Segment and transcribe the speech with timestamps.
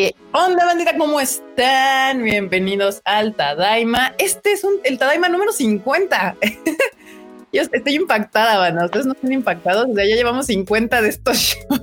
[0.00, 0.96] ¿Qué onda, bandita?
[0.96, 2.22] ¿Cómo están?
[2.22, 4.14] Bienvenidos al Tadaima.
[4.16, 6.36] Este es un, el Tadaima número 50.
[7.52, 8.86] Yo estoy impactada, banda.
[8.86, 9.90] Ustedes no están impactados.
[9.90, 11.80] O sea, ya llevamos 50 de estos shows.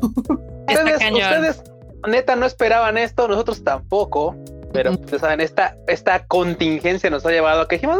[0.67, 1.63] Ustedes, ustedes,
[2.07, 3.27] neta, no esperaban esto.
[3.27, 4.35] Nosotros tampoco.
[4.73, 7.99] Pero, ustedes saben, esta, esta contingencia nos ha llevado a que dijimos,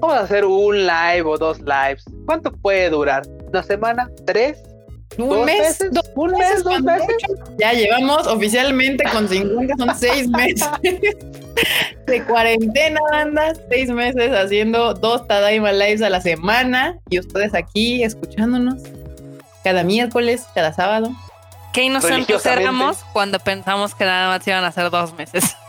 [0.00, 2.06] vamos a hacer un live o dos lives.
[2.24, 3.24] ¿Cuánto puede durar?
[3.50, 4.10] ¿Una semana?
[4.24, 4.62] ¿Tres?
[5.18, 7.16] Un mes, dos, un mes, dos meses.
[7.58, 10.68] Ya llevamos oficialmente con 50, son seis meses
[12.06, 13.52] de cuarentena, banda.
[13.68, 18.82] Seis meses haciendo dos Tadaima Lives a la semana y ustedes aquí escuchándonos
[19.62, 21.10] cada miércoles, cada sábado.
[21.72, 25.56] Qué inocentes éramos cuando pensamos que nada más iban a ser dos meses.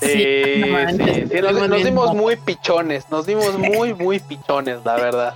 [0.00, 5.34] Sí, sí, sí, nos, nos dimos muy pichones, nos dimos muy, muy pichones, la verdad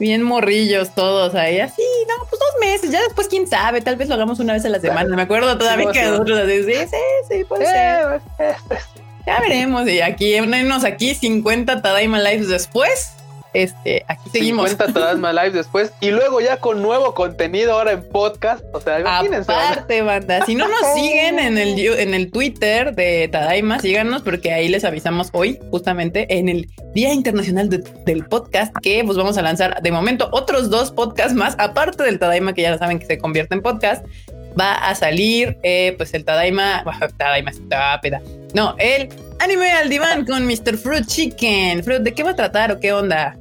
[0.00, 4.08] bien morrillos todos ahí, así, no, pues dos meses, ya después quién sabe, tal vez
[4.08, 5.14] lo hagamos una vez a la semana.
[5.14, 6.96] Me acuerdo todavía que nosotros sí, sí,
[7.30, 8.20] sí, puede ser.
[9.26, 13.12] Ya veremos, y aquí, unos aquí 50 Tadaima Lives después,
[13.52, 14.70] este, aquí seguimos.
[14.70, 18.64] 50 Tadaima Live después y luego ya con nuevo contenido ahora en podcast.
[18.72, 19.52] O sea, imagínense.
[19.52, 20.44] Aparte, banda.
[20.46, 24.84] Si no nos siguen en el, en el Twitter de Tadaima, síganos porque ahí les
[24.84, 29.92] avisamos hoy, justamente en el Día Internacional del Podcast, que pues vamos a lanzar de
[29.92, 33.62] momento otros dos podcasts más, aparte del Tadaima, que ya saben que se convierte en
[33.62, 34.04] podcast.
[34.58, 36.84] Va a salir, eh, pues el Tadaima,
[37.16, 37.52] Tadaima,
[38.02, 38.20] peda.
[38.52, 39.08] No, el
[39.40, 40.76] Anime al diván con Mr.
[40.76, 41.82] Fruit Chicken.
[41.82, 43.38] Fruit, ¿de qué va a tratar o qué onda?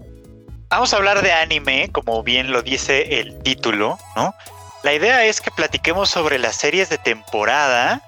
[0.70, 4.36] Vamos a hablar de anime, como bien lo dice el título, ¿no?
[4.84, 8.02] La idea es que platiquemos sobre las series de temporada,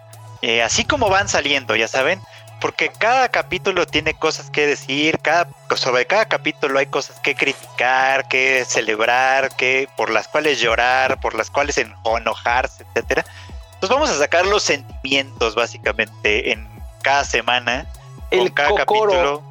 [0.43, 2.21] eh, así como van saliendo, ya saben,
[2.61, 8.27] porque cada capítulo tiene cosas que decir, cada, sobre cada capítulo hay cosas que criticar,
[8.27, 13.25] que celebrar, que por las cuales llorar, por las cuales enojarse, etcétera.
[13.73, 16.69] Entonces vamos a sacar los sentimientos básicamente en
[17.01, 17.87] cada semana,
[18.29, 19.41] el cada capítulo,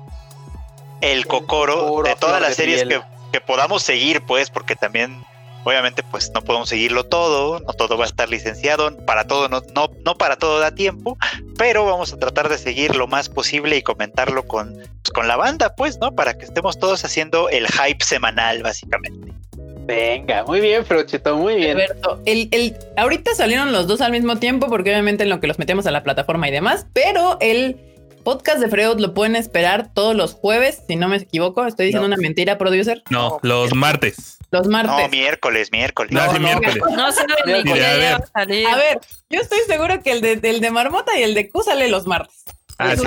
[1.01, 2.85] el, cocoro, de todas las series
[3.33, 5.23] que, podamos seguir, pues, porque también,
[5.65, 9.63] obviamente, pues no podemos seguirlo todo, no todo va a estar licenciado, para todo, no,
[9.75, 11.17] no, no para todo da tiempo,
[11.57, 15.37] pero vamos a tratar de seguir lo más posible y comentarlo con, pues, con la
[15.37, 16.15] banda, pues, ¿no?
[16.15, 19.33] Para que estemos todos haciendo el hype semanal, básicamente.
[19.87, 21.73] Venga, muy bien, Frochito, muy bien.
[21.73, 25.49] Alberto, el, el, ahorita salieron los dos al mismo tiempo, porque obviamente en lo que
[25.49, 27.90] los metemos a la plataforma y demás, pero el
[28.23, 31.67] podcast de Freud lo pueden esperar todos los jueves, si no me equivoco.
[31.67, 33.03] Estoy diciendo una mentira, producer.
[33.11, 34.39] No, los martes.
[34.51, 34.97] Los martes.
[34.97, 36.13] No, miércoles, miércoles.
[36.13, 36.77] No, no, miércoles.
[36.97, 38.67] No sé a, ver.
[38.67, 41.63] a ver, yo estoy seguro que el de, el de Marmota y el de Q
[41.63, 42.45] sale los martes.
[42.79, 43.03] Ah, sí,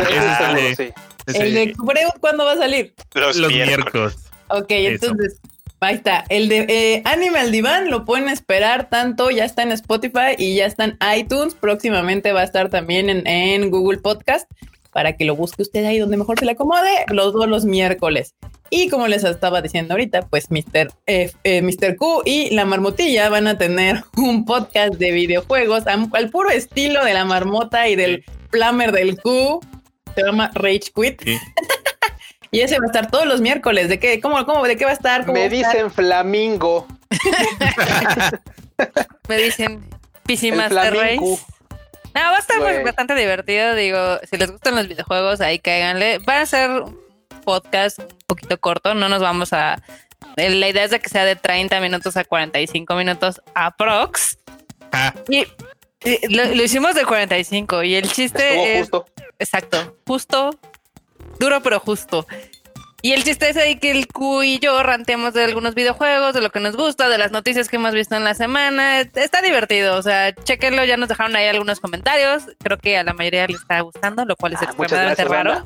[0.76, 0.94] sí,
[1.34, 2.94] El de Freud, ¿cuándo va a salir?
[3.14, 4.16] Los, miércoles.
[4.50, 5.40] Ok, entonces
[5.84, 6.24] Ahí está.
[6.30, 10.66] El de eh, Animal Divan lo pueden esperar tanto, ya está en Spotify y ya
[10.66, 11.56] está en iTunes.
[11.56, 14.50] Próximamente va a estar también en, Google Podcast
[14.94, 18.36] para que lo busque usted ahí donde mejor se le acomode, los dos los miércoles.
[18.70, 20.92] Y como les estaba diciendo ahorita, pues Mr.
[21.06, 21.32] Eh,
[21.62, 21.96] Mr.
[21.98, 27.14] Q y la marmotilla van a tener un podcast de videojuegos al puro estilo de
[27.14, 29.60] la marmota y del flamer del Q.
[30.16, 31.22] Se llama Rage Quit.
[32.54, 33.90] Y ese va a estar todos los miércoles.
[33.90, 34.22] ¿De qué?
[34.22, 35.28] ¿Cómo, cómo, de qué va a estar?
[35.34, 36.86] Me dicen flamingo.
[39.28, 39.84] Me dicen
[40.28, 41.40] PC Master Race.
[42.14, 43.76] No, va a estar bastante divertido.
[43.76, 46.20] Digo, si les gustan los videojuegos, ahí cáiganle.
[46.20, 47.00] Va a ser un
[47.44, 48.94] podcast un poquito corto.
[48.94, 49.82] No nos vamos a.
[50.36, 54.38] La idea es de que sea de 30 minutos a 45 minutos aprox.
[54.92, 55.14] Ah.
[55.30, 55.46] Y,
[56.30, 57.84] lo, hicimos de 45.
[57.84, 58.90] Y el chiste es.
[58.90, 59.06] Justo.
[59.40, 59.98] Exacto.
[60.08, 60.52] Justo
[61.40, 62.26] duro pero justo.
[63.06, 66.40] Y el chiste es ahí que el Q y yo rantemos de algunos videojuegos, de
[66.40, 69.02] lo que nos gusta, de las noticias que hemos visto en la semana.
[69.02, 72.44] Está divertido, o sea, chequenlo, ya nos dejaron ahí algunos comentarios.
[72.64, 75.66] Creo que a la mayoría les está gustando, lo cual es ah, extremadamente raro.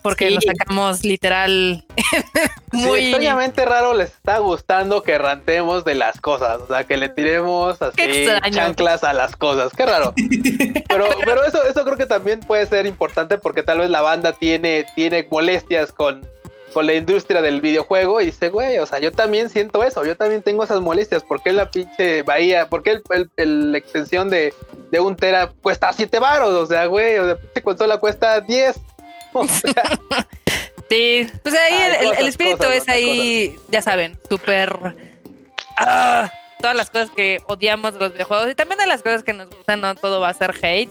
[0.00, 1.84] Porque lo sacamos literal
[2.72, 3.00] muy...
[3.00, 7.10] Sí, extrañamente raro les está gustando que rantemos de las cosas, o sea, que le
[7.10, 10.14] tiremos así chanclas a las cosas, qué raro.
[10.88, 14.32] pero pero eso, eso creo que también puede ser importante porque tal vez la banda
[14.32, 16.26] tiene, tiene molestias con,
[16.72, 20.16] con la industria del videojuego y dice, güey, o sea, yo también siento eso, yo
[20.16, 23.00] también tengo esas molestias, ¿por qué la pinche bahía, por qué
[23.36, 24.54] el, la extensión de,
[24.90, 26.50] de un tera cuesta 7 baros?
[26.50, 28.76] O sea, güey, o sea, consola cuesta 10
[30.90, 34.76] sí, pues ahí el, espíritu es ahí, ya saben, súper...
[35.78, 36.30] Ah,
[36.62, 39.48] todas las cosas que odiamos de los videojuegos y también de las cosas que nos
[39.50, 40.90] gustan, no todo va a ser hate.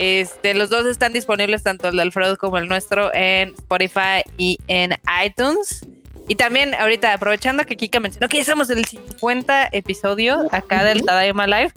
[0.00, 4.58] Este, los dos están disponibles, tanto el de Alfredo como el nuestro, en Spotify y
[4.66, 5.86] en iTunes.
[6.26, 10.84] Y también, ahorita, aprovechando que Kika mencionó que ya estamos en el 50 episodio acá
[10.84, 11.72] del Tadaima Live,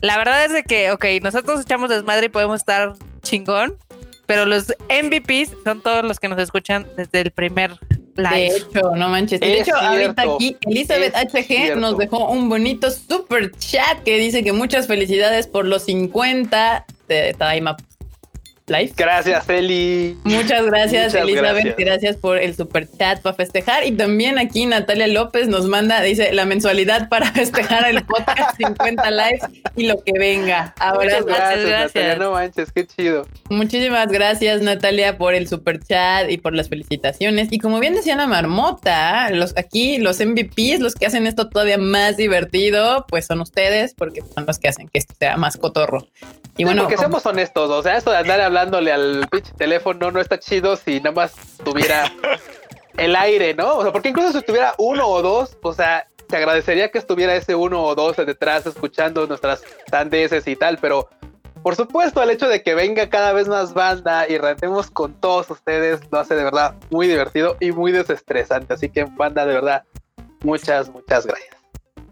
[0.00, 3.76] La verdad es de que, ok, nosotros echamos desmadre y podemos estar chingón,
[4.26, 7.78] pero los MVPs son todos los que nos escuchan desde el primer
[8.16, 8.34] live.
[8.34, 9.38] De hecho, no manches.
[9.38, 14.52] De hecho, ahorita aquí Elizabeth HG nos dejó un bonito super chat que dice que
[14.52, 17.74] muchas felicidades por los 50 de Time
[18.68, 20.16] Up Gracias, Eli.
[20.24, 21.76] Muchas gracias, Elizabeth.
[21.78, 22.16] Gracias.
[22.16, 23.86] por el super chat para festejar.
[23.86, 29.10] Y también aquí Natalia López nos manda, dice, la mensualidad para festejar el podcast 50
[29.10, 30.74] likes y lo que venga.
[30.78, 32.18] Ahora, gracias, gracias.
[32.18, 33.26] no manches, qué chido.
[33.48, 37.48] Muchísimas gracias, Natalia, por el super chat y por las felicitaciones.
[37.50, 41.78] Y como bien decía la marmota, los aquí, los MVPs, los que hacen esto todavía
[41.78, 46.06] más divertido, pues son ustedes, porque son los que hacen que esto sea más cotorro.
[46.56, 50.10] Y bueno, porque seamos honestos, o sea, esto de andar hablando hablándole al pinche teléfono
[50.10, 51.32] no está chido si nada más
[51.64, 52.10] tuviera
[52.96, 53.76] el aire, ¿no?
[53.76, 57.36] O sea, porque incluso si tuviera uno o dos, o sea, te agradecería que estuviera
[57.36, 61.08] ese uno o dos detrás escuchando nuestras sandeces y tal, pero
[61.62, 65.50] por supuesto, el hecho de que venga cada vez más banda y rentemos con todos
[65.50, 68.74] ustedes lo hace de verdad muy divertido y muy desestresante.
[68.74, 69.82] Así que, banda, de verdad,
[70.42, 71.57] muchas, muchas gracias.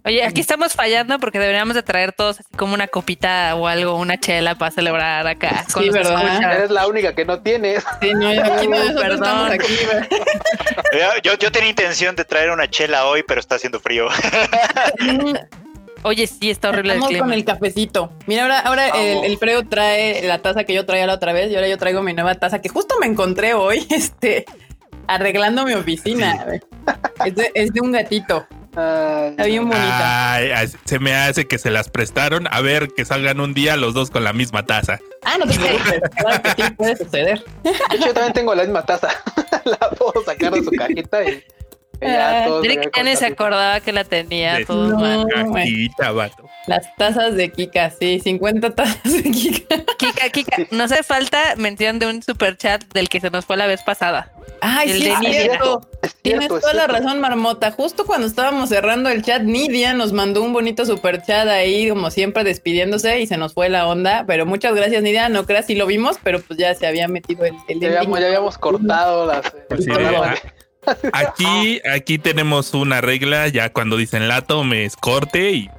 [0.07, 3.97] Oye, aquí estamos fallando porque deberíamos de traer todos así como una copita o algo,
[3.97, 5.65] una chela para celebrar acá.
[5.67, 6.53] Sí, verdad.
[6.53, 7.83] Eres la única que no tienes.
[8.01, 9.51] Sí, no, yo aquí no, perdón.
[9.51, 9.67] Aquí,
[11.25, 14.07] yo, yo tenía intención de traer una chela hoy, pero está haciendo frío.
[16.05, 18.13] Oye, sí, está horrible Estamos el con el cafecito.
[18.29, 21.51] Mira, ahora, ahora el, el Freo trae la taza que yo traía la otra vez
[21.51, 24.45] y ahora yo traigo mi nueva taza que justo me encontré hoy, este,
[25.09, 26.47] arreglando mi oficina.
[27.25, 28.47] Es de, es de un gatito.
[28.77, 30.39] Está bien bonita.
[30.85, 32.47] se me hace que se las prestaron.
[32.51, 34.99] A ver, que salgan un día los dos con la misma taza.
[35.23, 36.01] Ah, no te preocupes.
[36.17, 37.45] claro que sí, puede suceder.
[37.65, 39.09] Yo también tengo la misma taza.
[39.65, 41.43] la puedo sacar de su cajita y.
[42.01, 44.65] Ya, ni se acordaba que la tenía.
[44.67, 46.49] todo no, cajita, vato.
[46.67, 49.77] Las tazas de Kika, sí, 50 tazas de Kika.
[49.99, 53.57] Kika, Kika, no hace falta mención de un super chat del que se nos fue
[53.57, 54.33] la vez pasada.
[54.61, 55.81] Ay, sí, es cierto.
[56.23, 57.71] Tienes toda la razón, Marmota.
[57.71, 62.11] Justo cuando estábamos cerrando el chat, Nidia nos mandó un bonito super chat ahí, como
[62.11, 64.25] siempre, despidiéndose y se nos fue la onda.
[64.27, 65.29] Pero muchas gracias, Nidia.
[65.29, 67.55] No creas si lo vimos, pero pues ya se había metido el.
[67.69, 69.53] el ya, habíamos, ya, habíamos, cortado las.
[71.13, 73.49] Aquí, aquí tenemos una regla.
[73.49, 75.71] Ya cuando dicen lato, me es corte y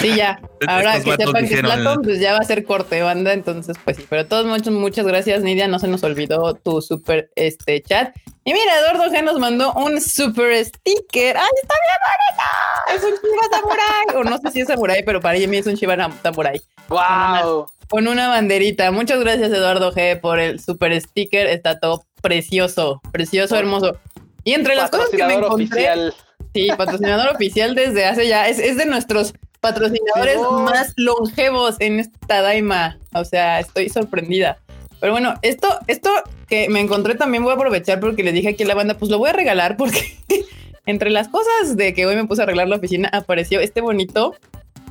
[0.00, 0.40] Sí, ya.
[0.66, 3.96] Ahora que sepan que es Platón, pues ya va a ser corte banda, entonces pues
[3.96, 4.06] sí.
[4.08, 5.68] Pero todos muchos, muchas gracias, Nidia.
[5.68, 8.14] No se nos olvidó tu super este chat.
[8.44, 11.36] Y mira, Eduardo G nos mandó un super sticker.
[11.36, 12.94] ¡Ay, está bien bonito!
[12.94, 14.16] Es un Shiba Samurai.
[14.16, 16.60] O no sé si es Samurai, pero para mí es un Shiba Samurai.
[16.88, 17.66] ¡Wow!
[17.88, 18.90] Con una banderita.
[18.90, 21.46] Muchas gracias, Eduardo G, por el super sticker.
[21.46, 23.96] Está todo precioso, precioso, hermoso.
[24.42, 26.14] Y entre las cosas que me encontré, oficial.
[26.52, 32.42] Sí, patrocinador oficial desde hace ya, es, es de nuestros patrocinadores más longevos en esta
[32.42, 32.98] Daima.
[33.14, 34.58] O sea, estoy sorprendida.
[35.00, 36.10] Pero bueno, esto, esto
[36.48, 39.08] que me encontré también voy a aprovechar porque le dije aquí a la banda, pues
[39.08, 40.16] lo voy a regalar porque
[40.86, 44.34] entre las cosas de que hoy me puse a arreglar la oficina apareció este bonito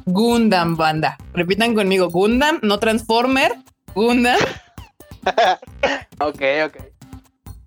[0.05, 1.17] Gundam banda.
[1.33, 3.55] Repitan conmigo, Gundam, no Transformer,
[3.93, 4.39] Gundam.
[6.19, 6.94] ok, ok.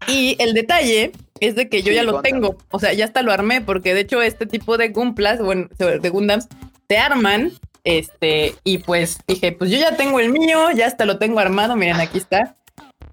[0.06, 3.32] Y el detalle es de que yo ya lo tengo, o sea, ya hasta lo
[3.32, 6.48] armé porque de hecho este tipo de Gumplas, bueno, de Gundams,
[6.86, 7.52] te arman.
[7.84, 11.74] Este, y pues dije, pues yo ya tengo el mío, ya hasta lo tengo armado.
[11.74, 12.56] Miren, aquí está.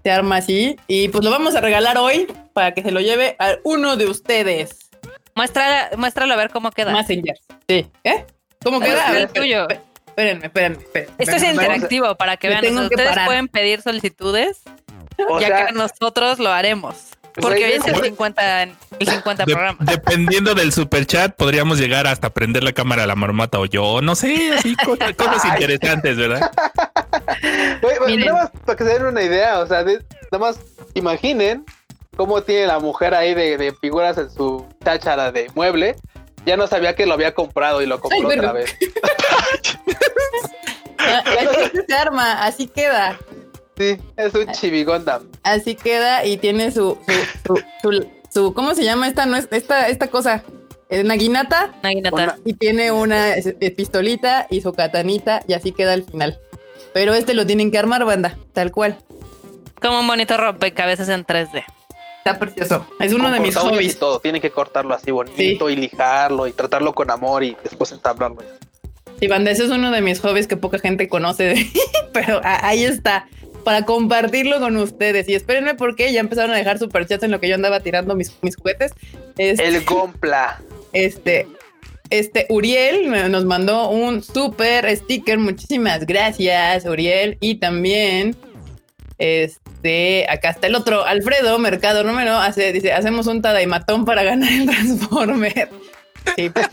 [0.02, 0.76] Se arma así.
[0.86, 4.06] Y pues lo vamos a regalar hoy para que se lo lleve a uno de
[4.06, 4.90] ustedes.
[5.34, 6.92] Muéstralo, muéstralo a ver cómo queda.
[6.92, 7.38] Messenger.
[7.68, 7.86] Sí.
[8.04, 8.26] ¿Eh?
[8.62, 9.08] ¿Cómo queda?
[9.08, 9.66] A ver, tuyo.
[10.06, 11.14] Espérenme, espérenme, espérenme.
[11.18, 12.78] Esto es interactivo para que vean.
[12.78, 14.62] Ustedes pueden pedir solicitudes,
[15.40, 17.16] ya que nosotros lo haremos.
[17.40, 19.78] Porque hoy es el 50, el 50 programa.
[19.80, 24.00] Dependiendo del super chat, podríamos llegar hasta prender la cámara a la marmota o yo,
[24.00, 24.74] no sé, así
[25.16, 26.50] cosas, interesantes, ¿verdad?
[28.18, 30.00] nada más para que se den una idea, o sea, nada
[30.38, 30.58] más
[30.94, 31.66] imaginen
[32.16, 35.96] cómo tiene la mujer ahí de, figuras en su cháchara de mueble.
[36.46, 38.74] Ya no sabía que lo había comprado y lo compró otra vez.
[41.86, 43.18] se arma, así queda.
[43.76, 45.28] Sí, es un chivigondam.
[45.42, 46.98] Así queda y tiene su
[47.82, 50.44] su, su, ¿cómo se llama esta no es esta esta cosa?
[50.88, 51.74] Una guinata.
[51.80, 52.38] Una guinata.
[52.44, 53.34] Y tiene una
[53.76, 56.38] pistolita y su katanita y así queda al final.
[56.94, 58.96] Pero este lo tienen que armar, banda, tal cual.
[59.82, 61.64] Como un bonito rompecabezas en 3D.
[62.18, 62.86] Está precioso.
[62.98, 63.94] Es uno de mis hobbies.
[63.94, 67.92] Y todo, tienen que cortarlo así bonito y lijarlo y tratarlo con amor y después
[67.92, 68.38] entablarlo.
[69.20, 71.70] Sí, banda, ese es uno de mis hobbies que poca gente conoce,
[72.12, 73.28] pero ahí está
[73.66, 75.28] para compartirlo con ustedes.
[75.28, 78.32] Y espérenme porque ya empezaron a dejar superchats en lo que yo andaba tirando mis,
[78.40, 78.92] mis juguetes.
[79.36, 80.62] Este, el Gompla.
[80.92, 81.48] Este.
[82.08, 85.38] este Uriel nos mandó un super sticker.
[85.38, 87.38] Muchísimas gracias, Uriel.
[87.40, 88.36] Y también,
[89.18, 94.52] este, acá está el otro, Alfredo Mercado Número, hace, dice, hacemos un tadaimatón para ganar
[94.52, 95.70] el Transformer.
[96.36, 96.68] Sí, pues,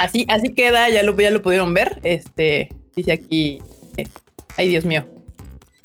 [0.00, 2.00] Así, así queda, ya lo, ya lo pudieron ver.
[2.02, 3.62] Este, dice aquí,
[3.96, 4.08] eh,
[4.56, 5.04] ay Dios mío.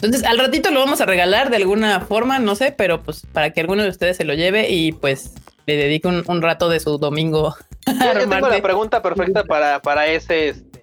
[0.02, 3.52] Entonces, al ratito lo vamos a regalar de alguna forma, no sé, pero pues para
[3.52, 5.36] que alguno de ustedes se lo lleve y pues
[5.68, 7.56] le dedique un, rato de su domingo.
[7.88, 10.82] Yo, tengo la pregunta perfecta para, para ese, este,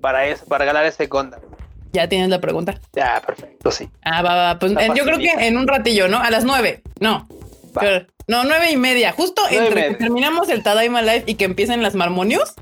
[0.00, 1.40] para ese, para ganar ese Gondam.
[1.92, 2.80] ¿Ya tienes la pregunta?
[2.92, 3.88] Ya, perfecto, sí.
[4.02, 4.58] Ah, va, va.
[4.58, 6.18] Pues yo creo que en un ratillo, ¿no?
[6.18, 6.82] A las nueve.
[7.00, 7.26] No.
[8.26, 9.12] no, nueve y media.
[9.12, 12.54] Justo entre que terminamos el Tadaima Live y que empiecen las marmonios,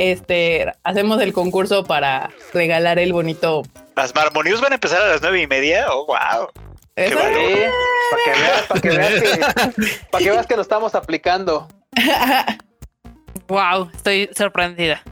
[0.00, 3.62] este, hacemos el concurso para regalar el bonito.
[3.96, 5.86] ¿Las marmonios van a empezar a las nueve y media?
[5.90, 6.48] Oh, wow.
[6.96, 11.68] Qué para que veas, para que veas que, para que veas que lo estamos aplicando.
[13.48, 15.02] wow, estoy sorprendida.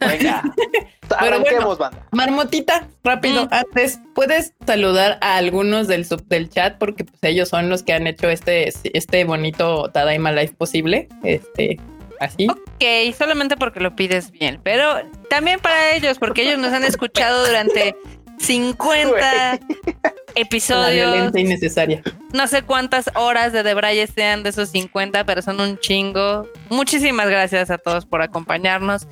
[0.00, 0.42] Venga,
[1.18, 2.06] arranquemos, banda.
[2.10, 3.48] Marmotita, rápido, mm.
[3.52, 6.78] antes, ¿puedes saludar a algunos del sub del chat?
[6.78, 11.08] Porque pues, ellos son los que han hecho este, este bonito Tadaima Life posible.
[11.22, 11.78] Este,
[12.20, 12.46] así.
[12.48, 17.46] Ok, solamente porque lo pides bien, pero también para ellos, porque ellos nos han escuchado
[17.46, 17.96] durante
[18.38, 19.58] 50
[20.34, 21.34] episodios.
[21.34, 22.02] Innecesaria.
[22.32, 26.48] No sé cuántas horas de Debraye sean de esos 50, pero son un chingo.
[26.68, 29.06] Muchísimas gracias a todos por acompañarnos.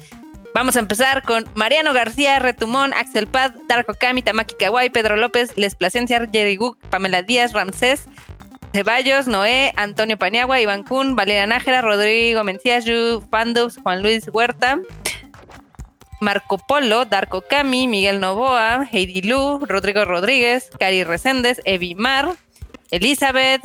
[0.54, 5.52] Vamos a empezar con Mariano García, Retumón, Axel Pad, Darko Kami, Tamaki Kawai, Pedro López,
[5.56, 8.06] Les Placencia, Jerry Guk, Pamela Díaz, Ramsés,
[8.72, 14.78] Ceballos, Noé, Antonio Paniagua, Iván Kun, Valeria Nájera, Rodrigo Mencías, Yu, Juan Luis Huerta,
[16.20, 22.34] Marco Polo, Darko Kami, Miguel Novoa, Heidi Lu, Rodrigo Rodríguez, Cari Reséndez, Evi Mar,
[22.90, 23.62] Elizabeth,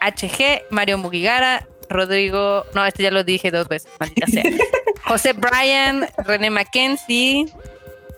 [0.00, 3.90] HG, Mario Mugigara, Rodrigo, no, este ya lo dije dos veces,
[5.06, 7.46] José Bryan, René Mackenzie,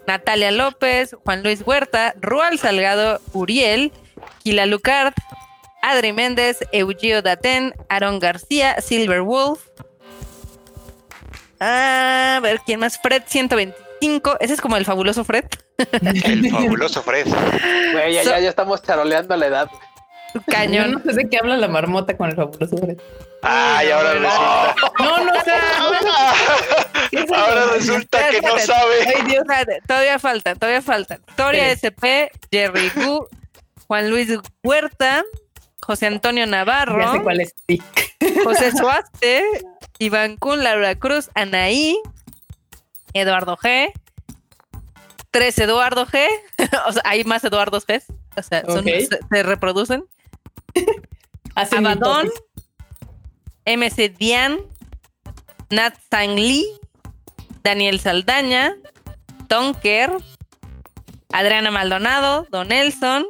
[0.07, 3.93] Natalia López, Juan Luis Huerta, Rual Salgado, Uriel,
[4.43, 5.15] Kila Lucard,
[5.85, 9.61] Adri Méndez, Eugeo Daten, Aaron García, Silver Wolf,
[11.61, 12.99] a ver, ¿quién más?
[12.99, 14.37] Fred 125.
[14.41, 15.45] Ese es como el fabuloso Fred.
[15.79, 17.27] El fabuloso Fred.
[17.93, 19.71] Güey, ya, ya, estamos charoleando la edad.
[20.49, 20.93] Cañón.
[20.93, 22.99] no sé de qué habla la marmota con el fabuloso Fred.
[23.43, 24.75] Ay, ahora resulta.
[24.99, 25.53] No, no sé.
[27.35, 28.95] ahora resulta que no sabe.
[29.07, 29.45] Ay, Dios,
[29.87, 31.19] todavía falta, todavía falta.
[31.27, 33.27] Victoria SP, Jerry Gu,
[33.87, 34.29] Juan Luis
[34.63, 35.23] Huerta,
[35.85, 36.99] José Antonio Navarro.
[36.99, 37.55] Ya sé cuál es.
[37.69, 37.83] Sí.
[38.43, 39.45] José Suaste,
[39.99, 41.99] Iván Kun, Laura Cruz, Anaí,
[43.13, 43.93] Eduardo G,
[45.31, 46.27] tres Eduardo G,
[46.87, 48.03] o sea, hay más Eduardos G,
[48.37, 50.05] o sea, se, reproducen.
[51.55, 52.31] Abadón,
[53.67, 54.59] MC Dian,
[55.71, 56.67] Nat Sang Lee,
[57.63, 58.75] Daniel Saldaña,
[59.49, 60.13] Tonker,
[61.33, 63.27] Adriana Maldonado, Don Nelson.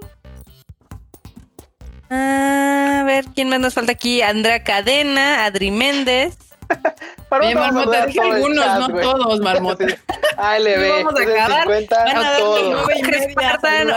[2.10, 4.22] A ver, ¿quién más nos falta aquí?
[4.22, 6.36] Andrea Cadena, Adri Méndez,
[7.30, 9.86] Oye, Marmota, dije algunos, no todos, Marmota.
[10.36, 11.62] ALB, vamos a acabar.
[11.62, 12.88] 50, a todos.
[13.02, 13.26] Chris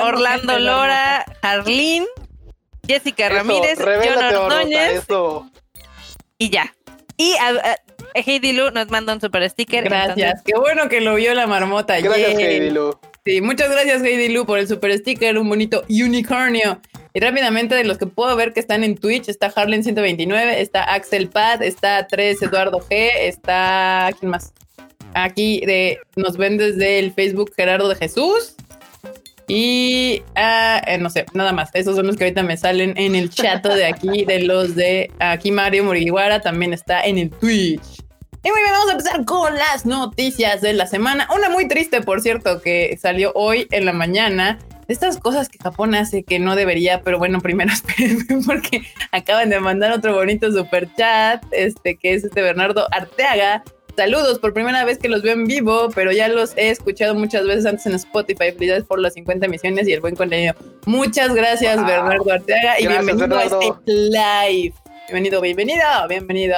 [0.01, 2.07] Orlando Lora, Arlene,
[2.87, 5.05] Jessica Ramírez, John Ordóñez.
[6.37, 6.73] Y ya.
[7.17, 7.77] Y a,
[8.13, 9.83] Heidi Lu nos manda un super sticker.
[9.85, 10.41] Gracias.
[10.43, 11.99] Qué bueno que lo vio la marmota.
[11.99, 12.97] Gracias, Heidi Lu.
[13.25, 16.79] Sí, muchas gracias, Heidi Lu, por el super sticker, un bonito unicornio.
[17.17, 20.83] Y rápidamente de los que puedo ver que están en Twitch, está Harlen 129, está
[20.83, 24.53] Axel Pad, está 3 Eduardo G, está ¿quién más?
[25.15, 28.53] Aquí de, nos ven desde el Facebook Gerardo de Jesús.
[29.47, 31.71] Y ah, eh, no sé, nada más.
[31.73, 35.09] Esos son los que ahorita me salen en el chat de aquí, de los de
[35.17, 37.81] aquí Mario Morihuara también está en el Twitch.
[38.43, 41.27] Y muy bien, vamos a empezar con las noticias de la semana.
[41.35, 45.95] Una muy triste, por cierto, que salió hoy en la mañana estas cosas que Japón
[45.95, 50.89] hace que no debería, pero bueno, primero espérenme porque acaban de mandar otro bonito super
[50.95, 53.63] chat, este que es este Bernardo Arteaga.
[53.95, 57.47] Saludos, por primera vez que los veo en vivo, pero ya los he escuchado muchas
[57.47, 58.51] veces antes en Spotify.
[58.51, 60.53] Felicidades por las 50 emisiones y el buen contenido.
[60.85, 64.73] Muchas gracias, Bernardo Arteaga, y bienvenido a este live.
[65.07, 66.57] Bienvenido, bienvenido, bienvenido.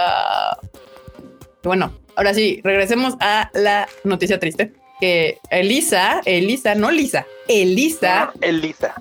[1.64, 8.96] Bueno, ahora sí, regresemos a la noticia triste que Elisa, Elisa, no Lisa, Elisa, Elisa,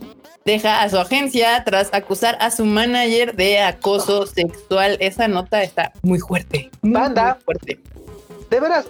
[0.44, 4.96] deja a su agencia tras acusar a su manager de acoso sexual.
[5.00, 6.70] Esa nota está muy fuerte.
[6.82, 7.80] Banda, fuerte.
[8.48, 8.86] De veras,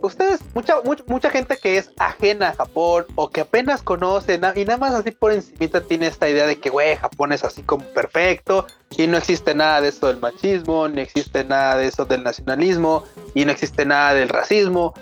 [0.00, 4.76] ustedes, mucha, mucha, gente que es ajena a Japón o que apenas conoce y nada
[4.78, 8.66] más así por encima tiene esta idea de que, güey, Japón es así como perfecto
[8.96, 13.04] y no existe nada de esto del machismo, ni existe nada de eso del nacionalismo
[13.34, 14.94] y no existe nada del racismo.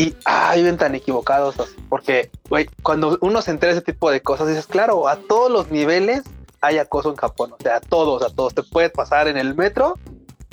[0.00, 1.56] Y ah, viven tan equivocados
[1.88, 5.50] porque, güey, cuando uno se entera de ese tipo de cosas, dices, claro, a todos
[5.50, 6.22] los niveles
[6.60, 8.54] hay acoso en Japón, o sea, a todos, a todos.
[8.54, 9.98] Te puede pasar en el metro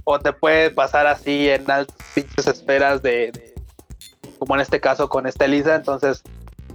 [0.03, 3.53] o te puede pasar así en altas pinches esferas de,
[4.39, 5.75] como en este caso con esta Elisa.
[5.75, 6.23] Entonces,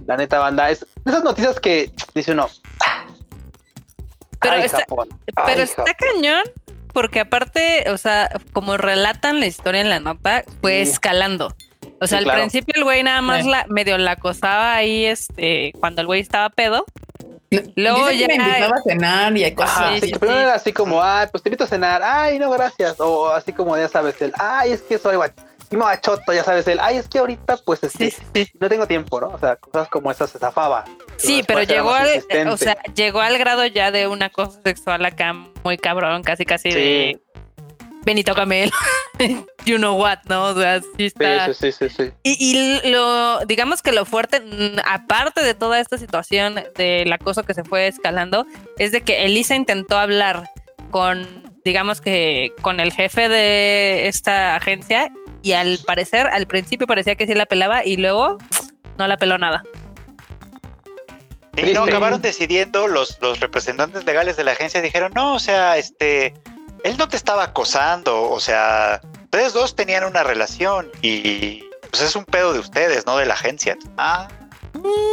[0.07, 2.47] la neta banda, es esas noticias que dice uno.
[4.39, 4.85] Pero, está,
[5.45, 6.43] pero está cañón
[6.93, 11.53] porque aparte, o sea, como relatan la historia en la nota, fue escalando.
[12.01, 16.01] O sea, al principio el güey nada más la medio la acosaba ahí, este, cuando
[16.01, 16.83] el güey estaba pedo.
[17.75, 19.97] Luego ya me invitaba a cenar y hay cosas.
[19.97, 20.11] así.
[20.13, 22.99] Primero era así como, ay, pues te invito a cenar, ay, no, gracias.
[22.99, 25.15] O así como ya sabes, el, ay, es que soy
[25.77, 28.13] machoto, ya sabes, el, ay, es que ahorita, pues, este,
[28.59, 29.27] no tengo tiempo, ¿no?
[29.27, 30.85] O sea, cosas como esas se zafaba.
[31.17, 32.09] Sí, pero llegó al,
[32.47, 36.71] o sea, llegó al grado ya de una cosa sexual acá muy cabrón, casi, casi
[36.71, 37.21] de
[38.03, 38.71] Benito Camel,
[39.65, 40.45] you know what, ¿no?
[40.49, 41.53] O sea, sí está.
[41.53, 46.63] Sí, sí, sí, y, lo, digamos que lo fuerte, mm, aparte de toda esta situación
[46.75, 48.45] del acoso que se fue escalando,
[48.77, 50.49] es de que Elisa intentó hablar
[50.89, 51.27] con,
[51.63, 55.11] digamos que, con el jefe de esta agencia
[55.43, 58.37] y al parecer, al principio parecía que sí la pelaba y luego
[58.97, 59.63] no la peló nada.
[61.57, 65.77] Y no, acabaron decidiendo, los, los representantes legales de la agencia dijeron, no, o sea,
[65.77, 66.33] este,
[66.83, 72.15] él no te estaba acosando, o sea, ustedes dos tenían una relación y pues es
[72.15, 73.77] un pedo de ustedes, no de la agencia.
[73.97, 74.27] Ah,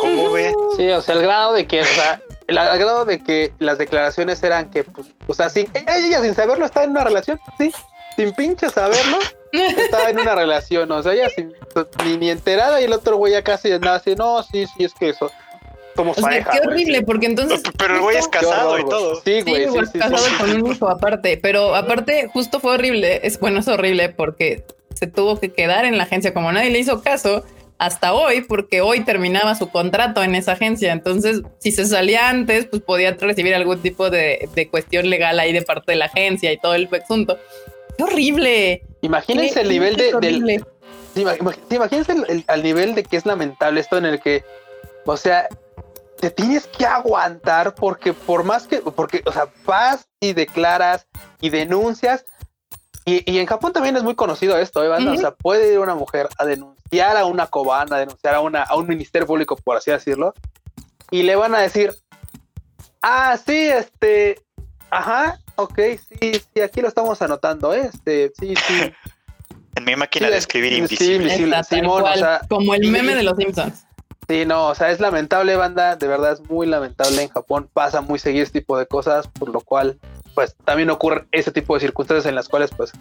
[0.00, 0.54] ¿cómo ve?
[0.76, 4.42] Sí, o sea, el grado de que, o sea, el, grado de que las declaraciones
[4.42, 7.72] eran que, pues, o sea, sin, ella sin saberlo estaba en una relación, sí,
[8.16, 9.18] sin pinche saberlo,
[9.52, 11.28] estaba en una relación, o sea, ella
[12.04, 14.94] ni, ni enterada y el otro güey ya casi nada así, no, sí, sí, es
[14.94, 15.30] que eso
[16.02, 17.62] o sea, qué horrible, porque entonces.
[17.76, 19.20] Pero el güey es casado y todo.
[19.24, 19.68] Sí, güey.
[19.68, 21.38] Sí, sí, casado con un hijo aparte.
[21.40, 23.20] Pero aparte, justo fue horrible.
[23.22, 24.64] Es bueno, es horrible porque
[24.94, 27.44] se tuvo que quedar en la agencia como nadie le hizo caso
[27.78, 30.92] hasta hoy, porque hoy terminaba su contrato en esa agencia.
[30.92, 35.62] Entonces, si se salía antes, pues podía recibir algún tipo de, cuestión legal ahí de
[35.62, 37.38] parte de la agencia y todo el asunto.
[37.96, 38.82] ¡Qué horrible!
[39.02, 40.12] Imagínense el nivel de.
[40.20, 40.64] Del,
[41.70, 44.44] imagínense el, al nivel de que es lamentable esto en el que,
[45.04, 45.48] o sea,
[46.20, 51.06] te tienes que aguantar porque por más que, porque, o sea, vas y declaras
[51.40, 52.24] y denuncias.
[53.04, 56.28] Y, en Japón también es muy conocido esto, ¿eh, O sea, puede ir una mujer
[56.36, 59.90] a denunciar a una cobana, a denunciar a, una, a un ministerio público, por así
[59.90, 60.34] decirlo,
[61.10, 61.94] y le van a decir,
[63.00, 64.42] ah, sí, este,
[64.90, 67.88] ajá, ok, sí, sí, aquí lo estamos anotando, ¿eh?
[67.92, 68.92] este, sí, sí.
[69.74, 71.62] En mi máquina de escribir invisible.
[71.62, 73.86] Simón, o sea, como el meme de los Simpsons.
[74.28, 77.22] Sí, no, o sea, es lamentable, banda, de verdad es muy lamentable.
[77.22, 79.98] En Japón pasa muy seguido este tipo de cosas, por lo cual,
[80.34, 82.92] pues también ocurre ese tipo de circunstancias en las cuales, pues,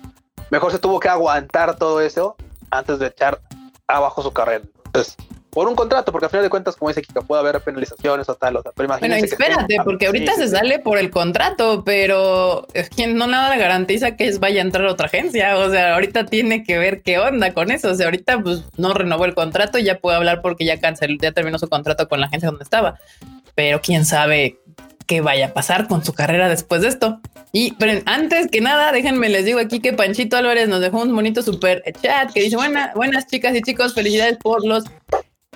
[0.51, 2.37] mejor se tuvo que aguantar todo eso
[2.71, 3.41] antes de echar
[3.87, 4.63] abajo su carrera.
[4.85, 5.17] Entonces,
[5.49, 8.35] por un contrato, porque al final de cuentas, como dice Kika, puede haber penalizaciones o
[8.35, 9.21] tal, o sea, pero imagínate.
[9.21, 14.27] Bueno, espérate, porque ahorita se sale por el contrato, pero quien no nada garantiza que
[14.27, 15.57] es vaya a entrar otra agencia.
[15.57, 17.89] O sea, ahorita tiene que ver qué onda con eso.
[17.89, 21.31] O sea, ahorita pues no renovó el contrato, ya puede hablar porque ya canceló, ya
[21.31, 22.99] terminó su contrato con la agencia donde estaba.
[23.55, 24.59] Pero quién sabe
[25.07, 27.19] qué vaya a pasar con su carrera después de esto.
[27.51, 31.15] Y pero antes que nada, déjenme les digo aquí que Panchito Álvarez nos dejó un
[31.15, 34.83] bonito super chat que dice buena, buenas chicas y chicos, felicidades por los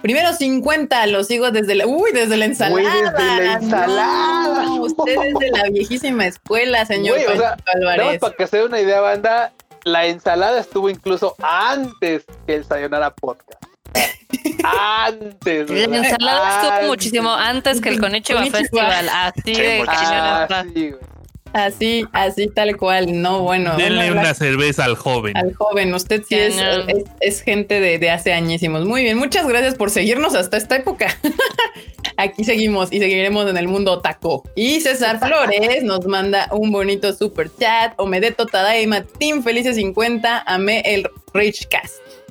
[0.02, 2.76] Primero 50, los sigo desde la, uy, desde la ensalada.
[2.76, 4.72] Uy, desde la ensalada.
[4.82, 8.20] usted es de la viejísima escuela, señor Uy, o sea, Álvarez.
[8.20, 13.14] para que se dé una idea, banda, la ensalada estuvo incluso antes que el Sayonara
[13.14, 13.64] Podcast.
[14.64, 15.70] antes.
[15.70, 19.10] La ensalada estuvo muchísimo antes que el Konichiwa Festival.
[19.10, 19.84] Así de
[20.50, 20.94] así,
[21.54, 23.76] Así, así tal cual, no, bueno.
[23.76, 25.36] Denle una cerveza al joven.
[25.36, 26.56] Al joven, usted sí es,
[27.20, 28.86] es, gente de, de, hace añísimos.
[28.86, 31.08] Muy bien, muchas gracias por seguirnos hasta esta época.
[32.18, 34.44] Aquí seguimos y seguiremos en el mundo taco.
[34.56, 37.94] Y César Flores nos manda un bonito super chat.
[37.98, 41.68] Omedeto Tadaima, Team Felices 50, amé el Rich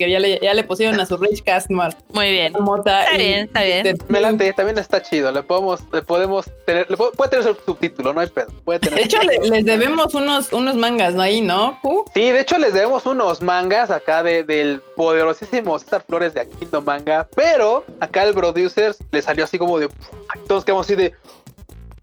[0.01, 1.95] Que ya le, ya le pusieron a su Rich Castmar.
[2.15, 2.55] Muy bien.
[2.79, 3.99] está bien, está bien.
[4.09, 5.31] Melante también está chido.
[5.31, 8.47] Le podemos, le podemos tener, puede, tener su subtítulo, no hay pedo.
[8.65, 11.79] Puede tener de hecho, les debemos unos, unos mangas ahí, ¿no?
[12.15, 16.81] Sí, de hecho, les debemos unos mangas acá de, del poderosísimo César Flores de Aquino
[16.81, 17.29] Manga.
[17.37, 19.91] Pero acá el producer le salió así como de.
[20.49, 21.13] Todos quedamos así de.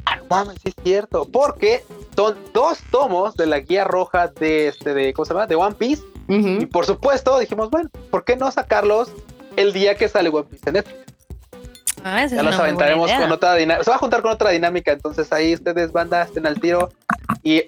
[0.06, 1.26] Ah, mames, sí es cierto.
[1.26, 1.84] Porque
[2.16, 5.48] son dos tomos de la guía roja de este, de, ¿cómo se llama?
[5.48, 9.12] De One Piece Y por supuesto dijimos, bueno, ¿por qué no sacarlos
[9.56, 11.00] el día que sale One Piece en Netflix?
[12.04, 13.84] Ah, ya los aventaremos con otra dinámica.
[13.84, 16.90] Se va a juntar con otra dinámica, entonces ahí ustedes, banda, estén al tiro.
[17.44, 17.63] Y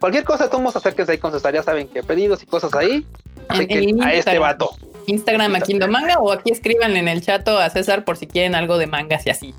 [0.00, 1.54] cualquier cosa, todos acerques ahí con César.
[1.54, 3.06] Ya saben que pedidos y cosas ahí.
[3.48, 4.70] Así que a este vato.
[5.06, 8.54] Instagram aquí en Manga o aquí escriban en el chat a César por si quieren
[8.54, 9.54] algo de mangas y así.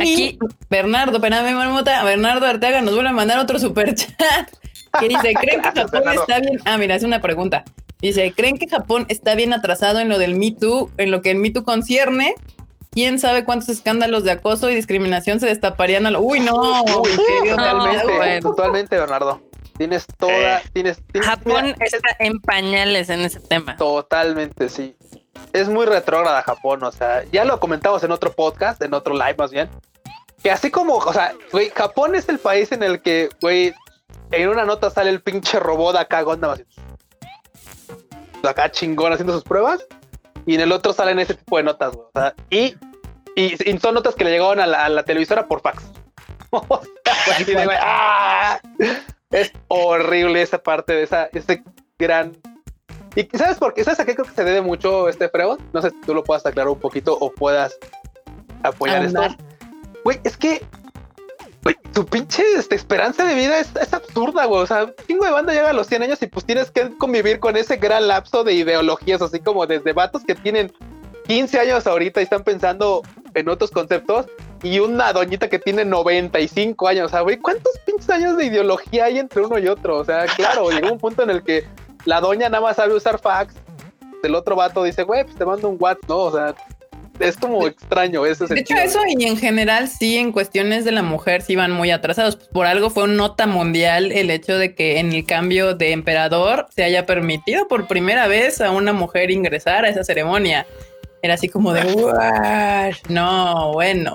[0.00, 0.38] Aquí,
[0.70, 2.04] Bernardo, espérame, marmota.
[2.04, 4.50] Bernardo Arteaga nos vuelve a mandar otro super chat
[4.98, 6.60] que dice: ¿Creen que Japón está bien?
[6.64, 7.64] Ah, mira, es una pregunta.
[8.00, 11.30] Dice: ¿Creen que Japón está bien atrasado en lo del Me Too, en lo que
[11.30, 12.34] el Me Too concierne?
[12.98, 16.20] quién sabe cuántos escándalos de acoso y discriminación se destaparían a lo.
[16.20, 16.84] Uy, no.
[16.84, 19.40] totalmente, totalmente, Bernardo.
[19.76, 23.76] Tienes toda, eh, tienes, Japón está en pañales en ese tema.
[23.76, 24.96] Totalmente, sí.
[25.52, 29.36] Es muy retrógrada Japón, o sea, ya lo comentamos en otro podcast, en otro live
[29.38, 29.68] más bien.
[30.42, 33.72] Que así como, o sea, güey, Japón es el país en el que, güey,
[34.30, 36.64] en una nota sale el pinche robot acá, Gondam así.
[38.42, 39.84] Acá chingón haciendo sus pruebas
[40.46, 42.06] y en el otro salen ese tipo de notas, güey.
[42.14, 42.74] O sea, y,
[43.36, 45.84] y, son notas que le llegaban a la, televisora por fax.
[47.80, 48.60] ¡ah!
[49.30, 51.62] Es horrible esa parte de esa, ese
[51.98, 52.36] gran.
[53.14, 53.84] ¿Y sabes por qué?
[53.84, 55.58] ¿Sabes a qué creo que se debe mucho este freo?
[55.72, 57.76] No sé si tú lo puedas aclarar un poquito o puedas
[58.62, 59.20] apoyar esto.
[60.04, 60.64] Güey, es que
[61.92, 64.62] tu pinche este, esperanza de vida es, absurda, güey.
[64.62, 67.40] O sea, chingo de banda llega a los 100 años y pues tienes que convivir
[67.40, 70.72] con ese gran lapso de ideologías, así como desde vatos que tienen
[71.26, 73.02] 15 años ahorita y están pensando
[73.34, 74.26] en otros conceptos
[74.62, 77.06] y una doñita que tiene 95 años.
[77.06, 79.98] O sea, güey, ¿cuántos pinches años de ideología hay entre uno y otro?
[79.98, 81.64] O sea, claro, llegó un punto en el que
[82.04, 83.54] la doña nada más sabe usar fax.
[84.22, 86.18] El otro vato dice, güey, pues te mando un WhatsApp, ¿no?
[86.18, 86.54] O sea,
[87.20, 91.02] es como extraño ese De hecho, eso y en general sí, en cuestiones de la
[91.02, 92.36] mujer sí van muy atrasados.
[92.36, 96.66] Por algo fue un nota mundial el hecho de que en el cambio de emperador
[96.74, 100.66] se haya permitido por primera vez a una mujer ingresar a esa ceremonia.
[101.22, 101.82] Era así como de,
[103.08, 104.14] no, bueno.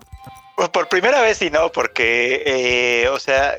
[0.56, 3.58] Pues por primera vez sí, no, porque, eh, o sea,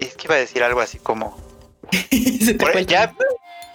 [0.00, 1.36] es que iba a decir algo así como...
[2.86, 3.14] ya,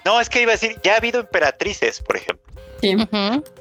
[0.03, 2.52] no, es que iba a decir, ya ha habido emperatrices, por ejemplo.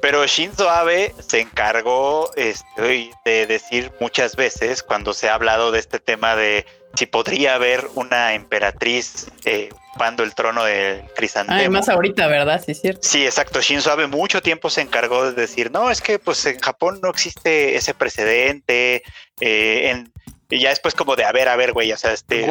[0.01, 5.79] Pero Shinzo Abe se encargó este, de decir muchas veces cuando se ha hablado de
[5.79, 11.57] este tema de si podría haber una emperatriz eh, ocupando el trono de Crisantemo.
[11.57, 12.61] Además ahorita, ¿verdad?
[12.63, 13.01] Sí, cierto.
[13.03, 13.61] Sí, exacto.
[13.61, 17.09] Shinzo Abe mucho tiempo se encargó de decir, no, es que pues en Japón no
[17.09, 19.03] existe ese precedente.
[19.39, 20.13] Eh, en,
[20.49, 22.45] y ya después como de, a ver, a ver, güey, o sea, este,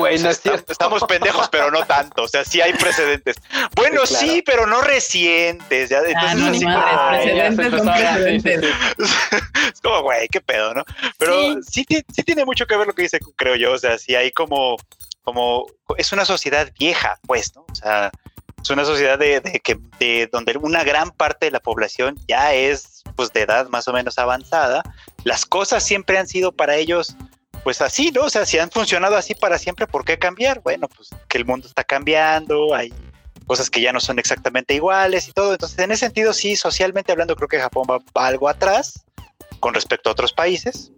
[0.68, 3.36] estamos, pendejos, pero no tanto, o sea, sí hay precedentes.
[3.76, 5.90] Bueno, sí, pero no recientes.
[5.90, 8.64] Ya, ah, entonces,
[9.72, 10.84] es como, güey, qué pedo, ¿no?
[11.18, 11.84] Pero sí.
[11.88, 14.76] sí, tiene mucho que ver lo que dice, creo yo, o sea, sí hay como,
[15.22, 17.62] como, es una sociedad vieja, pues, ¿no?
[17.70, 18.10] O sea,
[18.60, 22.54] es una sociedad de, de que de donde una gran parte de la población ya
[22.54, 24.84] es pues de edad más o menos avanzada
[25.24, 27.16] las cosas siempre han sido para ellos
[27.64, 28.22] pues así, ¿no?
[28.22, 30.60] O sea, si han funcionado así para siempre, ¿por qué cambiar?
[30.60, 32.92] Bueno, pues que el mundo está cambiando, hay
[33.46, 35.52] cosas que ya no son exactamente iguales y todo.
[35.52, 39.04] Entonces, en ese sentido, sí, socialmente hablando, creo que Japón va, algo atrás
[39.60, 40.90] con respecto a otros países.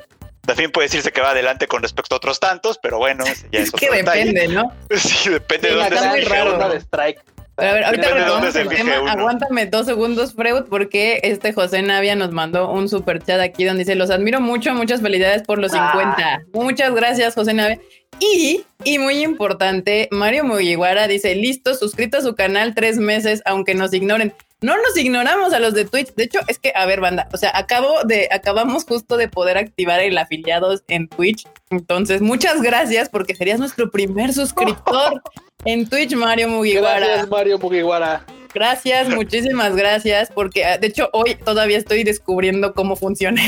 [0.47, 3.71] También puede decirse que va adelante con respecto a otros tantos, pero bueno, ya es,
[3.71, 4.73] que depende, ¿no?
[4.97, 7.34] Sí, depende de dónde se strike.
[7.57, 9.13] Pero a ver, ahorita retomamos el tema.
[9.13, 13.85] Aguántame dos segundos, Freud, porque este José Navia nos mandó un super chat aquí donde
[13.85, 16.17] dice: Los admiro mucho, muchas felicidades por los 50.
[16.19, 16.41] Ah.
[16.53, 17.81] Muchas gracias, José Navia.
[18.21, 23.75] Y, y muy importante, Mario Mugiwara dice: Listo, suscrito a su canal tres meses, aunque
[23.75, 24.35] nos ignoren.
[24.61, 26.15] No nos ignoramos a los de Twitch.
[26.15, 29.59] De hecho, es que, a ver, banda, o sea, acabo de, acabamos justo de poder
[29.59, 31.47] activar el afiliados en Twitch.
[31.69, 35.23] Entonces, muchas gracias porque serías nuestro primer suscriptor
[35.65, 36.99] en Twitch, Mario Mugiwara.
[36.99, 38.25] Gracias, Mario Mugiwara.
[38.55, 43.43] Gracias, muchísimas gracias, porque ah, de hecho hoy todavía estoy descubriendo cómo funciona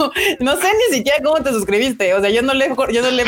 [0.40, 2.14] no sé ni siquiera cómo te suscribiste.
[2.14, 3.24] O sea, yo no le, yo no le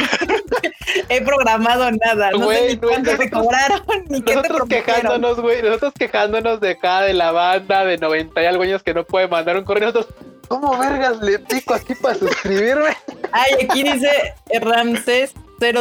[1.09, 2.31] he programado nada.
[2.33, 5.63] No sé ni cuánto te cobraron, ni qué Nosotros quejándonos, güey.
[5.63, 9.29] Nosotros quejándonos de cada de la banda de 90 y algo años que no puede
[9.29, 9.93] mandar un correo.
[9.93, 10.15] Nosotros,
[10.49, 12.97] ¿cómo vergas le pico aquí para suscribirme?
[13.33, 15.35] Ay, aquí dice Ramsés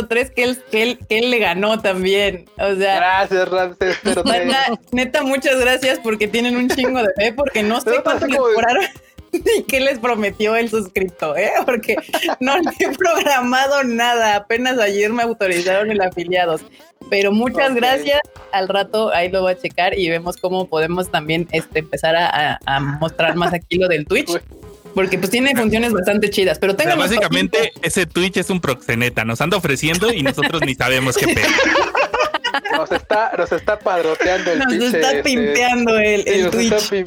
[0.08, 2.46] 03 que él, que él, que él le ganó también.
[2.58, 4.26] O sea, gracias, Ramsés 03.
[4.26, 8.38] Neta, neta, muchas gracias porque tienen un chingo de fe, porque no sé cuánto le
[8.38, 8.86] cobraron.
[9.32, 11.40] ¿Y qué les prometió el suscriptor?
[11.40, 11.52] Eh?
[11.66, 11.96] Porque
[12.40, 14.36] no le he programado nada.
[14.36, 16.62] Apenas ayer me autorizaron el afiliados.
[17.10, 18.20] Pero muchas gracias.
[18.52, 22.60] Al rato ahí lo voy a checar y vemos cómo podemos también este, empezar a,
[23.00, 24.30] mostrar más aquí lo del Twitch.
[24.94, 29.42] Porque pues tiene funciones bastante chidas, pero tengan básicamente ese Twitch es un proxeneta, nos
[29.42, 31.48] anda ofreciendo y nosotros ni sabemos qué pedo.
[32.78, 37.06] nos está, nos está padroteando el Nos está este, pimpeando el, el Twitch.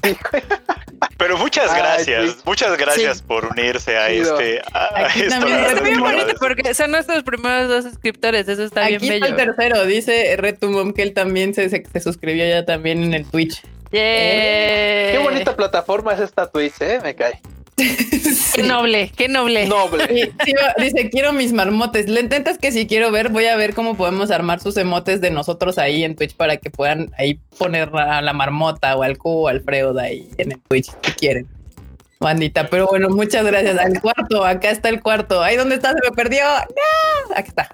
[1.18, 4.62] Pero muchas gracias, muchas gracias por unirse a este.
[4.72, 9.26] A esto, es muy bonito porque son nuestros primeros dos suscriptores, eso está bien bello.
[9.26, 13.62] el tercero, dice Retumom que él también se, se, suscribió ya también en el Twitch.
[13.90, 17.40] Qué bonita plataforma es esta Twitch, eh, me cae.
[18.54, 19.66] Qué noble, qué noble.
[19.66, 20.32] Noble.
[20.78, 22.08] dice, quiero mis marmotes.
[22.08, 25.30] Le intentas que si quiero ver, voy a ver cómo podemos armar sus emotes de
[25.30, 29.42] nosotros ahí en Twitch para que puedan ahí poner a la marmota o al cubo
[29.42, 31.46] o al Freud ahí en el Twitch si quieren.
[32.18, 33.78] Bandita, pero bueno, muchas gracias.
[33.78, 35.40] Al cuarto, acá está el cuarto.
[35.40, 36.42] Ahí donde está, se me perdió.
[36.42, 37.68] No, aquí está.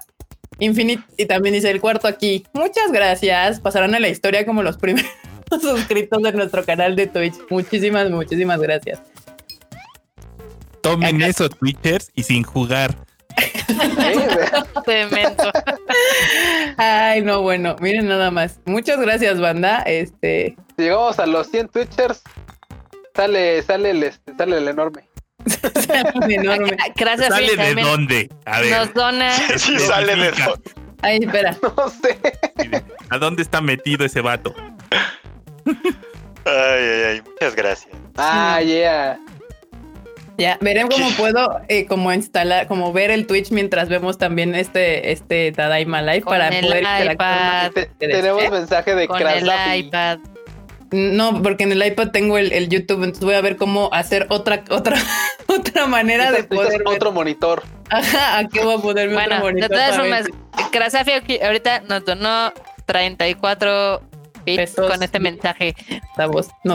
[0.59, 2.45] Infinite y también dice el cuarto aquí.
[2.53, 3.59] Muchas gracias.
[3.59, 5.09] Pasarán a la historia como los primeros
[5.61, 7.35] suscritos de nuestro canal de Twitch.
[7.49, 9.01] Muchísimas, muchísimas gracias.
[10.81, 12.95] Tomen eso, Twitchers, y sin jugar.
[16.77, 18.59] Ay, no, bueno, miren nada más.
[18.65, 19.81] Muchas gracias, banda.
[19.81, 20.55] Este.
[20.75, 22.21] Si llegamos a los 100 Twitchers,
[23.15, 25.07] sale, sale el, este, sale el enorme.
[25.87, 26.77] sale enorme.
[26.95, 27.29] Gracias.
[27.29, 28.29] ¿Sale de dónde?
[28.45, 28.71] A ver.
[28.71, 29.31] Nos dona.
[29.57, 30.71] Sí, sale de dónde.
[31.01, 31.57] Ay, espera.
[31.61, 32.17] No sé.
[33.09, 34.55] ¿A dónde está metido ese vato?
[35.65, 37.21] Ay, ay, ay.
[37.25, 37.95] Muchas gracias.
[38.17, 39.19] Ah, yeah.
[40.37, 45.11] Ya, veré cómo puedo eh, como instalar, como ver el Twitch mientras vemos también este,
[45.11, 47.71] este Tadaima Live para poder iPad.
[47.97, 50.19] tenemos mensaje de Con el iPad.
[50.91, 54.63] No, porque en el iPad tengo el, YouTube, entonces voy a ver cómo hacer otra,
[54.69, 54.97] otra,
[55.47, 56.81] otra manera de poder.
[56.85, 57.63] Otro monitor.
[57.89, 59.69] Ajá, aquí voy a ponerme bueno, otro monitor.
[59.69, 60.25] De todas formas,
[60.71, 62.53] Krasafio ahorita nos donó
[62.85, 64.01] 34
[64.75, 65.75] con este mensaje.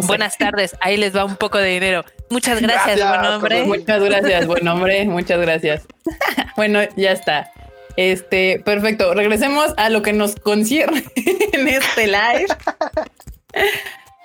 [0.07, 2.05] Buenas tardes, ahí les va un poco de dinero.
[2.31, 3.65] Muchas gracias, buen hombre.
[3.65, 5.05] Muchas gracias, buen hombre.
[5.05, 5.87] Muchas gracias.
[6.57, 7.51] bueno, ya está.
[7.97, 9.13] Este, perfecto.
[9.15, 11.05] Regresemos a lo que nos concierne
[11.53, 12.47] en este live.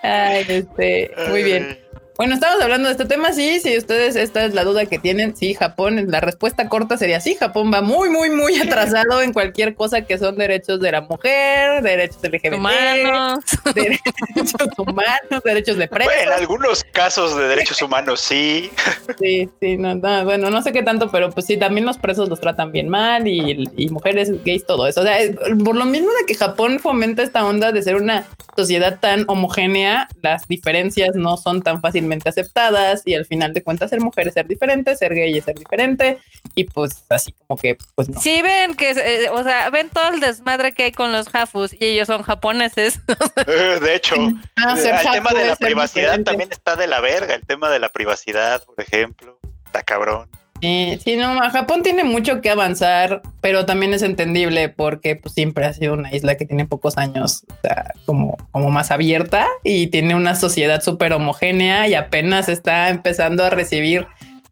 [0.04, 1.85] Ay, este, muy bien.
[2.18, 5.36] Bueno, estamos hablando de este tema, sí, si ustedes, esta es la duda que tienen,
[5.36, 9.76] sí, Japón, la respuesta corta sería sí, Japón va muy, muy, muy atrasado en cualquier
[9.76, 13.44] cosa que son derechos de la mujer, derechos LGBT, humanos.
[13.76, 16.24] derechos humanos, derechos de prensa.
[16.24, 18.72] en algunos casos de derechos humanos sí.
[19.20, 22.40] Sí, sí, no, bueno, no sé qué tanto, pero pues sí, también los presos los
[22.40, 25.02] tratan bien mal y, y mujeres gays, todo eso.
[25.02, 25.18] O sea,
[25.66, 28.26] por lo mismo de que Japón fomenta esta onda de ser una
[28.56, 33.90] sociedad tan homogénea, las diferencias no son tan fáciles aceptadas y al final de cuentas
[33.90, 36.20] ser mujer es ser diferente, ser gay es ser diferente
[36.56, 38.20] y pues así como que pues no.
[38.20, 41.74] Sí ven que, eh, o sea, ven todo el desmadre que hay con los jafus
[41.74, 43.00] y ellos son japoneses.
[43.48, 44.16] Eh, de hecho,
[44.56, 47.90] ah, el tema de la privacidad también está de la verga, el tema de la
[47.90, 50.30] privacidad, por ejemplo, está cabrón.
[50.66, 55.66] Sí, sí, no, Japón tiene mucho que avanzar, pero también es entendible porque pues, siempre
[55.66, 59.88] ha sido una isla que tiene pocos años, o sea, como, como más abierta y
[59.88, 64.08] tiene una sociedad súper homogénea y apenas está empezando a recibir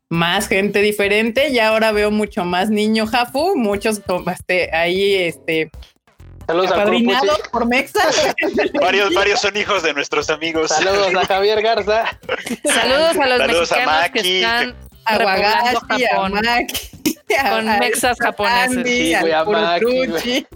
[0.07, 5.71] más gente diferente y ahora veo mucho más niño Jafu, muchos como este ahí este
[6.45, 8.01] Saludos apadrinados por Mexa.
[8.81, 10.69] varios, varios son hijos de nuestros amigos.
[10.69, 12.19] Saludos a Javier Garza.
[12.65, 16.05] Saludos a los Saludos mexicanos que están Aguagashi,
[17.39, 18.85] a con mexas japoneses.
[18.85, 20.47] Sí, a, Maki,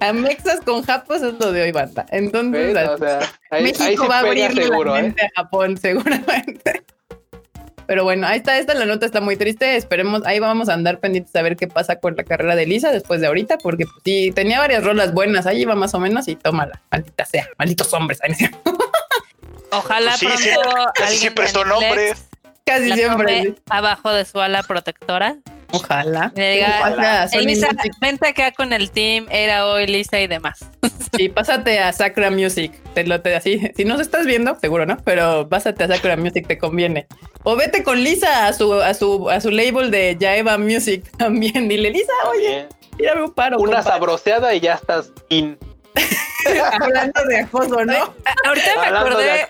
[0.00, 2.06] a mexas con japos es lo de hoy, banda.
[2.10, 5.30] Entonces, o sea, ahí, México ahí va a abrir seguro, la mente ¿eh?
[5.34, 6.84] a Japón, seguramente.
[7.86, 9.76] Pero bueno, ahí está, esta la nota está muy triste.
[9.76, 12.90] Esperemos, ahí vamos a andar pendientes a ver qué pasa con la carrera de Lisa
[12.90, 16.26] después de ahorita, porque pues, sí, tenía varias rolas buenas, ahí iba más o menos
[16.28, 18.20] y tómala, maldita sea, malditos hombres.
[19.70, 22.28] Ojalá Pues sí, sí, pronto casi alguien siempre son hombres.
[22.64, 23.54] Casi la siempre.
[23.68, 25.36] abajo de su ala protectora.
[25.72, 26.32] Ojalá.
[26.36, 27.68] Le diga, Ojalá, Elisa,
[28.00, 30.64] vente acá con el team, era hoy Lisa y demás.
[31.16, 32.72] Sí, pásate a Sakura Music.
[32.94, 33.60] Te lo te así.
[33.76, 37.06] Si no se estás viendo, seguro no, pero pásate a Sakura Music, te conviene.
[37.42, 41.68] O vete con Lisa a su, a su, a su label de Yaeva Music también.
[41.68, 43.58] Dile, Lisa, oye, tírame un paro.
[43.58, 43.90] Una compa".
[43.90, 45.58] sabroseada y ya estás in.
[46.80, 48.14] Hablando de acoso, ¿no?
[48.46, 49.46] Ahorita me acordé,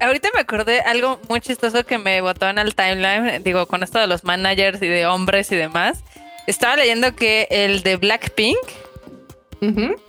[0.00, 3.98] ahorita me acordé algo muy chistoso que me botó en el timeline, digo, con esto
[3.98, 6.02] de los managers y de hombres y demás.
[6.46, 8.58] Estaba leyendo que el de Blackpink,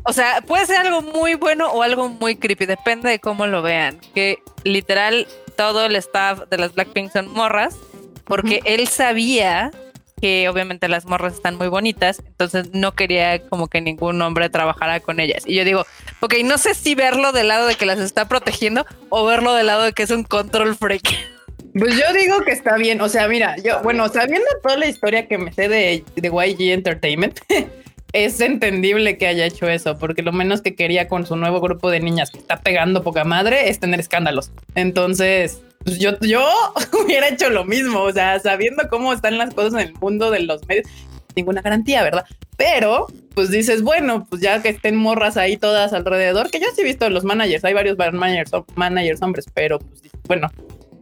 [0.04, 3.62] o sea, puede ser algo muy bueno o algo muy creepy, depende de cómo lo
[3.62, 4.02] vean.
[4.14, 7.78] Que literal todo el staff de las Blackpink son morras,
[8.26, 9.72] porque él sabía
[10.20, 15.00] que obviamente las morras están muy bonitas, entonces no quería como que ningún hombre trabajara
[15.00, 15.44] con ellas.
[15.46, 15.86] Y yo digo,
[16.22, 19.68] ok, no sé si verlo del lado de que las está protegiendo o verlo del
[19.68, 21.04] lado de que es un control freak.
[21.78, 23.02] Pues yo digo que está bien.
[23.02, 26.72] O sea, mira, yo, bueno, sabiendo toda la historia que me sé de, de YG
[26.72, 27.40] Entertainment,
[28.16, 31.92] es entendible que haya hecho eso, porque lo menos que quería con su nuevo grupo
[31.92, 34.52] de niñas que está pegando poca madre es tener escándalos.
[34.74, 36.48] Entonces, pues yo, yo
[37.06, 40.40] hubiera hecho lo mismo, o sea, sabiendo cómo están las cosas en el mundo de
[40.40, 40.88] los medios,
[41.36, 42.24] ninguna garantía, ¿verdad?
[42.56, 46.82] Pero, pues dices, bueno, pues ya que estén morras ahí todas alrededor, que yo sí
[46.82, 50.50] he visto los managers, hay varios managers, managers hombres, pero pues bueno,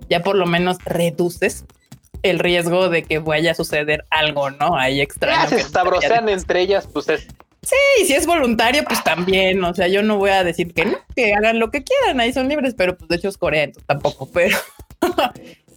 [0.10, 1.64] ya por lo menos reduces
[2.24, 4.78] el riesgo de que vaya a suceder algo, ¿no?
[4.78, 5.50] Ahí extraño.
[5.50, 7.28] Ya se sabrosean entre ellas, pues es.
[7.62, 9.64] Sí, si es voluntario, pues también.
[9.64, 12.34] O sea, yo no voy a decir que no, que hagan lo que quieran, ahí
[12.34, 14.30] son libres, pero pues de hecho es Corea, tampoco.
[14.34, 14.58] Pero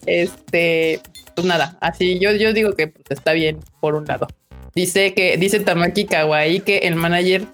[0.07, 1.01] este,
[1.35, 4.27] pues nada, así yo, yo digo que pues, está bien por un lado.
[4.75, 7.47] Dice que, dice Tamaki Kawaii que el manager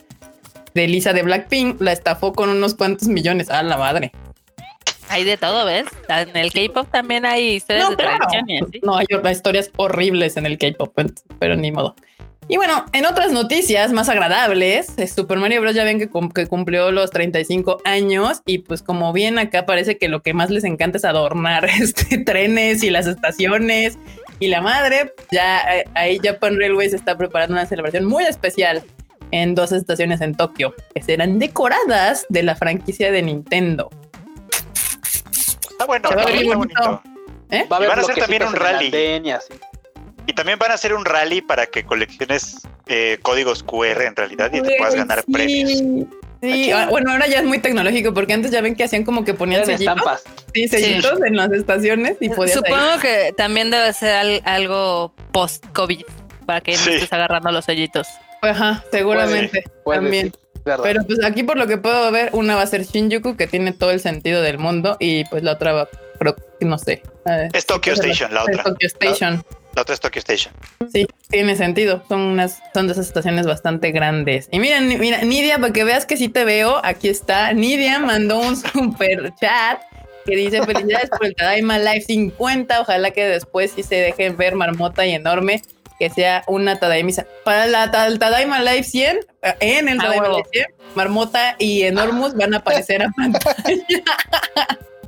[0.74, 3.50] de Lisa de Blackpink la estafó con unos cuantos millones.
[3.50, 4.12] a la madre.
[5.12, 5.84] Hay de todo, ¿ves?
[6.08, 10.98] En el K-pop también hay historias de No, hay historias horribles en el K-pop,
[11.38, 11.94] pero ni modo.
[12.48, 15.74] Y bueno, en otras noticias más agradables, Super Mario Bros.
[15.74, 20.08] ya ven que, que, cumplió los 35 años y pues como bien acá parece que
[20.08, 23.98] lo que más les encanta es adornar este, trenes y las estaciones
[24.40, 28.82] y la madre, ya eh, ahí Japan Railways está preparando una celebración muy especial
[29.30, 33.90] en dos estaciones en Tokio que serán decoradas de la franquicia de Nintendo.
[35.86, 37.02] Bueno, va a bonito.
[37.50, 37.66] ¿Eh?
[37.70, 38.90] Va a van a hacer también un rally.
[40.26, 44.50] Y también van a hacer un rally para que colecciones eh, códigos QR en realidad
[44.52, 45.70] y te puedas ganar premios.
[46.40, 49.32] Sí, bueno, ahora ya es muy tecnológico porque antes ya ven que hacían como que
[49.32, 49.96] ponían sellitos.
[49.96, 50.24] Estampas.
[50.52, 56.04] Sí, sellitos en las estaciones y podías Supongo que también debe ser algo post-COVID
[56.44, 58.08] para que no estés agarrando los sellitos.
[58.42, 59.64] Ajá, seguramente.
[59.84, 60.32] también.
[60.64, 63.72] Pero pues aquí por lo que puedo ver, una va a ser Shinjuku, que tiene
[63.72, 67.02] todo el sentido del mundo, y pues la otra va, creo que no sé.
[67.52, 68.62] Es Tokyo Station, la otra.
[68.62, 69.44] Tokyo Station.
[69.74, 70.54] La, otra es Tokyo Station.
[70.92, 72.04] Sí, tiene sentido.
[72.08, 74.48] Son unas, son de esas estaciones bastante grandes.
[74.50, 77.52] Y miren, mira, Nidia, para que veas que sí te veo, aquí está.
[77.52, 79.80] Nidia mandó un super chat
[80.26, 82.82] que dice felicidades por el Tadaima Live 50.
[82.82, 85.62] Ojalá que después sí se dejen ver marmota y enorme
[86.02, 87.28] que sea una Tadaimisa.
[87.44, 89.20] Para la el Tadaima Live 100,
[89.60, 94.02] en el ah, Tadaima Live 100, Marmota y Enormous van a aparecer a pantalla.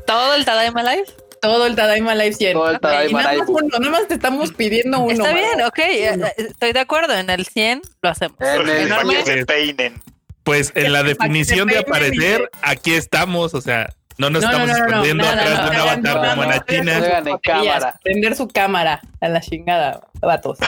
[0.06, 1.06] ¿Todo el Tadaima Live?
[1.42, 2.52] Todo el Tadaima Live 100.
[2.52, 3.24] Todo el Tadaima Live.
[3.24, 5.10] Nada más, uno, nada más te estamos pidiendo uno.
[5.10, 7.12] Está bien, ok, eh, estoy de acuerdo.
[7.14, 8.38] En el 100 lo hacemos.
[8.40, 10.00] En el peinen.
[10.44, 15.64] Pues en la definición de aparecer, aquí estamos, o sea, no nos estamos escondiendo atrás
[15.64, 17.98] de un avatar de mona china.
[18.02, 20.58] Prender su cámara a la chingada, vatos.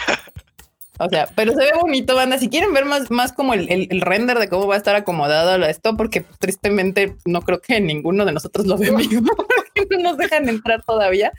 [0.99, 2.39] O sea, pero se ve bonito, banda.
[2.39, 5.63] Si quieren ver más, más como el, el, render de cómo va a estar acomodado
[5.67, 10.03] esto, porque pues, tristemente no creo que ninguno de nosotros lo ve mismo, porque no
[10.03, 11.33] nos dejan entrar todavía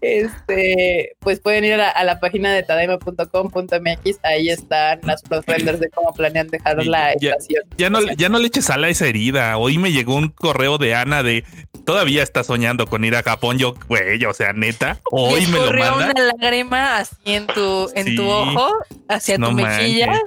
[0.00, 5.88] este, pues pueden ir a, la página de tadaima.com.mx, ahí están las, los renders de
[5.90, 7.64] cómo planean dejar la estación.
[7.76, 9.56] Ya no, ya no le eches a esa herida.
[9.56, 11.44] Hoy me llegó un correo de Ana de
[11.84, 13.58] todavía está soñando con ir a Japón.
[13.58, 16.12] Yo, güey, o sea, neta, hoy me, lo manda.
[16.12, 18.70] una lágrima así en tu, en tu ojo,
[19.08, 20.20] hacia tu mejilla.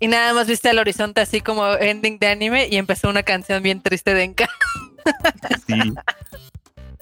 [0.00, 3.62] Y nada más viste el horizonte así como ending de anime y empezó una canción
[3.62, 4.48] bien triste de Enka.
[5.66, 5.92] Sí.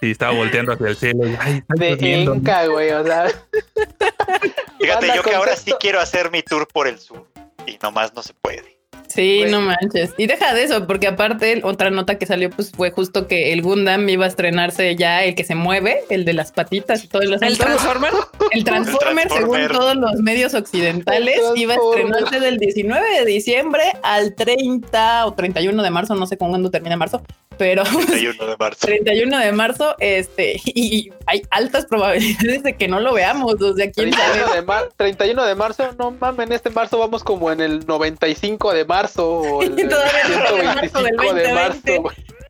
[0.03, 1.29] Sí, estaba volteando hacia el cielo.
[1.29, 3.29] Y, Ay, de Enca, güey, o sea.
[4.81, 7.29] Fíjate, yo que ahora sí quiero hacer mi tour por el sur
[7.69, 8.83] y nomás no se puede.
[9.07, 10.13] Sí, no manches.
[10.17, 13.63] Y deja de eso, porque aparte otra nota que salió pues fue justo que el
[13.63, 17.23] Gundam iba a estrenarse ya el que se mueve, el de las patitas y todo
[17.23, 18.13] el ¿El Transformer?
[18.51, 24.35] El Transformer, según todos los medios occidentales, iba a estrenarse del 19 de diciembre al
[24.35, 27.23] 30 o 31 de marzo, no sé cuándo termina marzo,
[27.63, 28.87] pero 31 de marzo.
[28.89, 33.55] 31 de marzo, este, y hay altas probabilidades de que no lo veamos.
[33.63, 37.53] O sea, ¿quién 31 De 31 de marzo, no mames, en este marzo vamos como
[37.53, 42.05] en el 95 de marzo o el, 125 de marzo.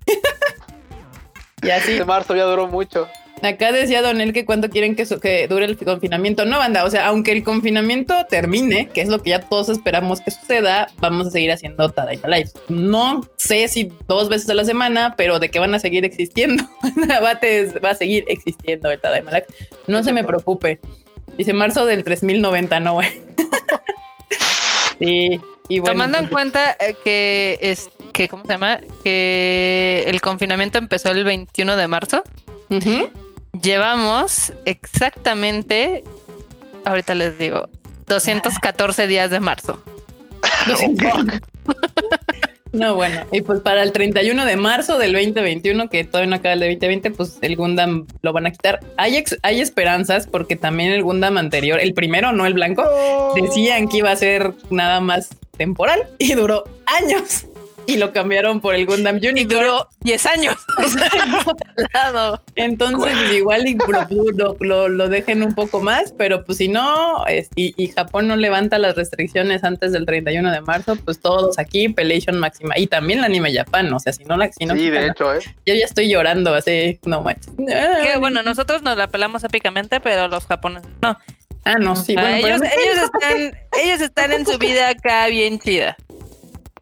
[1.63, 1.93] y así.
[1.93, 3.07] Este marzo ya duró mucho.
[3.43, 6.45] Acá decía Donel que cuando quieren que, que dure el confinamiento.
[6.45, 6.85] No, banda.
[6.85, 10.89] O sea, aunque el confinamiento termine, que es lo que ya todos esperamos que suceda,
[10.99, 12.51] vamos a seguir haciendo Tadaima Live.
[12.69, 16.63] No sé si dos veces a la semana, pero de que van a seguir existiendo.
[17.13, 19.47] va a seguir existiendo el Tadaima Live.
[19.89, 20.79] No se me preocupe.
[21.37, 23.09] Dice marzo del 3090, no, güey.
[25.01, 25.41] sí.
[25.69, 28.81] Y bueno, Tomando en pues, cuenta eh, que es que, ¿cómo se llama?
[29.03, 32.23] Que el confinamiento empezó el 21 de marzo.
[33.61, 36.05] Llevamos exactamente,
[36.85, 37.69] ahorita les digo,
[38.07, 39.83] 214 días de marzo.
[42.73, 46.55] No, bueno, y pues para el 31 de marzo del 2021, que todavía no acaba
[46.55, 48.81] el de 2020, pues el Gundam lo van a quitar.
[48.97, 52.83] Hay, hay esperanzas porque también el Gundam anterior, el primero, no el blanco,
[53.35, 57.47] decían que iba a ser nada más temporal y duró años
[57.87, 59.39] y lo cambiaron por el Gundam Unicorn.
[59.39, 60.57] Y duró 10 años.
[62.57, 63.65] Entonces, igual
[64.61, 67.25] lo, lo, dejen un poco más, pero pues si no,
[67.57, 72.39] y, Japón no levanta las restricciones antes del 31 de marzo, pues todos aquí, Pelation
[72.39, 72.79] máxima.
[72.79, 74.51] Y también la anime Japan, o sea, si no la...
[74.53, 75.41] Si no sí, de hecho, ¿eh?
[75.67, 77.53] Yo ya estoy llorando, así, no manches.
[77.57, 81.19] Que bueno, nosotros nos la pelamos épicamente, pero los japoneses no.
[81.65, 82.15] Ah, no, sí.
[82.15, 85.97] Bueno, ellos, ellos, están, ellos están en su vida acá bien chida.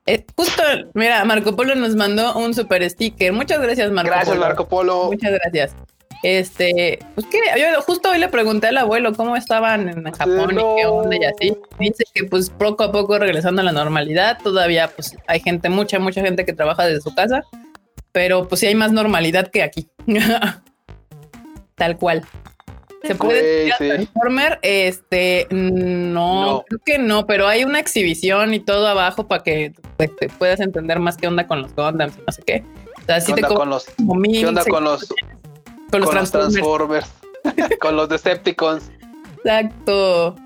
[0.07, 0.63] Eh, justo,
[0.95, 3.33] mira, Marco Polo nos mandó un super sticker.
[3.33, 5.07] Muchas gracias, Marco gracias, Marco Polo.
[5.07, 5.77] Muchas gracias.
[6.23, 10.57] Este, pues que yo justo hoy le pregunté al abuelo cómo estaban en Japón y
[10.57, 11.57] qué onda y así.
[11.79, 15.99] Dice que pues poco a poco regresando a la normalidad, todavía pues hay gente, mucha,
[15.99, 17.43] mucha gente que trabaja desde su casa,
[18.13, 19.89] pero pues sí hay más normalidad que aquí.
[21.77, 22.23] Tal cual.
[23.03, 23.89] ¿Se puede sí.
[23.89, 24.59] Transformer?
[24.63, 30.15] Este, no, creo que no, pero hay una exhibición y todo abajo para que pues,
[30.17, 32.65] te puedas entender más qué onda con los Gundams y no sé qué.
[32.99, 35.09] O sea, ¿Qué, onda con los, ¿Qué onda con los,
[35.91, 37.11] con los, Transformers?
[37.81, 38.91] con los Decepticons.
[39.39, 40.37] Exacto.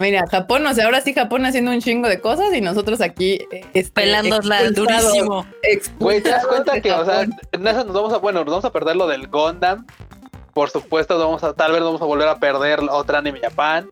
[0.00, 3.38] Mira, Japón, o sea, ahora sí Japón haciendo un chingo de cosas y nosotros aquí
[3.74, 5.44] este, pelándola durísimo.
[5.98, 8.64] Güey, ¿te das cuenta que, o sea, en eso nos vamos a, bueno, nos vamos
[8.64, 9.86] a perder lo del Gundam,
[10.52, 13.88] por supuesto, vamos a, tal vez vamos a volver a perder otra anime Japan.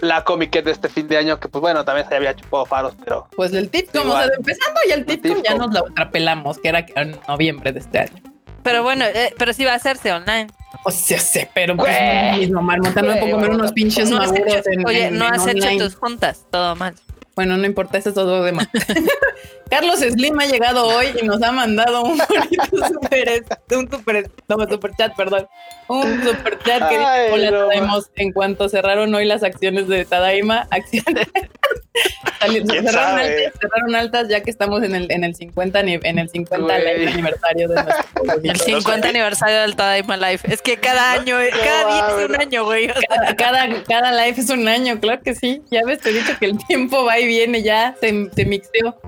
[0.00, 2.94] La Comic de este fin de año, que pues bueno, también se había chupado faros,
[3.04, 3.28] pero.
[3.36, 6.86] Pues el TIPCOM, o sea, empezando ya el TIPCOM ya nos lo atrapelamos, que era
[6.96, 8.22] en noviembre de este año.
[8.62, 10.46] Pero bueno, eh, pero sí va a hacerse online.
[10.84, 11.94] O sea, sé, pero pues
[12.32, 15.46] no mismo, Marmota, no me puedo comer unos pinches no maduros en, Oye, no has
[15.46, 16.94] hecho tus juntas, todo mal.
[17.40, 18.68] Bueno, no importa, eso es todo demás.
[19.70, 24.68] Carlos Slim ha llegado hoy y nos ha mandado un bonito super, un super, no,
[24.68, 25.48] super chat, perdón.
[25.88, 28.00] Un super chat que dice, hola, no.
[28.16, 31.28] en cuanto cerraron hoy las acciones de Tadaima, acciones
[32.40, 36.74] cerraron, altas, cerraron, altas, ya que estamos en el, en el 50, en el 50
[36.74, 40.52] aniversario de nuestro El 50 aniversario del Tadaima Life.
[40.52, 42.88] Es que cada año, cada día es un año, güey.
[43.36, 45.62] Cada, cada, life es un año, claro que sí.
[45.70, 49.00] Ya ves, te he dicho que el tiempo va y viene, ya se, se mixeó.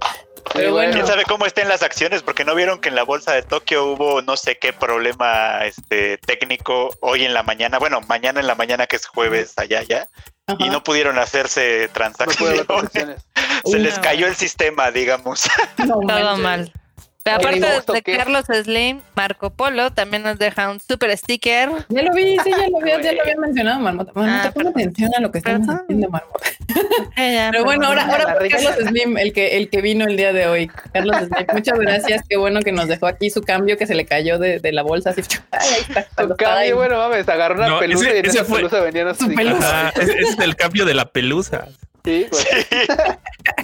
[0.55, 0.93] Pero bueno.
[0.93, 2.23] ¿Quién sabe cómo estén las acciones?
[2.23, 6.19] Porque no vieron que en la bolsa de Tokio hubo no sé qué problema este,
[6.19, 7.79] técnico hoy en la mañana.
[7.79, 10.09] Bueno, mañana en la mañana que es jueves allá ya.
[10.59, 12.67] Y no pudieron hacerse transacciones.
[13.65, 15.49] Se les cayó el sistema, digamos.
[15.77, 16.03] Todo
[16.37, 16.73] mal
[17.31, 21.71] aparte de Carlos Slim, Marco Polo también nos deja un super sticker.
[21.89, 24.13] Ya lo vi, sí, ya lo vi, ya lo había mencionado, Marmota.
[24.15, 26.47] Marmota, ah, pon atención a lo que estamos haciendo, Marmota.
[27.17, 30.71] Pero bueno, ahora, ahora Carlos Slim, el que, el que vino el día de hoy.
[30.93, 32.23] Carlos Slim, muchas gracias.
[32.29, 34.83] Qué bueno que nos dejó aquí su cambio que se le cayó de, de la
[34.83, 35.11] bolsa.
[35.11, 36.07] Así, ahí está.
[36.19, 39.25] Su cambio, bueno, mames, agarró una pelusa y en esa fue, pelusa venían así.
[39.25, 39.91] Su pelusa.
[39.91, 41.69] ese es el cambio de la pelusa.
[42.05, 42.47] Sí, pues.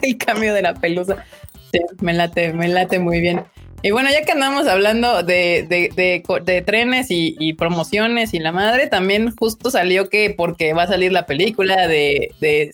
[0.02, 1.24] el cambio de la pelusa.
[1.72, 3.44] Sí, me late, me late muy bien.
[3.82, 9.34] Y bueno, ya que andamos hablando de, de, trenes y, promociones y la madre, también
[9.36, 12.72] justo salió que porque va a salir la película de, de,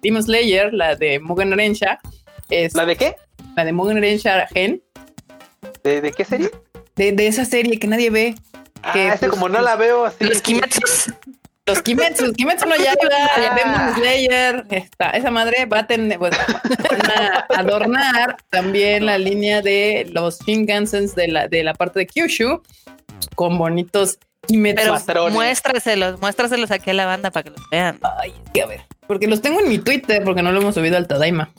[0.00, 1.98] Demon Slayer, la de Mugen Rensha.
[2.48, 3.16] Es, ¿La de qué?
[3.54, 4.82] La de Mugen Rensha Gen.
[5.84, 6.50] ¿De, qué serie?
[6.96, 8.34] De, esa serie que nadie ve.
[8.82, 10.24] Ah, que, este como no la veo así.
[10.24, 10.80] Los Kimetsu.
[11.70, 13.54] Los Kimetsu, Kimetsu no ya ah.
[13.54, 20.10] Demon Slayer, esta, esa madre va a tener, pues, a adornar también la línea de
[20.12, 22.60] los Shinkansens de la, de la parte de Kyushu
[23.36, 24.18] con bonitos
[24.48, 24.94] Kimetsu.
[25.06, 28.00] Pero muéstraselos, muéstraselos aquí a la banda para que los vean.
[28.20, 30.74] Ay, es que a ver, porque los tengo en mi Twitter, porque no lo hemos
[30.74, 31.52] subido al Tadaima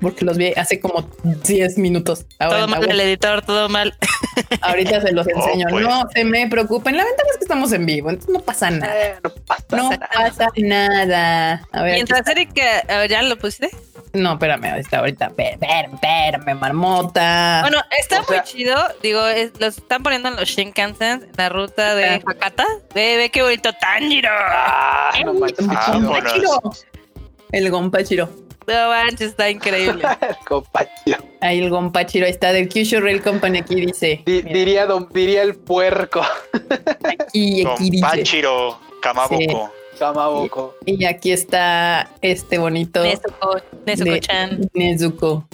[0.00, 2.26] porque los vi hace como 10 minutos.
[2.38, 3.94] todo mal, el editor, todo mal.
[4.62, 5.66] Ahorita se los oh, enseño.
[5.70, 5.84] Pues.
[5.84, 6.96] No se me preocupen.
[6.96, 8.94] La ventaja es que estamos en vivo, entonces no pasa nada.
[8.96, 10.08] Eh, no pasa, no nada.
[10.12, 11.66] pasa nada.
[11.72, 13.70] A ver, Mientras Erika, ¿ya lo pusiste?
[14.12, 15.32] No, espérame, está ahorita.
[15.36, 17.60] Espérame, espérame, marmota.
[17.62, 18.76] Bueno, está muy chido.
[19.02, 19.20] Digo,
[19.60, 22.20] los están poniendo en los Shinkansen, en la ruta de ah.
[22.26, 22.66] Hakata.
[22.94, 24.30] Ve, ve qué bonito Tanjiro.
[24.32, 25.32] Ah, no.
[27.52, 28.49] El Gompachiro.
[28.66, 30.02] No manches, está increíble.
[30.48, 31.18] Compachiro.
[31.40, 33.58] Ahí el Gompachiro está del Kyushu Rail Company.
[33.58, 34.22] Aquí dice.
[34.26, 36.22] diría, diría el puerco.
[37.04, 38.02] Aquí, aquí dice.
[38.02, 39.72] Gompachiro, Kamaboko.
[39.98, 40.74] Kamaboko.
[40.86, 43.02] Y, aquí está este bonito.
[43.02, 43.56] Nezuko.
[43.86, 44.70] Nezuko-chan.
[44.74, 45.46] Nezuko.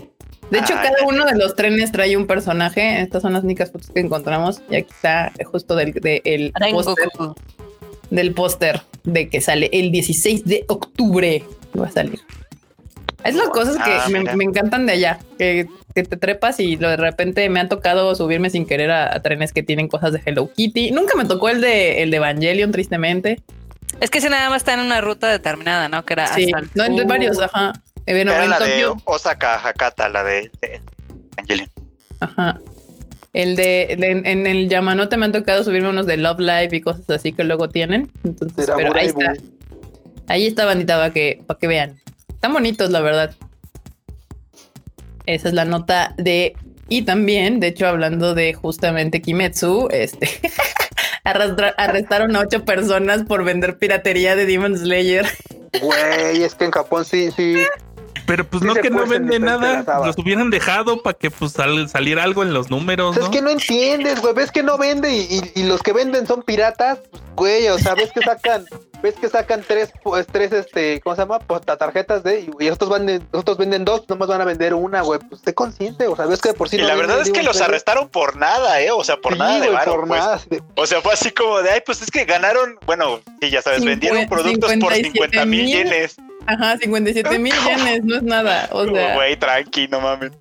[0.50, 3.00] De hecho, cada uno de los trenes trae un personaje.
[3.00, 4.62] Estas son las únicas fotos que encontramos.
[4.70, 7.08] Y aquí está justo del de, el póster.
[8.10, 11.44] Del póster de que sale el 16 de octubre.
[11.78, 12.20] Va a salir.
[13.26, 17.48] Es las cosas que ah, me, encantan de allá, que, te trepas y de repente
[17.48, 20.90] me ha tocado subirme sin querer a, trenes que tienen cosas de Hello Kitty.
[20.90, 23.42] Nunca me tocó el de el de Evangelion, tristemente.
[24.00, 26.04] Es que ese nada más está en una ruta determinada, ¿no?
[26.04, 27.72] Que era sí, no, entre varios, ajá.
[28.04, 30.50] Era la de Osaka, Hakata, la de,
[31.36, 31.70] Evangelion.
[32.20, 32.60] Ajá.
[33.32, 37.08] El de, en el Yamanote me han tocado subirme unos de Love Live y cosas
[37.10, 38.10] así que luego tienen.
[38.24, 39.34] Entonces, pero ahí está.
[40.28, 42.00] Ahí está bandita para que, para que vean.
[42.36, 43.34] Están bonitos, la verdad.
[45.24, 46.54] Esa es la nota de.
[46.88, 50.28] Y también, de hecho, hablando de justamente Kimetsu, este
[51.24, 55.26] arrestaron a ocho personas por vender piratería de Demon Slayer.
[55.80, 57.56] Güey, es que en Japón sí, sí,
[58.26, 62.42] pero pues no que no vende nada, los hubieran dejado para que pues saliera algo
[62.42, 63.16] en los números.
[63.16, 66.98] Es que no entiendes, güey, ves que no vende y, los que venden son piratas,
[67.10, 68.64] pues, güey, o sea, ves que sacan,
[69.02, 71.38] ves que sacan tres, pues, tres, este, ¿cómo se llama?
[71.40, 75.20] Pues, tarjetas de, y otros venden, otros venden dos, nomás van a vender una, güey,
[75.20, 76.76] pues esté consciente, o sea, ves que por sí.
[76.76, 79.68] Y la verdad es que los arrestaron por nada, eh, o sea, por nada de
[79.84, 80.20] por pues.
[80.20, 80.40] nada.
[80.76, 83.84] O sea, fue así como de, ay, pues es que ganaron, bueno, sí, ya sabes,
[83.84, 86.16] vendieron productos por 50 mil yenes.
[86.46, 88.68] Ajá, 57 mil yenes, no es nada.
[88.72, 89.14] O sea.
[89.14, 90.32] Güey, tranqui, no mames.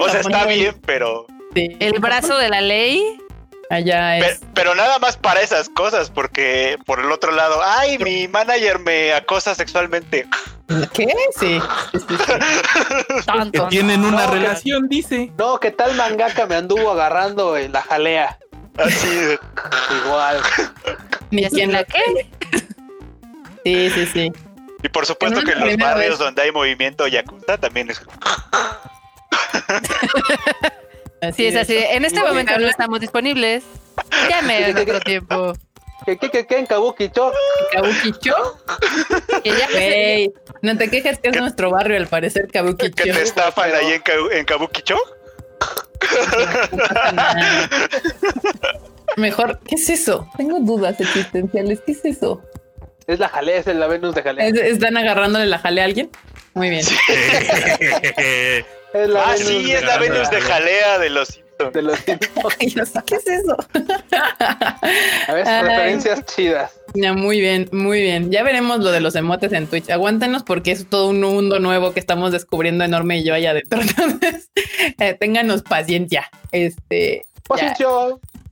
[0.00, 1.26] o sea, está bien, pero.
[1.54, 3.18] El brazo de la ley.
[3.70, 4.40] Allá es.
[4.54, 9.12] Pero, nada más para esas cosas, porque por el otro lado, ay, mi manager me
[9.12, 10.26] acosa sexualmente.
[10.92, 11.06] ¿Qué?
[11.38, 11.60] Sí.
[13.52, 15.30] que tienen una relación, dice.
[15.38, 18.38] No, ¿qué tal mangaka me anduvo agarrando en la jalea?
[18.76, 19.38] Así.
[20.04, 20.40] Igual.
[21.30, 22.00] ¿Y así en la qué?
[23.64, 24.32] Sí, sí, sí.
[24.82, 28.00] Y por supuesto que en los barrios donde hay movimiento yakuza también es.
[31.20, 31.76] así es, así.
[31.76, 33.64] En este momento no estamos disponibles.
[34.30, 35.52] Llame en otro tiempo.
[36.06, 36.58] ¿Qué, qué, qué, qué?
[36.58, 37.30] ¿En Kabukicho?
[37.30, 38.34] ¿En Kabukicho?
[39.44, 40.32] que ya hey,
[40.62, 43.04] no te quejes que es nuestro barrio, al parecer, Kabukicho.
[43.04, 44.02] ¿Que te estafan ahí en,
[44.32, 44.96] en Kabukicho?
[49.16, 50.26] Mejor, ¿qué es eso?
[50.38, 51.82] Tengo dudas existenciales.
[51.84, 52.40] ¿Qué es eso?
[53.10, 54.46] Es la jalea, es la Venus de jalea.
[54.46, 56.10] ¿Están agarrándole la jalea a alguien?
[56.54, 56.86] Muy bien.
[59.16, 61.72] ah, sí, es la Venus de jalea de los Simpsons.
[61.72, 61.98] De los.
[63.06, 63.56] ¿Qué es eso?
[65.26, 66.70] a ver, referencias chidas.
[66.94, 68.30] Ya, muy bien, muy bien.
[68.30, 69.90] Ya veremos lo de los emotes en Twitch.
[69.90, 73.80] Aguántenos porque es todo un mundo nuevo que estamos descubriendo enorme y yo allá adentro.
[73.98, 74.52] Entonces,
[75.00, 76.30] eh, ténganos paciencia.
[76.52, 77.22] Este.
[77.48, 77.88] Paciencia.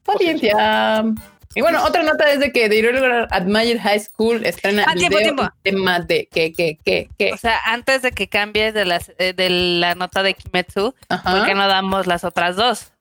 [0.02, 1.04] Paciencia.
[1.54, 5.18] Y bueno, otra nota es de que The Irregular Admire High School estrena ah, video
[5.18, 7.32] tiempo, tema de que, que, que, que.
[7.32, 11.46] O sea, antes de que cambies de, las, eh, de la nota de Kimetsu, ¿por
[11.46, 12.92] qué no damos las otras dos?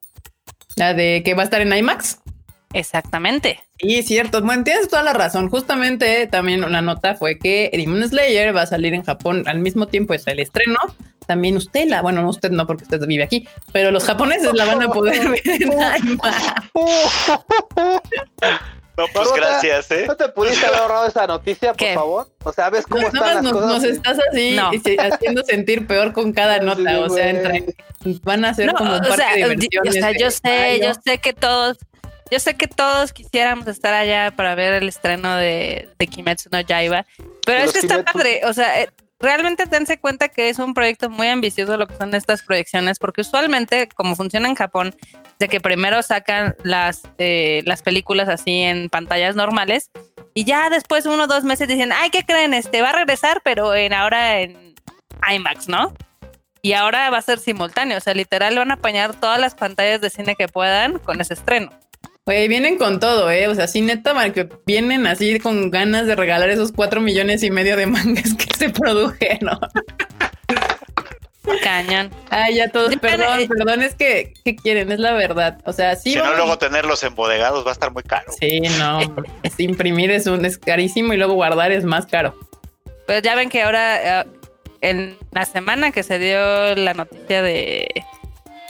[0.75, 2.19] La de que va a estar en IMAX.
[2.73, 3.59] Exactamente.
[3.79, 4.41] Sí, cierto.
[4.41, 5.49] Bueno, tienes toda la razón.
[5.49, 9.87] Justamente también una nota fue que Demon Slayer va a salir en Japón al mismo
[9.87, 10.77] tiempo, es el estreno
[11.27, 14.81] también usted la, bueno, usted no porque usted vive aquí, pero los japoneses la van
[14.81, 15.69] a poder ver en
[18.97, 20.05] No, pues gracias, ¿eh?
[20.07, 22.31] ¿No te pudiste haber ahorrado esa noticia, por favor?
[22.43, 23.69] O sea, ¿ves cómo están las cosas?
[23.69, 24.57] Nos estás así
[24.97, 27.01] haciendo sentir peor con cada nota.
[27.01, 27.31] o sea,
[28.23, 29.29] van a ser como un o sea,
[29.87, 31.77] o sea, yo sé, yo sé que todos,
[32.31, 36.61] yo sé que todos quisiéramos estar allá para ver el estreno de, de Kimetsu no
[36.61, 37.05] Yaiba,
[37.45, 38.89] pero es que está padre, o sea, eh,
[39.19, 43.21] realmente dense cuenta que es un proyecto muy ambicioso lo que son estas proyecciones, porque
[43.21, 44.95] usualmente, como funciona en Japón,
[45.39, 49.91] de que primero sacan las, eh, las películas así en pantallas normales
[50.33, 52.53] y ya después uno o dos meses dicen, ay, ¿qué creen?
[52.53, 54.75] Este va a regresar, pero en ahora en
[55.31, 55.93] IMAX, ¿no?
[56.61, 60.01] Y ahora va a ser simultáneo, o sea, literal van a apañar todas las pantallas
[60.01, 61.71] de cine que puedan con ese estreno.
[62.27, 63.47] Oye, vienen con todo, ¿eh?
[63.47, 67.51] O sea, sí, neta, que vienen así con ganas de regalar esos cuatro millones y
[67.51, 69.57] medio de mangas que se produjeron.
[71.63, 72.11] Cañón.
[72.29, 74.91] Ay, ya todos, perdón, perdón, es que, ¿qué quieren?
[74.91, 75.59] Es la verdad.
[75.63, 76.11] O sea, sí.
[76.11, 78.29] Si no, luego tenerlos embodegados va a estar muy caro.
[78.37, 78.99] Sí, no.
[79.57, 82.35] imprimir es, un, es carísimo y luego guardar es más caro.
[83.05, 84.25] Pues ya ven que ahora, eh,
[84.81, 87.87] en la semana que se dio la noticia de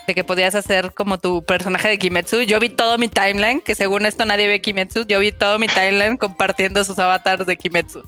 [0.08, 2.42] de que podías hacer como tu personaje de Kimetsu.
[2.44, 5.68] Yo vi todo mi timeline, que según esto nadie ve Kimetsu, yo vi todo mi
[5.68, 8.04] timeline compartiendo sus avatars de Kimetsu.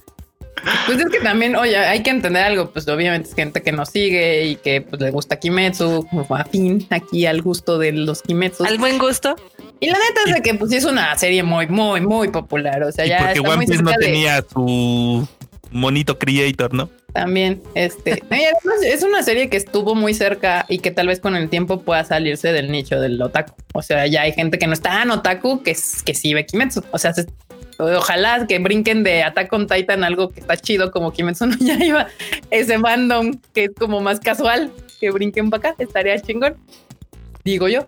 [0.85, 3.89] Pues es que también, oye, hay que entender algo, pues obviamente es gente que nos
[3.89, 8.63] sigue y que pues, le gusta Kimetsu, como afín aquí al gusto de los Kimetsu.
[8.63, 9.35] Al buen gusto.
[9.81, 12.83] Y la neta es de que pues es una serie muy, muy, muy popular.
[12.83, 15.27] O sea, ya porque One Piece no tenía su
[15.71, 16.89] monito creator, ¿no?
[17.13, 18.23] También, este,
[18.85, 22.03] es una serie que estuvo muy cerca y que tal vez con el tiempo pueda
[22.03, 23.53] salirse del nicho del otaku.
[23.73, 26.83] O sea, ya hay gente que no está en otaku que, que sí ve Kimetsu.
[26.91, 27.13] O sea,
[27.79, 32.07] Ojalá que brinquen de Attack on Titan algo que está chido como Kimetsu no iba
[32.51, 36.57] ese fandom que es como más casual, que brinquen para acá, estaría chingón.
[37.45, 37.87] Digo yo.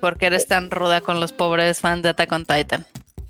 [0.00, 2.86] porque eres tan ruda con los pobres fans de Attack on Titan?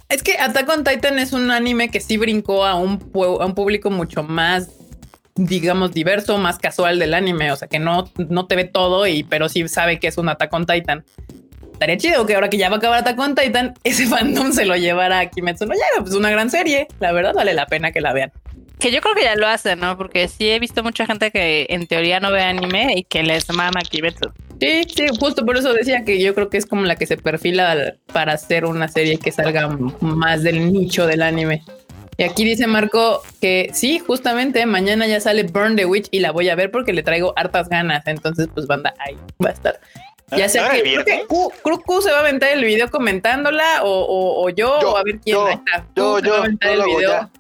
[0.09, 4.23] Es que Attack on Titan es un anime que sí brincó a un, público mucho
[4.23, 4.71] más
[5.39, 7.53] digamos, diverso, más casual del anime.
[7.53, 10.29] O sea, que no, no te ve todo, y, pero sí sabe que es un
[10.29, 11.05] Attack on Titan.
[11.73, 14.65] Estaría chido que ahora que ya va a acabar Attack on Titan, ese fandom se
[14.65, 15.75] lo llevara a Kimetsu no.
[16.01, 16.87] Pues una gran serie.
[17.01, 18.33] La verdad, vale la pena que la vean.
[18.79, 19.99] Que yo creo que ya lo hacen, ¿no?
[19.99, 23.51] Porque sí he visto mucha gente que en teoría no ve anime y que les
[23.51, 24.33] mama Kimetsu.
[24.61, 27.17] Sí, sí, justo por eso decía que yo creo que es como la que se
[27.17, 29.69] perfila para hacer una serie que salga
[30.01, 31.63] más del nicho del anime.
[32.19, 36.33] Y aquí dice Marco que sí, justamente mañana ya sale Burn the Witch y la
[36.33, 38.07] voy a ver porque le traigo hartas ganas.
[38.07, 39.81] Entonces, pues banda, ahí va a estar.
[40.37, 44.97] Ya sea que creo que se va a aventar el video comentándola o, yo, o
[44.97, 45.87] a ver quién está.
[45.95, 47.31] Yo, yo, el video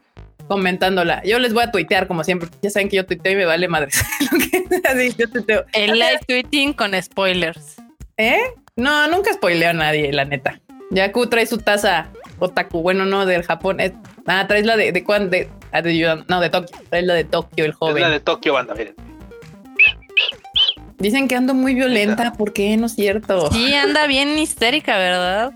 [0.48, 1.22] comentándola.
[1.24, 2.48] Yo les voy a tuitear como siempre.
[2.62, 3.90] Ya saben que yo tuiteo y me vale madre.
[5.72, 7.76] El live tweeting con spoilers.
[8.16, 8.40] ¿Eh?
[8.76, 10.60] No, nunca spoileo a nadie, la neta.
[10.90, 12.82] Yaku trae su taza otaku.
[12.82, 13.78] Bueno, no, del Japón.
[14.26, 15.30] ah, traes la de, de cuándo?
[15.30, 15.82] De, ah,
[16.28, 16.76] no, de Tokio.
[16.88, 17.96] Traes la de Tokio, el joven.
[17.96, 18.94] Es la de Tokio, banda, miren.
[20.98, 22.76] Dicen que ando muy violenta, ¿por qué?
[22.76, 23.50] No es cierto.
[23.52, 25.52] Sí, anda bien histérica, ¿verdad?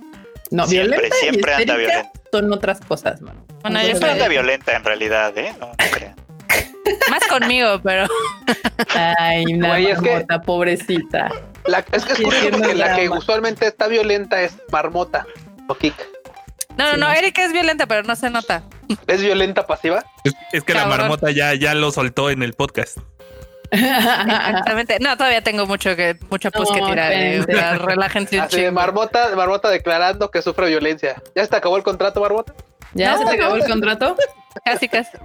[0.50, 2.12] No, siempre, violenta siempre anda violenta.
[2.32, 3.36] Son otras cosas, man.
[3.62, 5.54] Bueno, yo violenta en realidad, ¿eh?
[5.58, 6.14] No, no crean.
[7.10, 8.06] Más conmigo, pero.
[8.96, 11.30] Ay, una es que, pobrecita.
[11.92, 15.26] es que es curioso porque la que usualmente está violenta es Marmota
[15.68, 15.94] o Kik.
[16.76, 18.62] No, no, no, Erika es violenta, pero no se nota.
[19.06, 20.04] ¿Es violenta pasiva?
[20.52, 22.98] Es, que la marmota ya, ya lo soltó en el podcast.
[23.70, 24.98] Exactamente.
[25.00, 27.12] No, todavía tengo mucho que mucho pus que tirar.
[27.12, 27.44] Eh,
[27.78, 31.22] relájense Así de Marmota, Marmota declarando que sufre violencia.
[31.34, 32.54] ¿Ya se te acabó el contrato, Marmota?
[32.94, 34.16] ¿Ya se te acabó el contrato?
[34.64, 35.16] Casi, casi.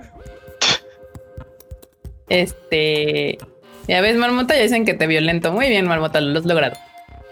[2.30, 3.38] Este.
[3.88, 5.52] Ya ves, Marmota, ya dicen que te violento.
[5.52, 6.76] Muy bien, Marmota, lo has logrado.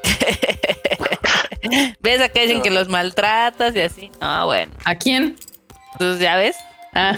[2.01, 4.11] ¿Ves acá dicen que los maltratas y así?
[4.22, 4.72] No, bueno.
[4.86, 5.36] ¿A quién?
[5.97, 6.55] Pues ya ves.
[6.93, 7.18] Ah.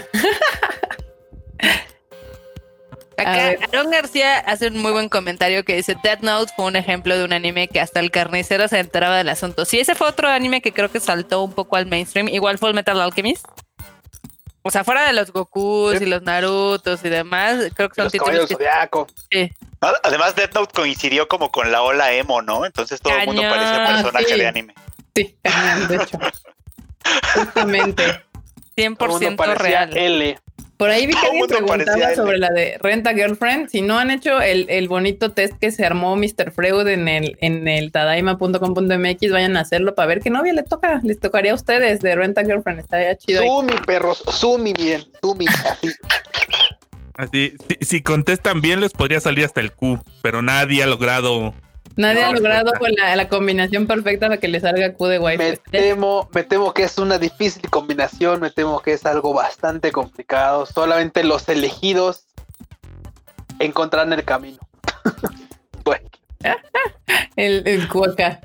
[3.18, 7.16] Acá Aaron García hace un muy buen comentario que dice Death Note fue un ejemplo
[7.16, 9.64] de un anime que hasta el carnicero se enteraba del asunto.
[9.64, 12.68] Sí, ese fue otro anime que creo que saltó un poco al mainstream, igual fue
[12.68, 13.46] el Metal Alchemist.
[14.62, 18.48] O sea, fuera de los Gokus y los Narutos y demás, creo que son títulos
[18.48, 18.56] que...
[19.30, 19.52] Sí.
[20.02, 22.66] Además, Death Note coincidió como con la ola emo, ¿no?
[22.66, 24.74] Entonces todo el mundo parecía personaje de anime.
[25.14, 25.38] Sí,
[25.88, 26.18] de hecho.
[27.34, 28.24] Justamente.
[28.76, 29.96] 100% real.
[29.96, 30.38] L.
[30.76, 33.68] Por ahí vi que alguien preguntaba sobre la de Renta Girlfriend.
[33.68, 36.52] Si no han hecho el, bonito test que se armó Mr.
[36.52, 41.00] Freud en el, en el tadaima.com.mx, vayan a hacerlo para ver qué novia le toca.
[41.02, 42.80] Les tocaría a ustedes de Renta Girlfriend.
[42.80, 43.42] Estaría chido.
[43.42, 44.22] Sumi, perros.
[44.28, 45.04] Sumi bien.
[45.22, 45.46] Sumi.
[45.46, 45.88] Así.
[47.14, 51.54] Así, si, si, contestan bien, les podría salir hasta el Q, pero nadie ha logrado
[51.96, 55.38] Nadie ha logrado con la, combinación perfecta para que le salga Q de wifi.
[55.38, 59.92] Me temo, me temo que es una difícil combinación, me temo que es algo bastante
[59.92, 60.66] complicado.
[60.66, 62.26] Solamente los elegidos
[63.58, 64.58] encontrarán el camino.
[67.36, 68.40] el, el cuaca.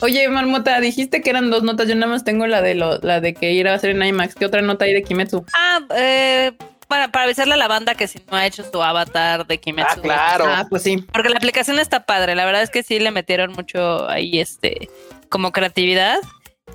[0.00, 1.88] Oye, Marmota, dijiste que eran dos notas.
[1.88, 4.34] Yo nada más tengo la de lo, la de que ir a hacer en IMAX.
[4.34, 5.44] ¿Qué otra nota hay de Kimetsu?
[5.54, 6.52] Ah, eh,
[6.90, 10.00] para, para avisarle a la banda que si no ha hecho su avatar de Kimetsu.
[10.00, 10.44] Ah, claro.
[10.46, 10.98] Ah, pues sí.
[11.12, 12.34] Porque la aplicación está padre.
[12.34, 14.90] La verdad es que sí le metieron mucho ahí, este,
[15.28, 16.18] como creatividad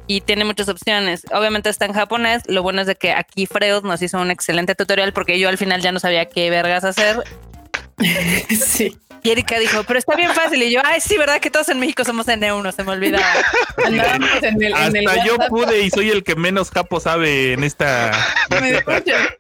[0.08, 1.26] y tiene muchas opciones.
[1.34, 2.44] Obviamente está en japonés.
[2.48, 5.58] Lo bueno es de que aquí Freud nos hizo un excelente tutorial porque yo al
[5.58, 7.24] final ya no sabía qué vergas hacer.
[8.50, 8.98] sí.
[9.26, 10.62] Y Erika dijo, pero está bien fácil.
[10.62, 12.72] Y yo, ay, sí, ¿verdad que todos en México somos N1?
[12.76, 13.26] Se me olvidaba.
[14.76, 18.12] Hasta yo pude y soy el que menos capo sabe en esta.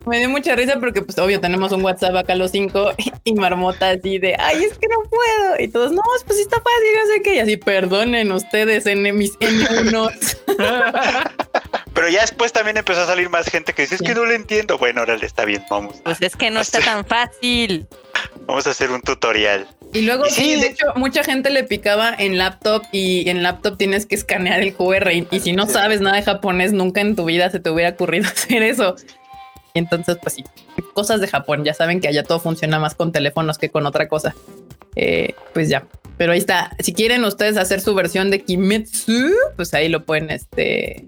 [0.07, 2.93] me, dio mucha, risa porque, pues, obvio, tenemos un WhatsApp acá los cinco
[3.23, 5.59] y Marmota así de, ay, es que no puedo.
[5.59, 7.35] Y todos, no, pues está fácil, no sé qué.
[7.35, 10.13] Y así, perdonen ustedes en mis N1.
[11.95, 14.33] Pero ya después también empezó a salir más gente que dice, es que no lo
[14.33, 14.77] entiendo.
[14.77, 15.95] Bueno, ahora le está bien, vamos.
[16.03, 17.87] Pues es que no está tan fácil.
[18.45, 19.65] Vamos a hacer un tutorial.
[19.93, 24.05] Y luego, sí, de hecho, mucha gente le picaba en laptop y en laptop tienes
[24.05, 27.49] que escanear el QR y, si no sabes nada de japonés, nunca en tu vida
[27.49, 28.97] se te hubiera ocurrido hacer eso.
[29.73, 30.43] Y entonces, pues sí,
[30.93, 31.63] cosas de Japón.
[31.63, 34.35] Ya saben que allá todo funciona más con teléfonos que con otra cosa.
[34.97, 35.87] Eh, pues ya.
[36.17, 36.75] Pero ahí está.
[36.79, 41.05] Si quieren ustedes hacer su versión de Kimetsu, pues ahí lo pueden este,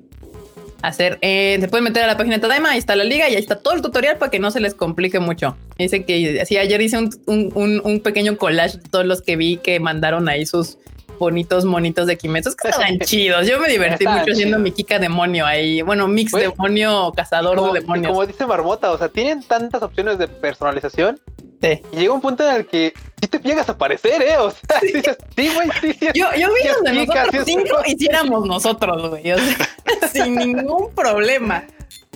[0.82, 1.17] hacer.
[1.21, 3.41] Eh, se pueden meter a la página de Tadaima, ahí está la liga y ahí
[3.41, 5.57] está todo el tutorial para que no se les complique mucho.
[5.78, 10.30] Dice que así ayer hice un, pequeño collage de todos los que vi que mandaron
[10.30, 10.78] ahí sus
[11.19, 13.47] bonitos monitos de Kimetsu que estaban chidos.
[13.47, 15.82] Yo me divertí mucho siendo mi Kika demonio ahí.
[15.82, 18.11] Bueno, mix demonio, cazador de demonios.
[18.11, 21.19] Como dice Marmota, o sea, tienen tantas opciones de personalización.
[21.62, 21.82] Sí.
[21.91, 24.38] Y llega un punto en el que si te llegas a aparecer, ¿eh?
[24.38, 24.93] O sea, sí.
[24.93, 26.08] dices, sí, güey, sí, sí.
[26.14, 29.32] Yo, yo vi donde nosotros cinco hiciéramos nosotros, güey.
[29.32, 31.64] O sea, sin ningún problema.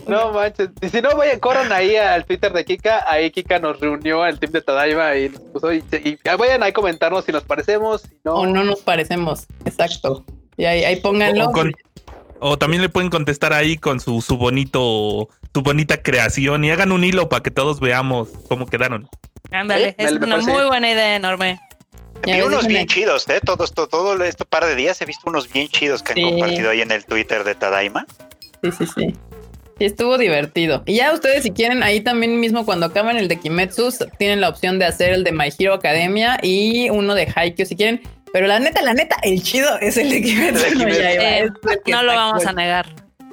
[0.06, 0.70] No manches.
[0.80, 3.04] Y si no, vayan, corran ahí al Twitter de Kika.
[3.10, 5.72] Ahí Kika nos reunió al team de Tadaima y nos puso.
[5.72, 5.84] Y,
[6.38, 8.02] vayan ahí a comentarnos si nos parecemos.
[8.24, 8.34] no.
[8.34, 9.46] O no nos parecemos.
[9.64, 10.24] Exacto.
[10.56, 11.52] Y ahí, ahí pónganlo.
[12.40, 16.92] O, también le pueden contestar ahí con su, su bonito, su bonita creación y hagan
[16.92, 19.08] un hilo para que todos veamos cómo quedaron.
[19.50, 21.60] Ándale, es una muy buena idea, enorme.
[22.24, 23.40] Vi unos bien chidos, ¿eh?
[23.44, 26.70] Todo esto, todo este par de días he visto unos bien chidos que han compartido
[26.70, 28.06] ahí en el Twitter de Tadaima.
[28.62, 29.14] Sí, sí, sí
[29.86, 30.82] estuvo divertido.
[30.86, 34.48] Y ya ustedes, si quieren, ahí también mismo cuando acaban el de Kimetsu, tienen la
[34.48, 38.02] opción de hacer el de My Hero Academia y uno de Haikyuu si quieren.
[38.32, 40.78] Pero la neta, la neta, el chido es el de Kimetsu.
[40.78, 41.50] no, eh,
[41.86, 42.86] no lo vamos a negar.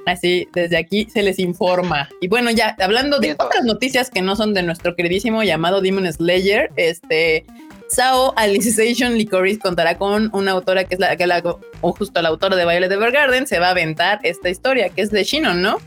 [0.05, 2.09] Así, desde aquí se les informa.
[2.21, 6.11] Y bueno, ya hablando de otras noticias que no son de nuestro queridísimo llamado Demon
[6.11, 7.45] Slayer, este
[7.89, 11.41] Sao Alicization Licorice contará con una autora que es la que la,
[11.81, 15.11] o justo la autora de Violet Evergarden, se va a aventar esta historia que es
[15.11, 15.77] de Shinon, ¿no?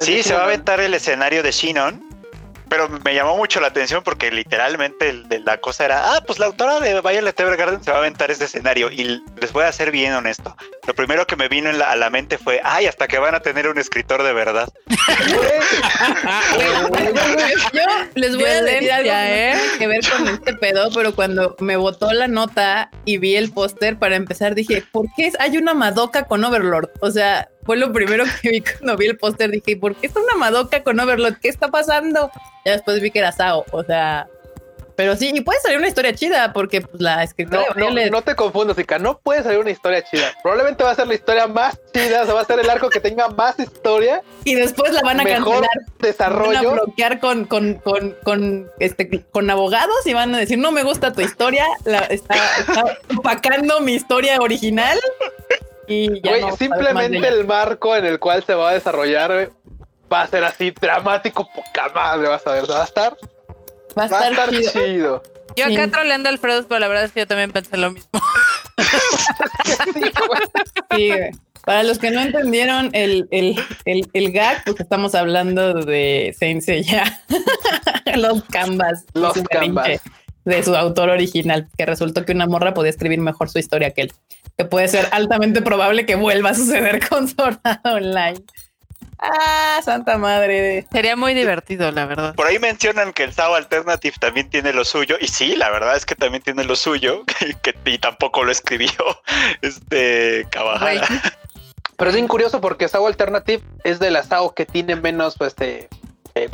[0.00, 2.02] Sí, se va a aventar el escenario de Shinon,
[2.72, 5.12] pero me llamó mucho la atención porque literalmente
[5.44, 8.46] la cosa era, ah, pues la autora de Violet Evergarden se va a aventar ese
[8.46, 10.56] escenario y les voy a ser bien honesto.
[10.86, 13.68] Lo primero que me vino a la mente fue, ay, hasta que van a tener
[13.68, 14.72] un escritor de verdad.
[17.74, 17.82] Yo
[18.14, 19.54] les voy a decir algo ¿eh?
[19.78, 23.98] que ver con este pedo, pero cuando me botó la nota y vi el póster
[23.98, 26.88] para empezar dije, ¿por qué hay una Madoka con Overlord?
[27.02, 29.50] O sea, fue lo primero que vi cuando vi el póster.
[29.50, 31.38] Dije, ¿por qué está una Madoka con Overlord?
[31.40, 32.30] ¿Qué está pasando?
[32.64, 33.64] Ya después vi que era Sao.
[33.72, 34.28] O sea,
[34.96, 37.64] pero sí, y puede salir una historia chida, porque pues, la escritora.
[37.76, 38.98] No, no, no, te confundas, Zika.
[38.98, 40.32] No puede salir una historia chida.
[40.42, 42.90] Probablemente va a ser la historia más chida, o sea, va a ser el arco
[42.90, 44.22] que tenga más historia.
[44.44, 45.66] Y después la van a mejor
[45.98, 46.52] desarrollo.
[46.52, 50.72] Van a bloquear con, con, con, con, este, con abogados y van a decir: No
[50.72, 54.98] me gusta tu historia, la, está, está opacando mi historia original.
[55.92, 59.50] Y ya simplemente el marco en el cual se va a desarrollar
[60.12, 63.16] va a ser así dramático, poca madre, vas a ver, va a estar.
[63.98, 65.22] Va a estar, chido.
[65.56, 68.10] Yo acá troleando al Alfredo, pero la verdad es que yo también pensé lo mismo.
[71.64, 76.64] Para los que no entendieron el, el, el, el gag, pues estamos hablando de Saint
[76.64, 77.22] ya
[78.16, 79.04] los canvas.
[79.14, 80.00] Los canvas.
[80.44, 84.02] De su autor original, que resultó que una morra podía escribir mejor su historia que
[84.02, 84.12] él
[84.56, 88.42] que puede ser altamente probable que vuelva a suceder con Sword Online.
[89.18, 90.84] Ah, santa madre.
[90.90, 92.34] Sería muy divertido, la verdad.
[92.34, 95.16] Por ahí mencionan que el SAO Alternative también tiene lo suyo.
[95.20, 97.22] Y sí, la verdad es que también tiene lo suyo.
[97.62, 98.90] Que, y tampoco lo escribió
[99.62, 101.06] este Kawahara.
[101.96, 105.50] Pero es bien curioso porque SAO Alternative es de la SAO que tiene menos, pues,
[105.50, 105.88] este,
[106.34, 106.48] eh,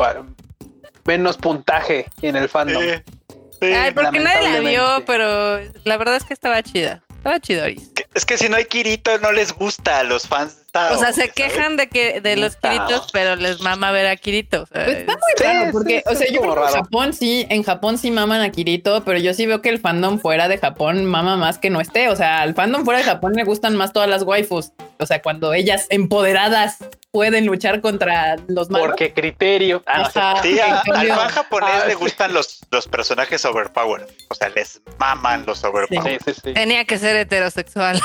[1.07, 2.82] menos puntaje en el fandom.
[3.61, 7.02] Ay, porque nadie la vio, pero la verdad es que estaba chida.
[7.18, 7.66] Estaba chido.
[8.14, 10.59] Es que si no hay Kirito, no les gusta a los fans.
[10.72, 14.66] o sea, se quejan de que de los Kiritos, pero les mama ver a Kirito.
[14.72, 17.98] Pues está muy raro, porque, o sea, yo creo que en Japón sí, en Japón
[17.98, 21.36] sí maman a Kirito, pero yo sí veo que el fandom fuera de Japón mama
[21.36, 22.09] más que no esté.
[22.09, 24.70] O sea, al fandom fuera de Japón le gustan más todas las waifus.
[25.00, 26.78] O sea, cuando ellas empoderadas
[27.18, 28.90] pueden luchar contra los malos.
[28.90, 29.82] Porque criterio.
[29.86, 30.08] Ah,
[30.40, 34.06] sí, al fan japonés ah, le gustan los, los personajes overpowered.
[34.28, 36.20] O sea, les maman los overpowered.
[36.54, 38.00] Tenía que ser heterosexual.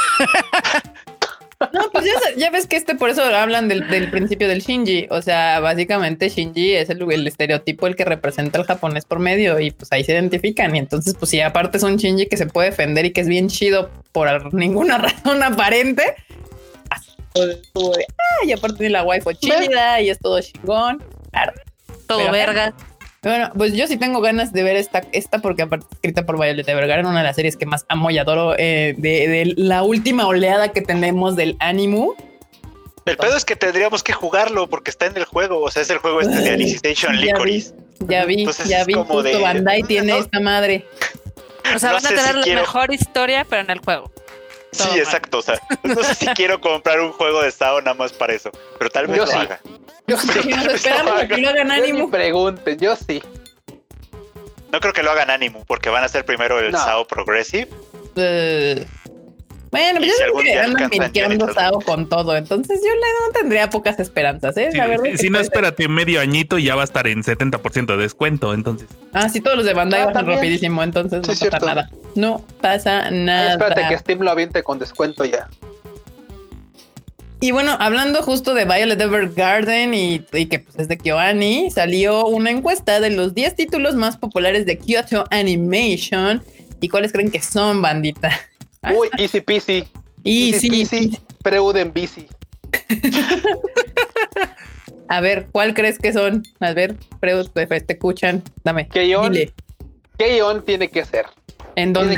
[1.72, 2.06] No, pues
[2.36, 5.08] ya, ves que este por eso hablan del, principio del Shinji.
[5.12, 9.60] O sea, básicamente Shinji es el, el, estereotipo el que representa al japonés por medio
[9.60, 10.76] y pues ahí se identifican.
[10.76, 13.28] Y entonces, pues si aparte es un Shinji que se puede defender y que es
[13.28, 16.16] bien chido por ninguna razón aparente,
[18.46, 21.04] y aparte tiene la waifu chida y es todo chingón.
[21.32, 21.54] Claro.
[22.08, 22.74] Todo verga.
[23.24, 26.68] Bueno, pues yo sí tengo ganas de ver esta, esta porque aparte escrita por Violet
[26.68, 30.74] Evergarden, una de las series que más amo y adoro eh, de, la última oleada
[30.74, 32.16] que tenemos del Animu.
[33.06, 35.90] El pedo es que tendríamos que jugarlo porque está en el juego, o sea, es
[35.90, 37.74] el juego este de Alicization Licorice.
[38.00, 40.86] Ya vi, ya vi, justo Bandai tiene esta madre.
[41.74, 44.12] O sea, van a tener la mejor historia, pero en el juego.
[44.74, 45.40] Sí, exacto.
[45.40, 48.52] O sea, no sé si quiero comprar un juego de Sao nada más para eso,
[48.78, 49.60] pero tal vez lo haga.
[50.08, 50.28] Yo sí.
[50.30, 52.12] que lo hagan.
[52.12, 53.24] Pregunten, yo sí.
[54.72, 57.70] No creo que lo hagan Animu, porque van a ser primero el Sao Progressive.
[58.16, 58.86] Eh,
[59.74, 63.72] Bueno, pues yo creo que andan mintiendo Sao con todo, entonces yo le no tendría
[63.72, 64.70] pocas esperanzas, ¿eh?
[64.72, 67.98] la verdad si no, espérate medio añito y ya va a estar en 70% de
[67.98, 68.88] descuento, entonces.
[69.14, 71.90] Ah, sí, todos los de Bandai ah, van rapidísimo, entonces no pasa nada.
[72.14, 73.54] No pasa nada.
[73.54, 75.50] espérate que Steam lo aviente con descuento ya.
[77.42, 82.28] Y bueno, hablando justo de Violet Evergarden y, y que pues, es de KyoAni, salió
[82.28, 86.44] una encuesta de los 10 títulos más populares de Kyoto Animation.
[86.80, 88.30] ¿Y cuáles creen que son, bandita?
[88.92, 89.88] Uy, easy peasy.
[90.24, 91.20] Easy, peasy.
[91.42, 92.28] Preuden bici.
[95.10, 96.44] A ver, ¿cuál crees que son?
[96.60, 98.42] A ver, Freud, te escuchan.
[98.64, 98.88] Dame.
[98.88, 99.36] Keyon.
[100.18, 101.26] Keyon tiene que ser.
[101.76, 102.18] ¿En dónde?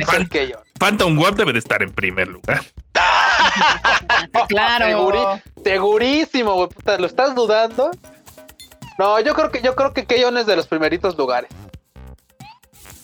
[0.80, 2.64] Phantom Web debe de estar en primer lugar.
[4.48, 5.42] claro.
[5.64, 7.92] segurísimo, ¿Lo estás dudando?
[8.98, 11.50] No, yo creo que yo creo que Keyon es de los primeritos lugares.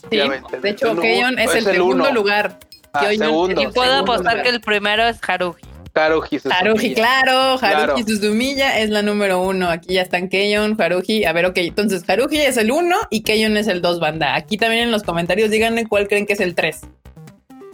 [0.09, 2.59] Sí, de hecho, Keyon es, el, segundo lugar.
[2.93, 5.61] Ah, segundo, y puedo apostar que el primero es Haruhi.
[5.93, 7.59] Haruhi Haruhi, claro.
[7.61, 9.69] Haruhi Suzumiya es la número uno.
[9.69, 11.25] Aquí ya están Keion, Haruhi.
[11.25, 11.57] A ver, ok.
[11.57, 14.35] Entonces, Haruhi es el uno y Keion es el dos, banda.
[14.35, 16.81] Aquí también en los comentarios díganme cuál creen que es el tres.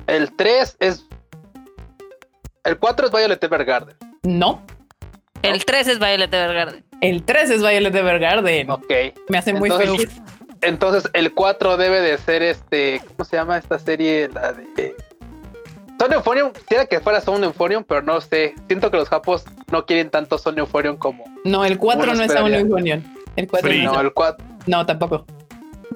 [0.07, 1.05] El tres es.
[2.63, 3.95] El cuatro es Violet Evergarden.
[4.24, 4.65] No.
[5.43, 6.84] El tres es Violet Evergarden.
[7.01, 8.72] El tres es Violet Evergarden.
[8.72, 8.91] Ok.
[9.30, 10.09] Me hace muy feliz.
[10.61, 12.99] Entonces, el 4 debe de ser este.
[13.07, 14.28] ¿Cómo se llama esta serie?
[14.30, 14.95] La de.
[16.00, 18.54] Son Euphorium, quisiera que fuera Son Euphorium, pero no sé.
[18.68, 21.26] Siento que los japos no quieren tanto Son Euphorium como.
[21.43, 23.04] No, el 4 no es Son Euphorium.
[23.36, 24.45] El 4 no, el 4.
[24.68, 25.26] No, tampoco.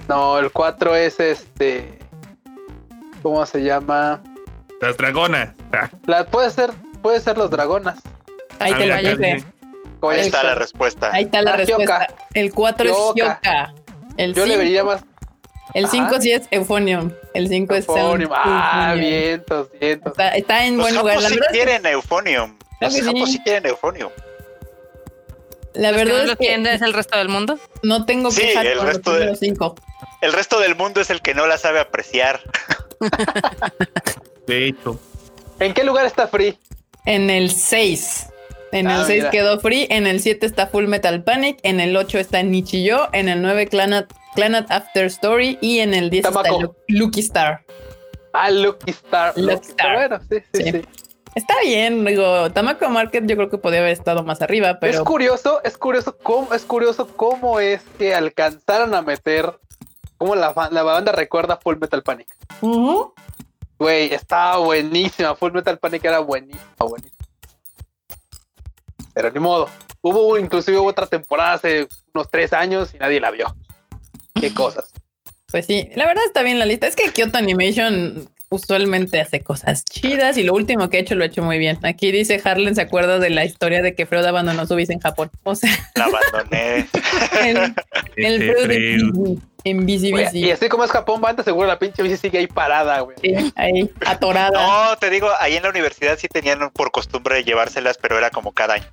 [0.08, 2.00] No, el 4 es este.
[3.22, 4.22] ¿Cómo se llama?
[4.82, 5.54] Las dragonas.
[5.74, 5.90] Ah.
[6.08, 6.72] La, puede ser,
[7.02, 8.00] puede ser los dragonas.
[8.60, 8.96] Ahí te lo
[10.10, 11.12] Ahí está la respuesta.
[11.14, 12.08] Ahí está la, respuesta.
[12.34, 13.74] El 4 es Hyoka.
[14.18, 15.04] El Yo le vería más.
[15.74, 17.12] El 5 sí es Euphonium.
[17.34, 18.32] El 5 es Euphonium.
[18.34, 20.12] Ah, vientos, vientos.
[20.12, 21.16] Está, está en buen lugar.
[21.16, 22.58] Los sí quieren Euphonium.
[22.80, 24.12] Los japos sí quieren Euphonium.
[25.74, 27.58] La verdad es que es el resto del mundo.
[27.84, 29.76] No tengo sí, el resto de, los cinco.
[30.22, 32.42] El resto del mundo es el que no la sabe apreciar.
[34.48, 35.00] de hecho.
[35.60, 36.58] ¿En qué lugar está Free?
[37.06, 38.28] En el 6.
[38.72, 41.96] En el 6 ah, quedó Free, en el 7 está Full Metal Panic, en el
[41.96, 46.44] 8 está Nichiyo, en el 9 Clanat, After Story y en el 10 está
[46.88, 47.64] Lucky Star.
[48.34, 49.34] Ah, Lucky Star.
[49.38, 49.96] Lucky, Star.
[49.96, 50.82] Bueno, sí, sí, sí,
[51.34, 55.00] Está bien, digo, Tamako Market yo creo que podría haber estado más arriba, pero...
[55.00, 59.58] Es curioso, es curioso cómo, es curioso cómo es que alcanzaron a meter,
[60.18, 62.28] cómo la, la banda recuerda Full Metal Panic.
[63.80, 67.21] Güey, estaba buenísima, Full Metal Panic era buenísima, buenísima.
[69.14, 69.70] Pero ni modo.
[70.02, 73.56] Hubo inclusive otra temporada hace unos tres años y nadie la vio.
[74.34, 74.94] Qué cosas.
[75.52, 76.88] Pues sí, la verdad está bien la lista.
[76.88, 81.24] Es que Kyoto Animation usualmente hace cosas chidas y lo último que he hecho lo
[81.24, 81.80] he hecho muy bien.
[81.84, 85.00] Aquí dice Harlan se acuerda de la historia de que Freud abandonó su bici en
[85.00, 85.32] Japón.
[85.44, 86.88] O sea, la abandoné.
[87.46, 87.74] el,
[88.18, 90.40] el Freud en bici, bici.
[90.40, 93.16] Y así como es Japón, banda, seguro la pinche bici sigue ahí parada, güey.
[93.22, 94.52] Sí, ahí, atorada.
[94.52, 98.32] No, te digo, ahí en la universidad sí tenían por costumbre de llevárselas, pero era
[98.32, 98.86] como cada año.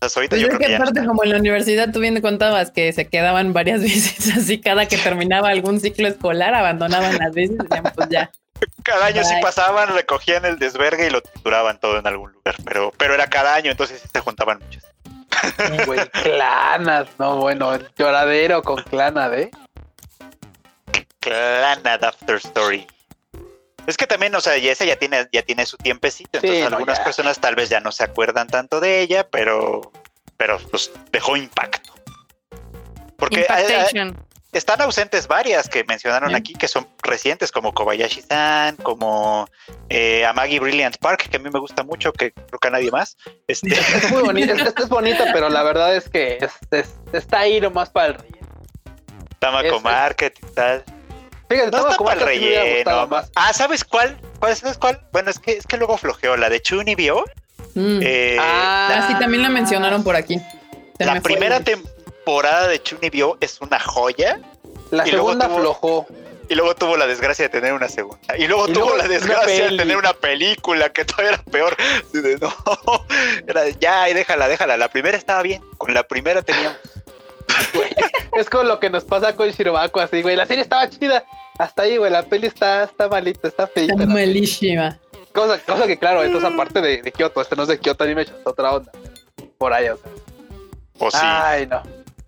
[0.00, 2.70] O sea, ahorita pues yo creo que, aparte, como en la universidad tú bien contabas
[2.70, 7.56] que se quedaban varias veces así, cada que terminaba algún ciclo escolar, abandonaban las bicis
[7.56, 8.30] y decían, pues ya.
[8.82, 12.92] Cada año sí pasaban, recogían el desvergue y lo trituraban todo en algún lugar, pero,
[12.96, 14.84] pero era cada año, entonces sí se juntaban muchas.
[15.86, 19.50] Güey, clanas, no, bueno, el lloradero con clana, ¿eh?
[21.20, 22.86] Clanad After Story.
[23.86, 27.00] Es que también, o sea, y esa ya tiene, ya tiene su tiempecito, entonces algunas
[27.00, 29.92] personas tal vez ya no se acuerdan tanto de ella, pero,
[30.36, 31.92] pero pues dejó impacto.
[33.16, 33.46] Porque
[34.52, 39.48] están ausentes varias que mencionaron aquí, que son recientes, como Kobayashi-san, como
[39.88, 42.90] eh, Amagi Brilliant Park, que a mí me gusta mucho, que creo que a nadie
[42.90, 43.16] más.
[43.48, 43.68] Este...
[44.02, 46.38] Es muy bonita, esta es bonita, pero la verdad es que
[47.12, 48.48] está ahí nomás para el relleno.
[49.38, 50.84] Tamako Market y tal.
[51.48, 53.08] Fíjate, no está para el relleno.
[53.34, 54.18] Ah, ¿sabes cuál?
[54.38, 55.00] ¿Cuál ¿Sabes cuál?
[55.12, 57.24] Bueno, es que, es que luego flojeó la de Chunibyo.
[57.74, 58.00] Mm.
[58.02, 60.40] Eh, ah, sí, también la mencionaron por aquí.
[60.98, 64.40] la primera temporada de Chunibyo es una joya.
[64.90, 66.06] La segunda flojó.
[66.48, 68.36] Y luego tuvo la desgracia de tener una segunda.
[68.36, 71.76] Y luego tuvo la desgracia de tener una película que todavía era peor.
[72.40, 73.06] no,
[73.46, 74.76] era, ya, y déjala, déjala.
[74.76, 75.62] La primera estaba bien.
[75.78, 76.76] Con la primera teníamos.
[78.36, 80.36] es con lo que nos pasa con Shirobako, así, güey.
[80.36, 81.24] La serie estaba chida.
[81.58, 83.94] Hasta ahí, güey, la peli está, está malita, está feita.
[83.94, 84.98] Está malísima.
[85.32, 88.04] Cosa, cosa que, claro, esto es aparte de, de Kyoto, este no es de Kyoto
[88.04, 88.92] Animation, es otra onda.
[89.58, 90.10] Por ahí, o sea.
[90.98, 91.18] O sí.
[91.20, 91.82] Ay, no.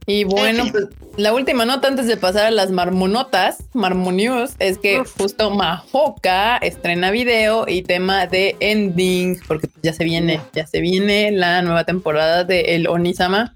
[0.07, 5.03] Y bueno, pues la última nota antes de pasar a las marmonotas, marmonius, es que
[5.05, 11.31] justo Mahoka estrena video y tema de ending, porque ya se viene, ya se viene
[11.31, 13.55] la nueva temporada de El Onisama.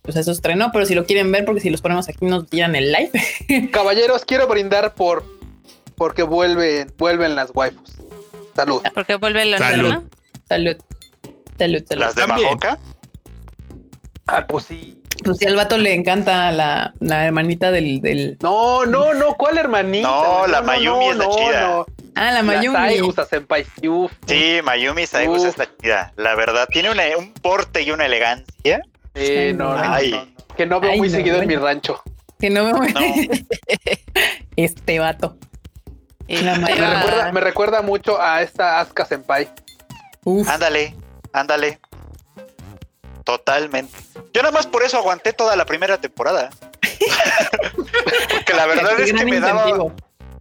[0.00, 2.74] Pues eso estrenó, pero si lo quieren ver, porque si los ponemos aquí nos tiran
[2.74, 3.70] el live.
[3.72, 5.24] Caballeros, quiero brindar por
[5.96, 7.96] porque vuelven, vuelven las waifus.
[8.56, 8.80] Salud.
[8.84, 10.02] Ah, porque vuelven las Salud.
[10.48, 10.76] Salud.
[11.58, 12.00] Salud, salud.
[12.00, 12.78] ¿Las de Mahoka?
[14.26, 15.01] Ah, pues sí.
[15.22, 19.58] Pues sí, al vato le encanta la, la hermanita del, del, No, no, no, ¿cuál
[19.58, 20.08] hermanita?
[20.08, 21.84] No, la Mayumi es la chida.
[22.14, 22.74] Ah, la Mayumi.
[22.74, 23.66] La Saigusa Senpai.
[24.26, 26.12] Sí, Mayumi Saigusa es la chida.
[26.16, 28.82] La verdad, tiene una, un porte y una elegancia.
[29.14, 29.96] Sí, no, no,
[30.56, 32.02] Que no veo muy seguido en mi rancho.
[32.38, 32.92] Que no veo muy...
[34.56, 35.36] este vato.
[36.28, 39.50] Me recuerda, me recuerda mucho a esta Asuka Senpai.
[40.24, 40.48] Uf.
[40.48, 40.94] Ándale,
[41.32, 41.78] ándale.
[43.24, 43.96] Totalmente.
[44.32, 46.50] Yo nada más por eso aguanté toda la primera temporada.
[48.30, 49.92] Porque la verdad es que me daba.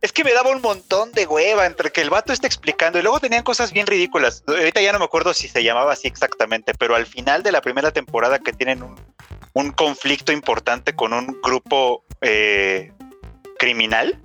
[0.01, 3.03] Es que me daba un montón de hueva entre que el vato está explicando y
[3.03, 4.43] luego tenían cosas bien ridículas.
[4.47, 7.61] Ahorita ya no me acuerdo si se llamaba así exactamente, pero al final de la
[7.61, 12.91] primera temporada que tienen un, conflicto importante con un grupo eh,
[13.59, 14.19] criminal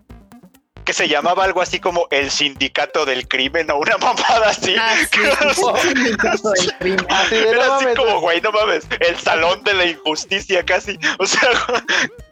[0.87, 4.77] que se llamaba algo así como el sindicato del crimen o una mamada así.
[4.79, 4.95] Ah,
[7.31, 10.97] Era así como, güey, no mames, el salón de la injusticia casi.
[11.19, 11.51] O sea,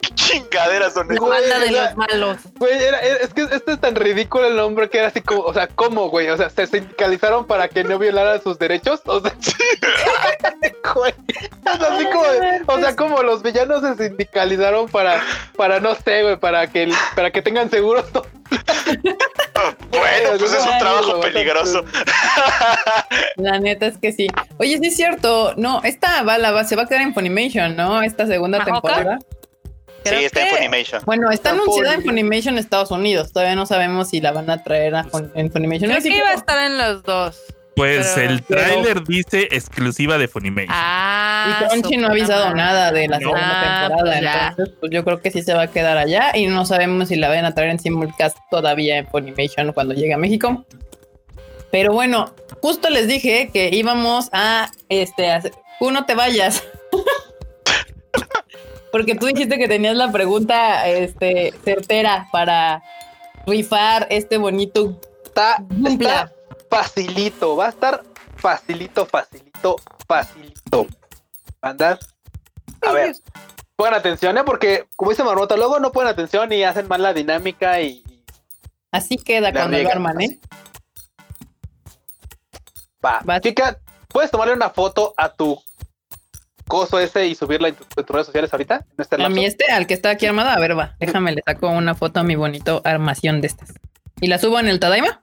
[0.01, 1.27] qué chingaderas son esas.
[1.27, 2.37] Banda de los malos.
[2.55, 2.79] Güey,
[3.21, 6.09] es que este es tan ridículo el nombre que era así como, o sea, ¿cómo,
[6.09, 6.29] güey?
[6.29, 9.01] O sea, se sindicalizaron para que no violaran sus derechos.
[9.05, 9.35] O sea,
[10.93, 11.13] güey,
[11.65, 12.23] así como,
[12.67, 15.21] o sea, como los villanos se sindicalizaron para,
[15.57, 18.05] para no sé, güey, para que, para que tengan seguros
[19.91, 21.83] bueno, pues es un trabajo peligroso.
[23.37, 24.27] La neta es que sí.
[24.57, 25.53] Oye, sí es cierto.
[25.57, 28.01] No, esta bala se va a quedar en Funimation, ¿no?
[28.01, 29.19] Esta segunda temporada.
[30.03, 31.01] Sí, está en Funimation.
[31.05, 33.31] Bueno, está, anunciada en Funimation Estados Unidos.
[33.31, 35.89] Todavía no sabemos si la van a traer a en Funimation.
[35.89, 37.54] Creo que iba a estar en los dos.
[37.75, 40.71] Pues el tráiler dice exclusiva de Funimation.
[40.71, 44.03] Ah, y Crunchy no ha avisado nada de la segunda temporada.
[44.03, 46.31] Pues entonces, pues yo creo que sí se va a quedar allá.
[46.35, 50.13] Y no sabemos si la van a traer en simulcast todavía en Funimation cuando llegue
[50.13, 50.65] a México.
[51.69, 55.41] Pero bueno, justo les dije que íbamos a este a,
[55.79, 56.63] tú no te vayas.
[58.91, 62.81] Porque tú dijiste que tenías la pregunta este certera para
[63.45, 66.31] rifar este bonito está, está
[66.75, 68.03] facilito, va a estar
[68.35, 70.87] facilito, facilito, facilito.
[71.61, 71.97] ¿Andar?
[72.81, 73.15] A ver,
[73.75, 74.43] pongan atención, ¿eh?
[74.43, 78.03] Porque, como dice Marmota, luego no ponen atención y hacen mal la dinámica y.
[78.91, 80.39] Así queda cuando lo arman, ¿eh?
[83.03, 83.39] Va.
[83.39, 85.61] Chica, ¿puedes tomarle una foto a tu
[86.67, 88.85] coso ese y subirla en, tus redes sociales ahorita?
[88.97, 91.69] Este a mí este, al que está aquí armada, a ver, va, déjame, le saco
[91.69, 93.73] una foto a mi bonito armación de estas.
[94.19, 95.21] ¿Y la subo en el Tadaima?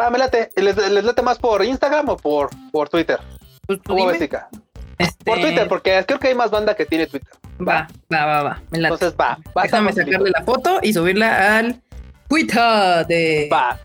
[0.00, 0.50] Va, me late.
[0.56, 3.20] ¿Les, late más por Instagram o por, por Twitter?
[3.66, 5.24] Pues ¿Cómo ves, este...
[5.24, 7.32] Por Twitter, porque creo que hay más banda que tiene Twitter.
[7.60, 8.62] Va, va, va, va.
[8.70, 8.94] Me late.
[8.94, 9.38] Entonces va.
[9.56, 11.82] va Déjame sacarle la foto y subirla al
[12.28, 13.48] Twitter de.
[13.52, 13.78] Va.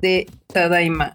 [0.00, 1.14] De Tadaima.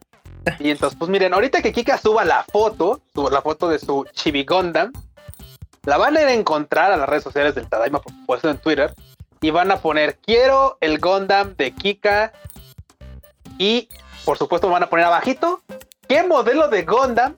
[0.60, 4.06] Y entonces, pues miren, ahorita que Kika suba la foto, suba la foto de su
[4.14, 4.92] Chibi Gundam,
[5.86, 8.58] la van a ir a encontrar a las redes sociales del Tadaima, por supuesto en
[8.58, 8.94] Twitter,
[9.40, 12.34] y van a poner, quiero el Gundam de Kika
[13.62, 13.88] y
[14.26, 15.62] por supuesto van a poner abajito
[16.08, 17.38] qué modelo de Gundam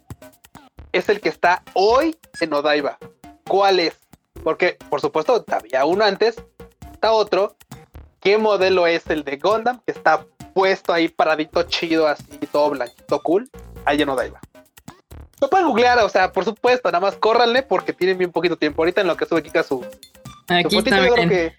[0.93, 2.97] es el que está hoy en Odaiba.
[3.45, 3.99] ¿Cuál es?
[4.41, 6.41] Porque por supuesto había uno antes,
[6.93, 7.57] está otro.
[8.21, 13.21] ¿Qué modelo es el de Gundam que está puesto ahí paradito chido así, todo blanquito
[13.21, 13.49] cool,
[13.84, 14.39] ahí en Odaiba?
[15.41, 18.82] Lo pueden googlear, o sea, por supuesto, nada más córranle porque tienen bien poquito tiempo.
[18.82, 19.86] Ahorita en lo que sube Kika su,
[20.47, 21.53] Aquí está que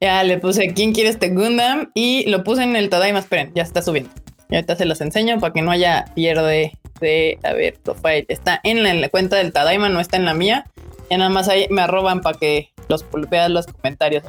[0.00, 3.18] ya le puse quién quiere este Gundam y lo puse en el Tadaima.
[3.18, 4.10] Esperen, ya está subiendo.
[4.48, 8.26] Y ahorita se los enseño para que no haya pierde de, a ver, profile.
[8.28, 10.66] Está en la, cuenta del Tadaima, no está en la mía.
[11.10, 14.24] Ya nada más ahí me arroban para que los vean los comentarios.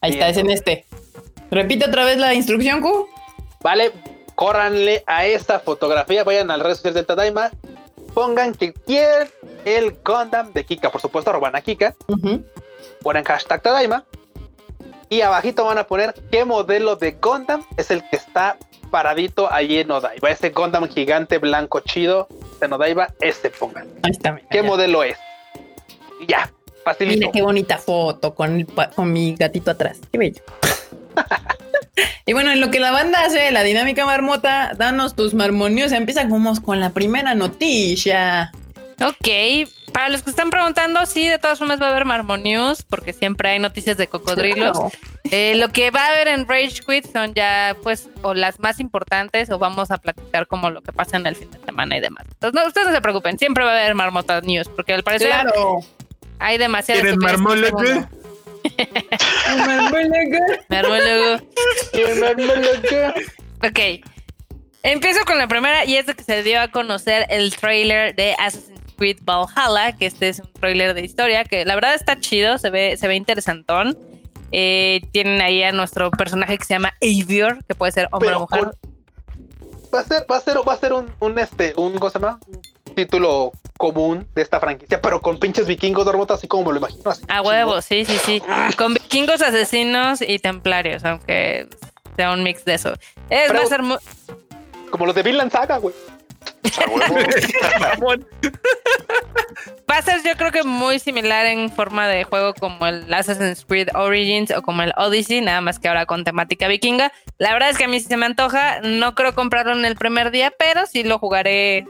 [0.00, 0.86] Ahí está, es en este.
[1.50, 3.08] Repite otra vez la instrucción, Q.
[3.62, 3.92] Vale,
[4.34, 7.50] córranle a esta fotografía, vayan al redes sociales del Tadaima,
[8.12, 9.28] pongan que quieren
[9.64, 11.94] el Gundam de Kika, por supuesto, arroban a Kika,
[13.02, 14.04] ponen hashtag Tadaima,
[15.14, 18.56] y abajito van a poner qué modelo de Gundam es el que está
[18.90, 20.28] paradito ahí en Odaiba.
[20.28, 22.26] Ese Gundam gigante blanco chido
[22.60, 23.88] en Odaiba, ese pongan.
[24.02, 24.40] Ahí está.
[24.50, 25.16] ¿Qué modelo es?
[26.20, 26.50] Y ya,
[26.84, 27.18] facilito.
[27.20, 30.00] Mira qué bonita foto con, con mi gatito atrás.
[30.10, 30.42] Qué bello.
[32.26, 35.92] y bueno, en lo que la banda hace la dinámica marmota, danos tus marmonios.
[35.92, 38.50] Empieza como con la primera noticia.
[39.00, 42.82] Ok, para los que están preguntando, sí, de todas formas va a haber Marmon News,
[42.82, 44.76] porque siempre hay noticias de cocodrilos.
[45.30, 48.80] Eh, lo que va a haber en Rage Quit son ya, pues, o las más
[48.80, 52.00] importantes, o vamos a platicar como lo que pasa en el fin de semana y
[52.00, 52.24] demás.
[52.28, 55.32] Entonces, no, ustedes no se preocupen, siempre va a haber Marmota News, porque al parecer
[56.40, 57.00] hay demasiadas.
[57.00, 57.80] ¿Quieres marmólogo?
[59.58, 60.38] marmólogo.
[60.70, 61.44] Marmólogo.
[63.62, 63.78] Ok.
[64.82, 68.34] Empiezo con la primera y es de que se dio a conocer el trailer de
[68.40, 72.58] Assassin's Creed Valhalla, que este es un trailer de historia que la verdad está chido,
[72.58, 73.96] se ve, se ve interesantón.
[74.52, 78.40] Eh, tienen ahí a nuestro personaje que se llama Avior, que puede ser hombre o
[78.40, 78.70] mujer.
[79.92, 82.18] Va a ser, va a ser, va a ser un, un este, un, ¿cómo se
[82.18, 82.38] llama?
[82.94, 87.10] Título común de esta franquicia, pero con pinches vikingos, Dormota, así como me lo imagino.
[87.10, 88.42] Así, a huevo, sí, sí, sí.
[88.76, 91.68] Con vikingos, asesinos y templarios, aunque
[92.16, 92.94] sea un mix de eso.
[93.30, 93.98] Es, va a ser muy
[94.94, 95.92] como los de Vinland Saga, güey.
[99.90, 103.64] Va a ser yo creo que muy similar en forma de juego como el Assassin's
[103.64, 107.12] Creed Origins o como el Odyssey, nada más que ahora con temática vikinga.
[107.38, 109.96] La verdad es que a mí sí se me antoja, no creo comprarlo en el
[109.96, 111.86] primer día, pero sí lo jugaré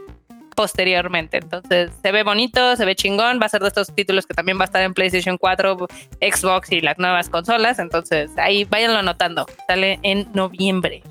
[0.55, 1.39] posteriormente.
[1.39, 4.59] Entonces se ve bonito, se ve chingón, va a ser de estos títulos que también
[4.59, 5.77] va a estar en PlayStation 4,
[6.21, 7.79] Xbox y las nuevas consolas.
[7.79, 11.03] Entonces ahí váyanlo anotando, sale en noviembre.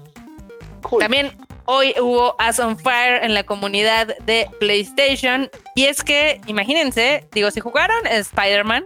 [1.00, 1.32] También
[1.66, 5.50] hoy hubo As on Fire en la comunidad de PlayStation.
[5.76, 8.86] Y es que, imagínense, digo, si jugaron Spider-Man,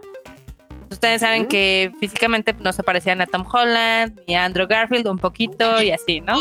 [0.89, 5.19] ustedes saben que físicamente no se parecían a Tom Holland ni a Andrew Garfield un
[5.19, 6.39] poquito y así, ¿no?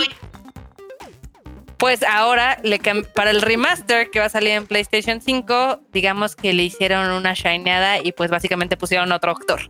[1.78, 2.78] Pues ahora, le
[3.14, 7.34] para el remaster que va a salir en PlayStation 5, digamos que le hicieron una
[7.34, 9.60] shineada y pues básicamente pusieron otro actor.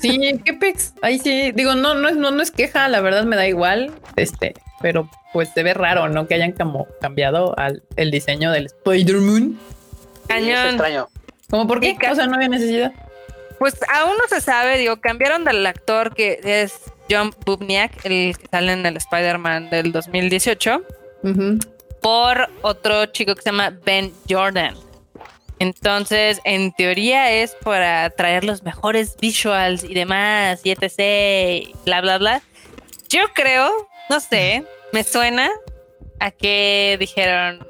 [0.00, 0.94] Sí, qué pex.
[1.02, 3.92] Ahí sí, digo, no, no es, no, no es queja, la verdad me da igual.
[4.16, 6.26] Este, pero pues se ve raro, ¿no?
[6.26, 9.58] Que hayan como cambiado al, el diseño del Spider-Man.
[10.26, 10.68] Cañón.
[10.68, 11.08] extraño.
[11.50, 11.96] ¿Cómo por qué?
[12.10, 12.92] O sea, no había necesidad.
[13.58, 18.46] Pues aún no se sabe, digo, cambiaron del actor que es John Bubniak, el que
[18.50, 20.82] sale en el Spider-Man del 2018,
[22.00, 24.74] por otro chico que se llama Ben Jordan.
[25.58, 31.76] Entonces, en teoría es para traer los mejores visuals y demás, y etc.
[31.84, 32.42] bla, bla, bla.
[33.10, 35.48] Yo creo no sé, me suena
[36.18, 37.64] a que dijeron,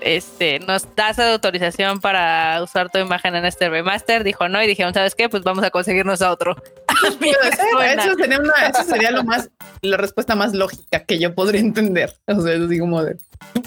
[0.00, 4.94] este, nos das autorización para usar tu imagen en este remaster, dijo no, y dijeron,
[4.94, 5.28] ¿sabes qué?
[5.28, 6.54] Pues vamos a conseguirnos a otro.
[7.02, 8.38] eso, sería
[8.68, 9.50] eso sería lo más,
[9.82, 12.14] la respuesta más lógica que yo podría entender.
[12.28, 13.16] O sea, así como de...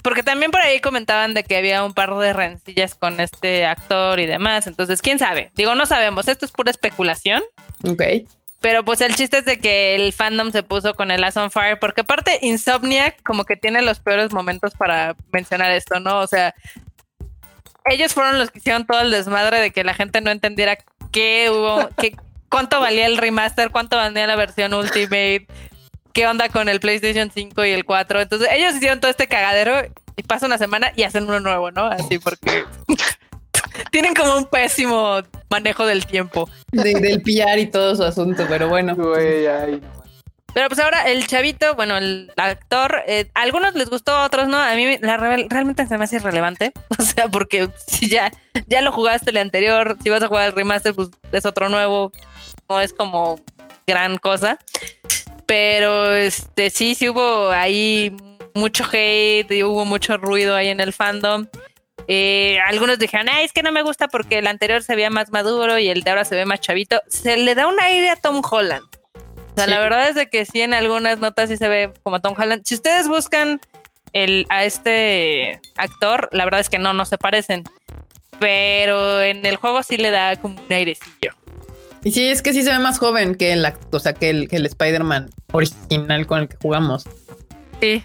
[0.01, 4.17] Porque también por ahí comentaban de que había un par de rencillas con este actor
[4.21, 5.51] y demás, entonces, ¿quién sabe?
[5.55, 7.43] Digo, no sabemos, esto es pura especulación.
[7.83, 8.01] Ok.
[8.63, 11.51] Pero pues el chiste es de que el fandom se puso con el Last on
[11.51, 16.21] Fire, porque aparte Insomniac como que tiene los peores momentos para mencionar esto, ¿no?
[16.21, 16.55] O sea,
[17.83, 20.77] ellos fueron los que hicieron todo el desmadre de que la gente no entendiera
[21.11, 22.15] qué hubo, qué,
[22.49, 25.45] cuánto valía el remaster, cuánto valía la versión Ultimate,
[26.13, 28.21] qué onda con el PlayStation 5 y el 4.
[28.21, 29.81] Entonces ellos hicieron todo este cagadero
[30.15, 31.87] y pasa una semana y hacen uno nuevo, ¿no?
[31.87, 32.63] Así porque
[33.93, 35.21] tienen como un pésimo
[35.51, 36.49] manejo del tiempo.
[36.71, 38.97] del pillar y todo su asunto, pero bueno.
[38.97, 44.47] Pero pues ahora el chavito, bueno, el actor, eh, a algunos les gustó, a otros
[44.47, 44.57] no.
[44.57, 46.73] A mí la realmente se me hace irrelevante.
[46.97, 48.31] O sea, porque si ya,
[48.65, 52.11] ya lo jugaste el anterior, si vas a jugar el remaster, pues es otro nuevo.
[52.67, 53.39] No es como
[53.85, 54.57] gran cosa.
[55.45, 58.15] Pero este sí, sí hubo ahí
[58.55, 61.45] mucho hate y hubo mucho ruido ahí en el fandom.
[62.07, 65.31] Eh, algunos dijeron, Ay, es que no me gusta porque el anterior se veía más
[65.31, 67.01] maduro y el de ahora se ve más chavito.
[67.07, 68.85] Se le da un aire a Tom Holland.
[69.15, 72.19] O sea, la verdad es de que sí en algunas notas sí se ve como
[72.19, 72.63] Tom Holland.
[72.65, 73.61] Si ustedes buscan
[74.11, 77.63] el, a este actor, la verdad es que no, no se parecen.
[78.39, 81.35] Pero en el juego sí le da como un airecillo.
[82.03, 84.49] Y sí, es que sí se ve más joven que el, o sea, que el,
[84.49, 87.05] que el Spider-Man original con el que jugamos.
[87.79, 88.03] Sí.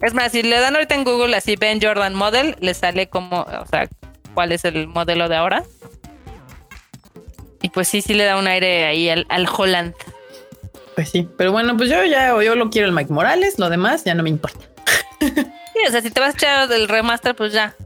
[0.00, 3.42] Es más, si le dan ahorita en Google así Ben Jordan Model, le sale como,
[3.42, 3.88] o sea,
[4.34, 5.62] cuál es el modelo de ahora.
[7.62, 9.94] Y pues sí, sí le da un aire ahí al, Holland.
[10.94, 14.04] Pues sí, pero bueno, pues yo ya yo lo quiero el Mike Morales, lo demás
[14.04, 14.60] ya no me importa.
[15.20, 17.76] Sí, o sea, si te vas a echar del remaster, pues ya,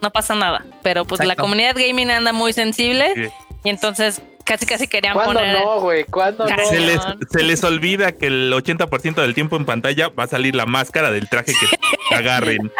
[0.00, 0.64] no pasa nada.
[0.82, 3.30] Pero pues la comunidad gaming anda muy sensible
[3.62, 5.60] y entonces casi casi querían ¿Cuándo poner.
[5.62, 6.04] no, güey?
[6.04, 6.66] ¿Cuándo no?
[6.66, 7.00] Se les,
[7.30, 11.10] se les olvida que el 80% del tiempo en pantalla va a salir la máscara
[11.10, 12.70] del traje que agarren.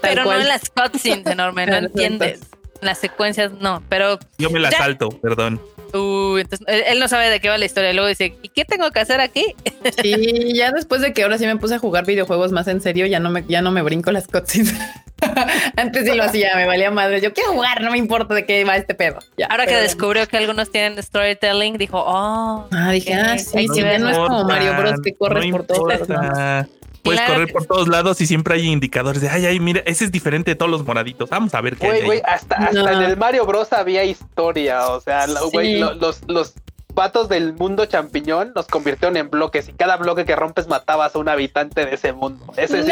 [0.00, 2.40] Pero no en las cutscenes, enorme, no entiendes.
[2.80, 4.18] Las secuencias no, pero.
[4.38, 5.60] Yo me la salto, perdón.
[5.94, 7.92] Uh, entonces él, no sabe de qué va la historia.
[7.92, 9.54] Luego dice, ¿y qué tengo que hacer aquí?
[10.02, 13.06] Y ya después de que ahora sí me puse a jugar videojuegos más en serio,
[13.06, 14.74] ya no me, ya no me brinco las cutscenes.
[15.76, 17.20] Antes sí lo hacía, me valía madre.
[17.20, 19.18] Yo quiero jugar, no me importa de qué va este pedo.
[19.48, 22.68] Ahora que descubrió que algunos tienen storytelling, dijo, oh.
[22.72, 25.00] Ah, dije, ah, sí, sí, no, es como Mario Bros.
[25.02, 26.66] que corres por todos lados.
[27.02, 30.12] Puedes correr por todos lados y siempre hay indicadores de, ay, ay, mira, ese es
[30.12, 31.28] diferente de todos los moraditos.
[31.30, 32.02] Vamos a ver qué hay.
[32.02, 33.72] Güey, hasta, hasta en el Mario Bros.
[33.72, 34.88] había historia.
[34.88, 36.54] O sea, güey, los, los
[37.02, 41.18] patos del mundo champiñón nos convirtieron en bloques y cada bloque que rompes matabas a
[41.18, 42.54] un habitante de ese mundo.
[42.56, 42.84] Ese,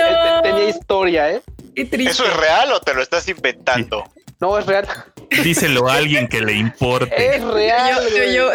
[0.42, 1.42] tenía historia, ¿eh?
[1.76, 4.02] ¿Eso es real o te lo estás inventando?
[4.40, 4.88] No, es real.
[5.44, 7.36] Díselo a alguien que le importe.
[7.36, 8.02] Es real.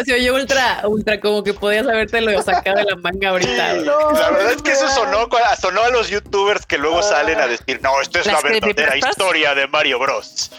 [0.04, 3.76] Se oyó, ultra, ultra como que podías habértelo sacado de la manga ahorita.
[3.76, 5.26] la verdad es que eso sonó,
[5.58, 9.54] sonó a los youtubers que luego salen a decir, no, esto es la verdadera historia
[9.54, 10.50] de Mario Bros.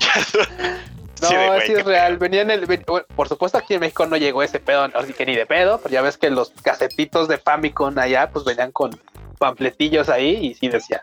[1.22, 1.28] No,
[1.60, 2.18] sí, es real.
[2.18, 2.66] Venía en el.
[3.14, 5.92] por supuesto, aquí en México no llegó ese pedo, así que ni de pedo, pero
[5.92, 8.90] ya ves que los casetitos de Famicom allá, pues venían con
[9.38, 11.00] pampletillos ahí y sí decía.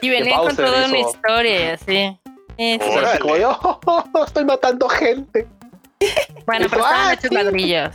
[0.00, 2.18] Y venían con toda una historia y así.
[3.20, 3.80] como yo,
[4.26, 5.46] estoy matando gente.
[6.46, 7.94] Bueno, pero estaban ah, hechos ladrillos.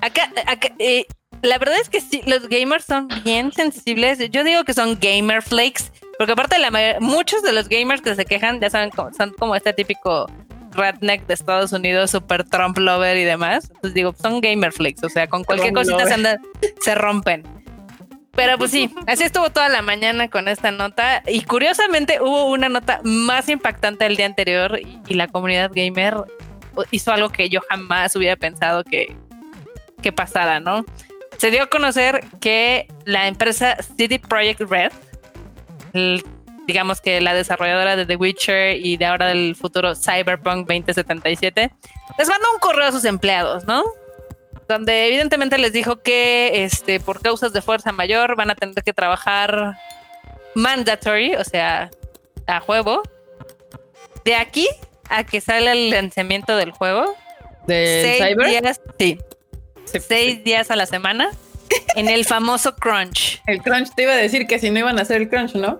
[0.00, 1.06] Acá, acá eh,
[1.42, 4.18] la verdad es que sí, los gamers son bien sensibles.
[4.30, 6.70] Yo digo que son gamer flakes porque aparte, la
[7.00, 10.26] muchos de los gamers que se quejan ya saben, son como este típico
[10.72, 13.66] redneck de Estados Unidos, super Trump lover y demás.
[13.68, 16.38] Entonces digo, son gamer flakes, o sea, con cualquier cosita se,
[16.80, 17.44] se rompen.
[18.38, 21.22] Pero pues sí, así estuvo toda la mañana con esta nota.
[21.26, 26.14] Y curiosamente hubo una nota más impactante el día anterior y, la comunidad gamer
[26.92, 29.16] hizo algo que yo jamás hubiera pensado que,
[30.02, 30.84] que pasara, ¿no?
[31.38, 34.92] Se dio a conocer que la empresa City Project Red
[36.66, 41.72] digamos que la desarrolladora de The Witcher y de ahora del futuro Cyberpunk 2077,
[42.18, 43.82] les mandó un correo a sus empleados, ¿no?
[44.68, 48.92] Donde evidentemente les dijo que este, por causas de fuerza mayor van a tener que
[48.92, 49.76] trabajar
[50.54, 51.90] mandatory, o sea,
[52.46, 53.02] a juego.
[54.24, 54.68] De aquí
[55.08, 57.14] a que sale el lanzamiento del juego.
[57.66, 59.18] ¿De seis días, sí.
[60.06, 61.30] seis días a la semana
[61.94, 63.40] en el famoso crunch.
[63.46, 65.78] El crunch te iba a decir que si no iban a hacer el crunch, ¿no?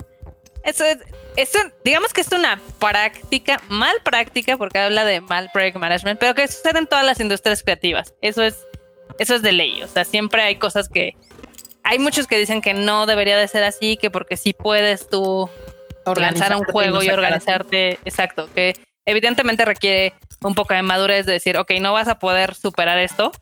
[0.65, 0.99] Eso es,
[1.37, 6.35] eso, digamos que es una práctica, mal práctica, porque habla de mal project management, pero
[6.35, 8.15] que sucede en todas las industrias creativas.
[8.21, 8.67] Eso es,
[9.19, 9.83] eso es de ley.
[9.83, 11.15] O sea, siempre hay cosas que.
[11.85, 15.49] Hay muchos que dicen que no debería de ser así, que porque sí puedes tú
[16.17, 17.99] lanzar un juego y organizarte.
[18.05, 18.75] Exacto, que
[19.07, 20.13] evidentemente requiere
[20.43, 23.33] un poco de madurez de decir, ok, no vas a poder superar esto,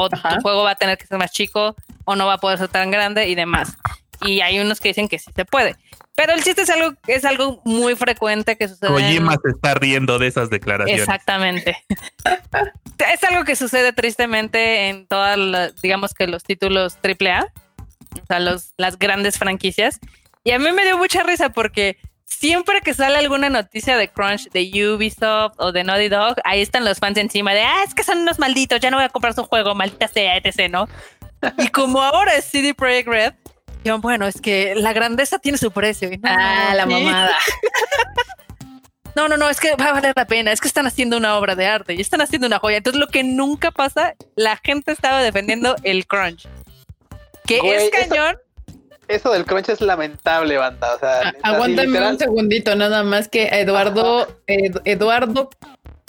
[0.00, 2.58] o tu juego va a tener que ser más chico, o no va a poder
[2.58, 3.76] ser tan grande y demás.
[4.22, 5.76] Y hay unos que dicen que sí se puede.
[6.18, 8.90] Pero el chiste es algo, es algo muy frecuente que sucede.
[8.90, 11.02] Kojima se está riendo de esas declaraciones.
[11.02, 11.76] Exactamente.
[13.12, 17.44] es algo que sucede tristemente en todas las, digamos que los títulos AAA,
[18.20, 20.00] o sea, los, las grandes franquicias.
[20.42, 21.98] Y a mí me dio mucha risa porque
[22.38, 26.84] siempre que sale alguna noticia de Crunch de Ubisoft o de Naughty Dog, ahí están
[26.84, 29.34] los fans encima de, ah, es que son unos malditos, ya no voy a comprar
[29.34, 30.88] su juego, maldita sea, etc., ¿no?
[31.58, 33.34] y como ahora es CD Projekt Red,
[33.96, 36.10] bueno, es que la grandeza tiene su precio.
[36.24, 37.36] ah, la mamada.
[39.16, 40.52] no, no, no, es que va a valer la pena.
[40.52, 42.78] Es que están haciendo una obra de arte y están haciendo una joya.
[42.78, 46.46] Entonces, lo que nunca pasa, la gente estaba defendiendo el crunch.
[47.46, 48.34] Que es cañón.
[48.34, 48.47] Eso,
[49.08, 50.94] del crunch es lamentable, banda.
[50.94, 55.50] O sea, aguántame un segundito, nada más que Eduardo, Eduardo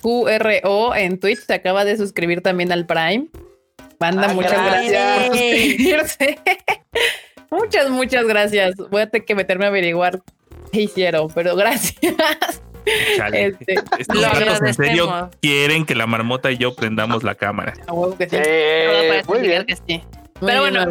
[0.01, 3.27] QRO en Twitch se acaba de suscribir también al Prime.
[3.99, 6.17] Banda, ah, muchas gracias
[7.51, 8.75] Muchas, muchas gracias.
[8.89, 10.21] Voy a tener que meterme a averiguar
[10.71, 11.95] qué hicieron, pero gracias.
[13.33, 17.73] Este, Estos gatos en serio quieren que la marmota y yo prendamos la cámara.
[18.19, 19.65] Eh, muy bien.
[20.39, 20.83] Pero bueno,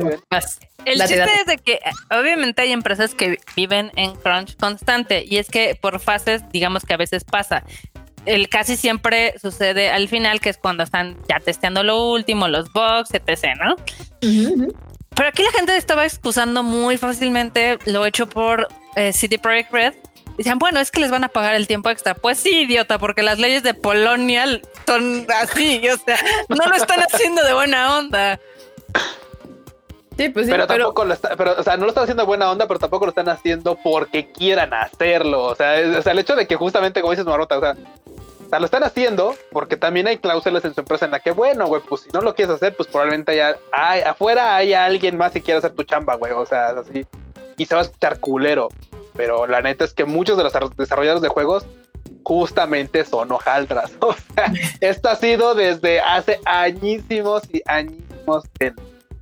[0.84, 1.80] el chiste es de que
[2.10, 6.94] obviamente hay empresas que viven en crunch constante y es que por fases, digamos que
[6.94, 7.64] a veces pasa.
[8.26, 12.70] El casi siempre sucede al final, que es cuando están ya testeando lo último, los
[12.72, 13.76] bugs, etc., ¿no?
[15.14, 19.94] Pero aquí la gente estaba excusando muy fácilmente lo hecho por eh, City Project Red.
[20.36, 22.14] Decían, bueno, es que les van a pagar el tiempo extra.
[22.14, 24.44] Pues sí, idiota, porque las leyes de Polonia
[24.86, 26.18] son así, o sea,
[26.48, 28.38] no lo están haciendo de buena onda.
[30.18, 32.50] Sí, pues sí, pero, tampoco lo está, pero, o sea, no lo están haciendo buena
[32.50, 35.44] onda, pero tampoco lo están haciendo porque quieran hacerlo.
[35.44, 37.76] O sea, o sea el hecho de que justamente, como dices, Marota, o sea,
[38.44, 41.30] o sea, lo están haciendo porque también hay cláusulas en su empresa en la que,
[41.30, 45.16] bueno, güey, pues si no lo quieres hacer, pues probablemente haya, hay, afuera hay alguien
[45.16, 46.32] más que quiera hacer tu chamba, güey.
[46.32, 47.06] O sea, así.
[47.56, 48.70] Y se va a escuchar culero.
[49.14, 51.64] Pero la neta es que muchos de los desarrolladores de juegos
[52.24, 53.92] justamente son hojaldras.
[54.00, 58.74] O sea, esto ha sido desde hace añísimos y añísimos en,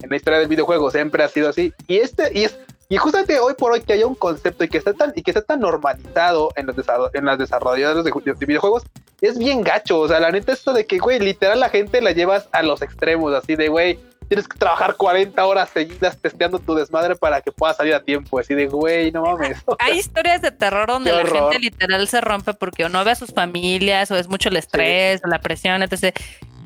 [0.03, 0.91] en la historia del videojuego.
[0.91, 1.73] Siempre ha sido así.
[1.87, 2.59] Y este, y es
[2.89, 5.33] Y justamente hoy por hoy que haya un concepto y que esté tan, y que
[5.33, 6.77] esté tan normalizado en los
[7.15, 8.13] en las desarrolladoras de,
[8.47, 8.85] videojuegos,
[9.21, 10.01] es bien gacho.
[10.01, 12.83] O sea, la neta, esto de que, güey, literal la gente la llevas a los
[12.83, 13.99] extremos, así de, güey,
[14.29, 18.39] tienes que trabajar 40 horas seguidas testeando tu desmadre para que pueda salir a tiempo.
[18.39, 19.59] Así de, güey, no mames.
[19.79, 23.15] Hay historias de terror donde la gente literal se rompe porque o no ve a
[23.15, 26.17] sus familias o es mucho el estrés o la presión, etc.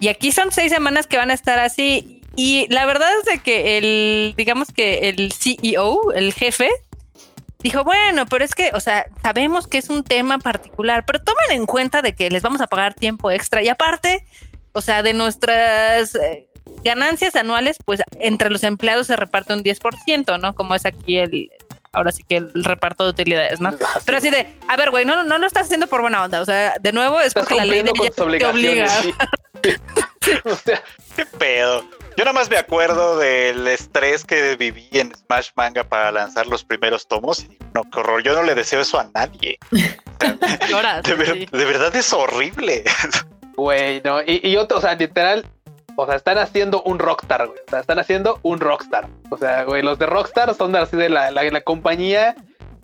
[0.00, 3.38] Y aquí son seis semanas que van a estar así y la verdad es de
[3.38, 6.70] que el, digamos que el CEO, el jefe,
[7.62, 11.50] dijo, bueno, pero es que, o sea, sabemos que es un tema particular, pero tomen
[11.50, 14.24] en cuenta de que les vamos a pagar tiempo extra y aparte,
[14.72, 16.48] o sea, de nuestras eh,
[16.84, 20.54] ganancias anuales, pues entre los empleados se reparte un 10%, ¿no?
[20.54, 21.50] Como es aquí el,
[21.92, 23.70] ahora sí que el reparto de utilidades, ¿no?
[24.06, 26.44] Pero así de, a ver, güey, no, no lo estás haciendo por buena onda, o
[26.44, 28.86] sea, de nuevo es porque la ley de te obliga.
[30.44, 30.82] o sea,
[31.16, 31.84] qué pedo.
[32.20, 36.62] Yo nada más me acuerdo del estrés que viví en Smash Manga para lanzar los
[36.62, 37.44] primeros tomos.
[37.44, 38.22] Y no, qué horror.
[38.22, 39.58] Yo no le deseo eso a nadie.
[39.70, 42.84] de, verdad es horrible.
[43.56, 44.20] Güey, no.
[44.20, 45.46] Y, y otro, o sea, literal,
[45.96, 47.58] o sea, están haciendo un rockstar, güey.
[47.66, 49.08] O sea, están haciendo un rockstar.
[49.30, 52.34] O sea, güey, los de rockstar son así de la, la, compañía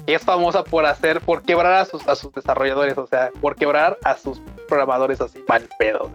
[0.06, 2.96] que es famosa por hacer, por quebrar a sus, a sus desarrolladores.
[2.96, 6.10] O sea, por quebrar a sus programadores así mal pedo.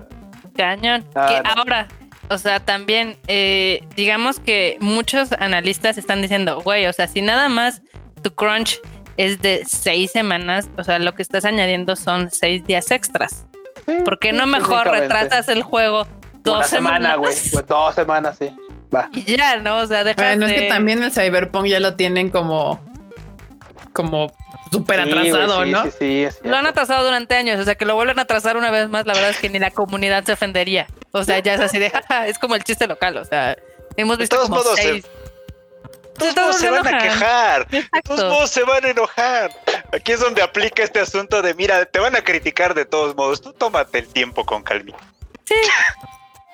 [0.55, 1.03] Cañón.
[1.03, 1.87] que ah, ahora,
[2.31, 7.49] o sea, también, eh, digamos que muchos analistas están diciendo, güey, o sea, si nada
[7.49, 7.81] más
[8.23, 8.79] tu crunch
[9.17, 13.45] es de seis semanas, o sea, lo que estás añadiendo son seis días extras.
[14.05, 16.07] ¿Por qué no mejor retratas el juego
[16.43, 17.17] dos semanas?
[17.17, 17.35] güey.
[17.51, 18.49] Pues dos semanas, sí.
[18.95, 19.09] Va.
[19.13, 19.79] Y ya, ¿no?
[19.79, 22.79] O sea, deja Bueno, es que también el Cyberpunk ya lo tienen como
[23.91, 24.31] como
[24.71, 25.83] súper atrasado, ¿no?
[25.83, 28.71] Sí, sí, lo han atrasado durante años, o sea que lo vuelven a atrasar una
[28.71, 30.87] vez más, la verdad es que ni la comunidad se ofendería.
[31.11, 31.91] O sea, ya es así de,
[32.27, 33.57] es como el chiste local, o sea,
[33.95, 35.05] hemos visto de todos como modos, seis.
[36.17, 39.51] todos, modos se van a quejar, de todos modos se van a enojar.
[39.93, 43.41] Aquí es donde aplica este asunto de, mira, te van a criticar de todos modos,
[43.41, 44.97] tú tómate el tiempo con calma.
[45.45, 45.55] Sí.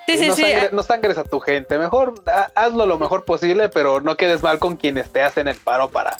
[0.07, 0.41] Sí, sí, no, sí.
[0.43, 1.77] Sangres, no sangres a tu gente.
[1.77, 2.23] Mejor
[2.55, 6.15] hazlo lo mejor posible, pero no quedes mal con quienes te hacen el paro para,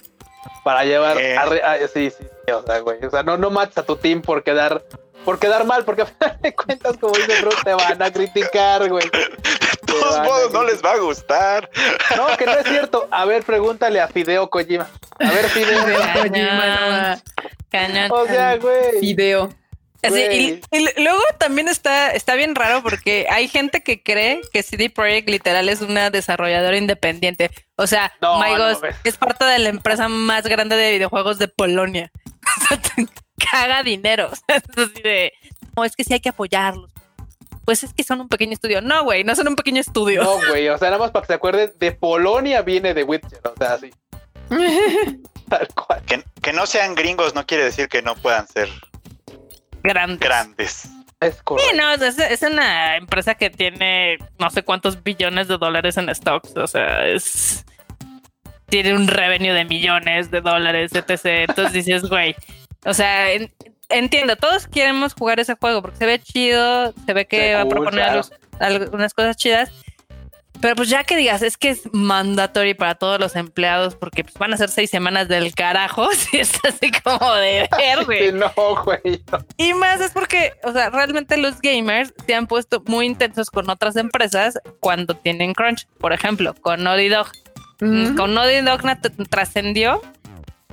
[0.65, 1.18] para llevar.
[1.18, 3.03] A, sí, sí, o sea, güey.
[3.05, 4.84] O sea, no, no mates a tu team por quedar
[5.28, 8.88] por quedar mal, porque a final de cuentas, como dice Bro, te van a criticar,
[8.88, 9.04] güey.
[9.10, 11.70] De todos modos, no les va a gustar.
[12.16, 13.10] No, que no es cierto.
[13.12, 14.88] A ver, pregúntale a Fideo Kojima.
[15.20, 15.84] A ver, Fideo
[16.14, 17.22] Kojima.
[17.70, 18.10] Cañón.
[18.10, 19.02] O sea, güey.
[19.02, 19.49] Fideo.
[20.02, 20.62] y,
[20.95, 25.68] luego también está, está bien raro porque hay gente que cree que CD Projekt literal
[25.68, 27.52] es una desarrolladora independiente.
[27.76, 28.41] O sea, no,
[29.04, 32.14] es parte de la empresa más grande de videojuegos de Polonia.
[33.52, 34.30] caga dinero.
[34.48, 35.34] es así de,
[35.76, 36.91] no, es que sí hay que apoyarlos.
[37.65, 38.82] Pues es que son un pequeño estudio.
[38.82, 40.24] No, güey, no son un pequeño estudio.
[40.24, 43.41] No, güey, o sea, nada más para que se acuerden, de Polonia viene de Witcher,
[43.44, 43.91] o sea, así.
[45.49, 46.02] Tal cual.
[46.41, 48.69] Que, no sean gringos no quiere decir que no puedan ser
[49.84, 50.19] grandes.
[50.19, 50.90] grandes.
[51.19, 51.72] Es correcto.
[51.72, 56.14] Sí, no, es, es, una empresa que tiene no sé cuántos billones de dólares en
[56.14, 56.56] stocks.
[56.56, 57.65] O sea, es.
[58.68, 61.49] Tiene un revenue de millones de dólares, etc.
[61.49, 62.36] Entonces dices, güey,
[62.88, 63.27] o sea,
[63.89, 67.69] entiendo, todos queremos jugar ese juego porque se ve chido, se ve que va a
[67.69, 68.22] proponer
[68.59, 69.72] algunas cosas chidas.
[70.61, 74.35] Pero pues ya que digas, es que es mandatory para todos los empleados porque pues,
[74.39, 78.31] van a ser seis semanas del carajo, si es así como de ver, güey.
[78.31, 78.51] no,
[78.84, 79.22] güey.
[79.57, 83.69] Y más es porque, o sea, realmente los gamers se han puesto muy intensos con
[83.69, 85.88] otras empresas cuando tienen crunch.
[85.99, 87.27] Por ejemplo, con Naughty Dog.
[87.80, 88.81] Con Naughty Dog
[89.30, 90.01] trascendió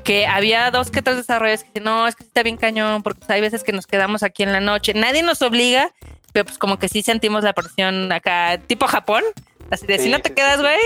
[0.04, 3.40] que había dos que tres desarrollos que no, es que está bien cañón, porque hay
[3.40, 4.94] veces que nos quedamos aquí en la noche.
[4.94, 5.90] Nadie nos obliga,
[6.32, 9.24] pero pues como que sí sentimos la presión acá, tipo Japón.
[9.70, 10.78] Así de, si no te quedas, güey,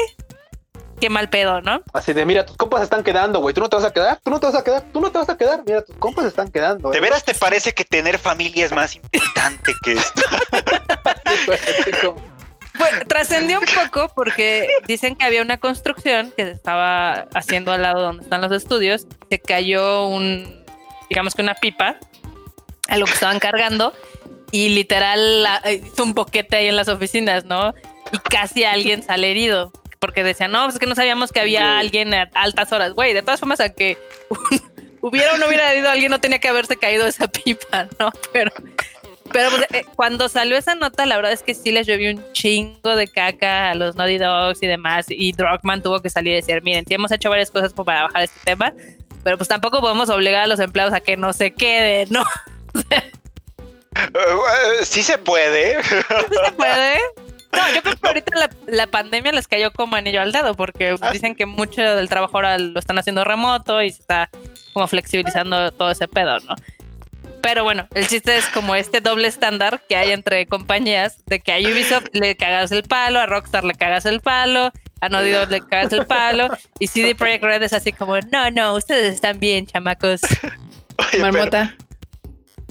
[1.01, 1.83] qué mal pedo, ¿no?
[1.93, 4.31] Así de, mira, tus compas están quedando, güey, tú no te vas a quedar, tú
[4.31, 6.49] no te vas a quedar, tú no te vas a quedar, mira, tus compas están
[6.51, 6.91] quedando.
[6.91, 10.23] ¿De veras te parece que tener familia es más importante que esto?
[12.79, 17.83] Bueno, trascendió un poco porque dicen que había una construcción que se estaba haciendo al
[17.83, 19.07] lado donde están los estudios.
[19.31, 20.65] Se cayó un,
[21.09, 21.97] digamos que una pipa
[22.89, 23.93] a lo que estaban cargando
[24.51, 27.75] y literal hizo un boquete ahí en las oficinas, ¿no?
[28.13, 31.79] Y casi alguien sale herido porque decían, no, pues es que no sabíamos que había
[31.79, 32.93] alguien a altas horas.
[32.93, 33.99] Güey, de todas formas, a que
[35.01, 38.13] hubiera o no hubiera herido alguien, no tenía que haberse caído esa pipa, ¿no?
[38.33, 38.53] Pero
[39.33, 42.33] pero pues, eh, cuando salió esa nota, la verdad es que sí les llovió un
[42.33, 45.07] chingo de caca a los Naughty Dogs y demás.
[45.09, 48.23] Y Druckmann tuvo que salir y decir, miren, sí hemos hecho varias cosas para bajar
[48.23, 48.73] este tema,
[49.25, 52.25] pero pues tampoco podemos obligar a los empleados a que no se queden, ¿no?
[53.99, 55.83] Uh, sí se puede.
[55.83, 55.97] Sí
[56.45, 56.99] se puede.
[57.53, 61.11] No, yo creo que ahorita la, pandemia les cayó como anillo al dedo, porque ah.
[61.11, 64.31] dicen que mucho del trabajo ahora lo están haciendo remoto y se está
[64.73, 66.55] como flexibilizando todo ese pedo, ¿no?
[67.43, 71.53] Pero bueno, el chiste es como este doble estándar que hay entre compañías, de que
[71.53, 75.61] a Ubisoft le cagas el palo, a Rockstar le cagas el palo, a Naughty le
[75.61, 76.49] cagas el palo,
[76.79, 80.21] y CD Projekt Red es así como, no, no, ustedes están bien, chamacos.
[81.21, 81.75] Marmota.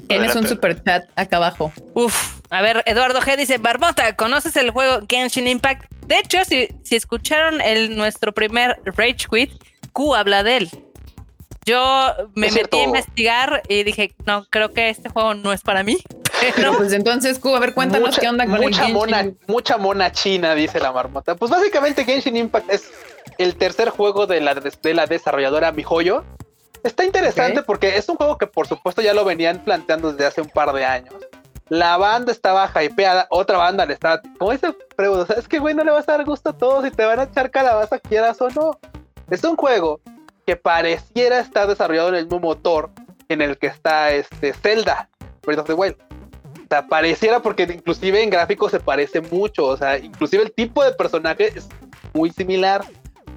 [0.07, 1.72] Tienes un super chat acá abajo.
[1.94, 5.91] Uf, a ver, Eduardo G dice, Barbota, ¿conoces el juego Genshin Impact?
[6.06, 9.52] De hecho, si, si escucharon el, nuestro primer Rage Quit,
[9.91, 10.69] Q habla de él.
[11.68, 15.84] Yo me metí a investigar y dije, no, creo que este juego no es para
[15.84, 15.98] mí.
[16.77, 20.53] Pues entonces, Q, a ver, cuéntanos qué onda con mucha el Mona, mucha mona china,
[20.53, 21.34] dice la marmota.
[21.34, 22.91] Pues básicamente Genshin Impact es
[23.39, 26.23] el tercer juego de la, de la desarrolladora MiHoYo.
[26.84, 30.41] Está interesante porque es un juego que por supuesto ya lo venían planteando desde hace
[30.41, 31.15] un par de años.
[31.69, 34.22] La banda estaba hypeada, otra banda le estaba...
[34.38, 36.91] Como dice Freudo, es que güey no le vas a dar gusto a todos y
[36.91, 38.80] te van a echar calabaza quieras o no.
[39.31, 39.99] Es un juego
[40.48, 42.90] que pareciera estar desarrollado en el mismo motor
[43.28, 45.10] en el que está este Zelda,
[45.45, 45.98] Breath of the Wild.
[45.99, 50.86] O sea, pareciera porque inclusive en gráficos se parece mucho, o sea, inclusive el tipo
[50.86, 51.68] de personaje es
[52.14, 52.86] muy similar.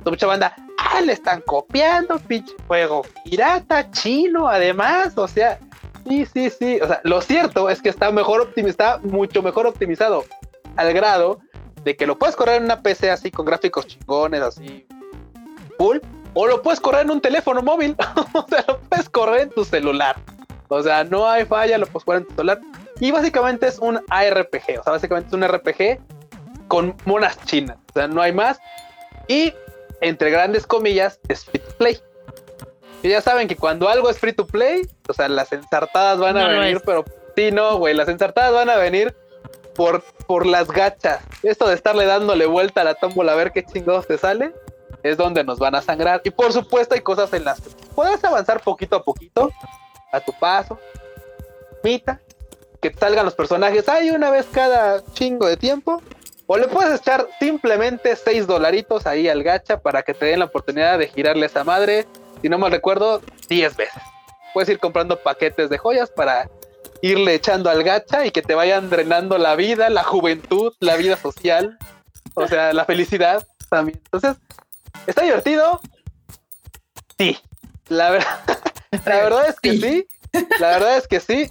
[0.04, 5.58] Mucha banda, ah, le están copiando, pinche juego pirata, chino, además, o sea,
[6.08, 10.24] sí, sí, sí, o sea, lo cierto es que está mejor optimizado, mucho mejor optimizado,
[10.76, 11.40] al grado
[11.82, 14.86] de que lo puedes correr en una PC así con gráficos chingones, así,
[15.76, 15.98] full,
[16.34, 17.96] o lo puedes correr en un teléfono móvil.
[18.34, 20.16] o sea, lo puedes correr en tu celular.
[20.68, 22.60] O sea, no hay falla, lo puedes correr en tu celular.
[23.00, 24.80] Y básicamente es un ARPG.
[24.80, 25.98] O sea, básicamente es un RPG
[26.68, 27.76] con monas chinas.
[27.90, 28.60] O sea, no hay más.
[29.26, 29.52] Y
[30.00, 32.00] entre grandes comillas, es free to play.
[33.02, 36.36] Y ya saben que cuando algo es free to play, o sea, las ensartadas van
[36.36, 37.04] a venir, pero
[37.34, 39.14] sí, no, güey, las ensartadas van a venir
[39.74, 41.22] por, por las gachas.
[41.42, 44.52] Esto de estarle dándole vuelta a la tómbola a ver qué chingados te sale,
[45.02, 46.20] es donde nos van a sangrar.
[46.24, 49.50] Y por supuesto hay cosas en las que puedes avanzar poquito a poquito,
[50.12, 50.78] a tu paso,
[51.82, 52.20] mita,
[52.80, 56.02] que salgan los personajes hay una vez cada chingo de tiempo.
[56.46, 60.46] O le puedes echar simplemente 6 dolaritos ahí al gacha para que te den la
[60.46, 62.08] oportunidad de girarle esa madre,
[62.42, 64.02] si no mal recuerdo, 10 veces.
[64.52, 66.50] Puedes ir comprando paquetes de joyas para
[67.02, 71.16] irle echando al gacha y que te vayan drenando la vida, la juventud, la vida
[71.16, 71.78] social,
[72.34, 74.00] o sea, la felicidad también.
[74.04, 74.36] Entonces,
[75.06, 75.80] ¿Está divertido?
[77.18, 77.38] Sí.
[77.88, 78.40] La, verdad,
[79.04, 80.08] la verdad es que sí.
[80.58, 81.50] La verdad es que sí.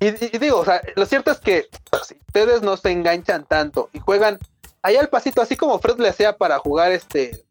[0.00, 1.68] Y, digo, o sea, lo cierto es que
[2.06, 4.38] si ustedes no se enganchan tanto y juegan
[4.82, 7.44] ahí al pasito, así como Fred le hacía para jugar este.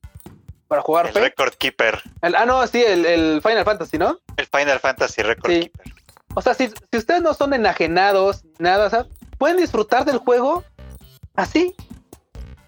[0.67, 2.01] Para jugar el Record Keeper.
[2.21, 4.19] ah, no, sí, el, Final Fantasy, ¿no?
[4.37, 5.93] El Final Fantasy Record Keeper.
[6.35, 9.05] O sea, si, si ustedes no son enajenados, nada, o sea,
[9.37, 10.63] pueden disfrutar del juego
[11.35, 11.75] así,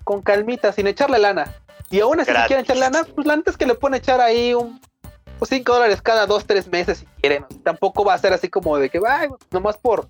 [0.04, 1.56] con calmita, sin echarle lana.
[1.92, 4.22] Y aún así, si quieren echar lana, pues la neta es que le pueden echar
[4.22, 7.46] ahí un 5 pues, dólares cada 2, 3 meses si quieren.
[7.64, 10.08] Tampoco va a ser así como de que, ay, nomás por,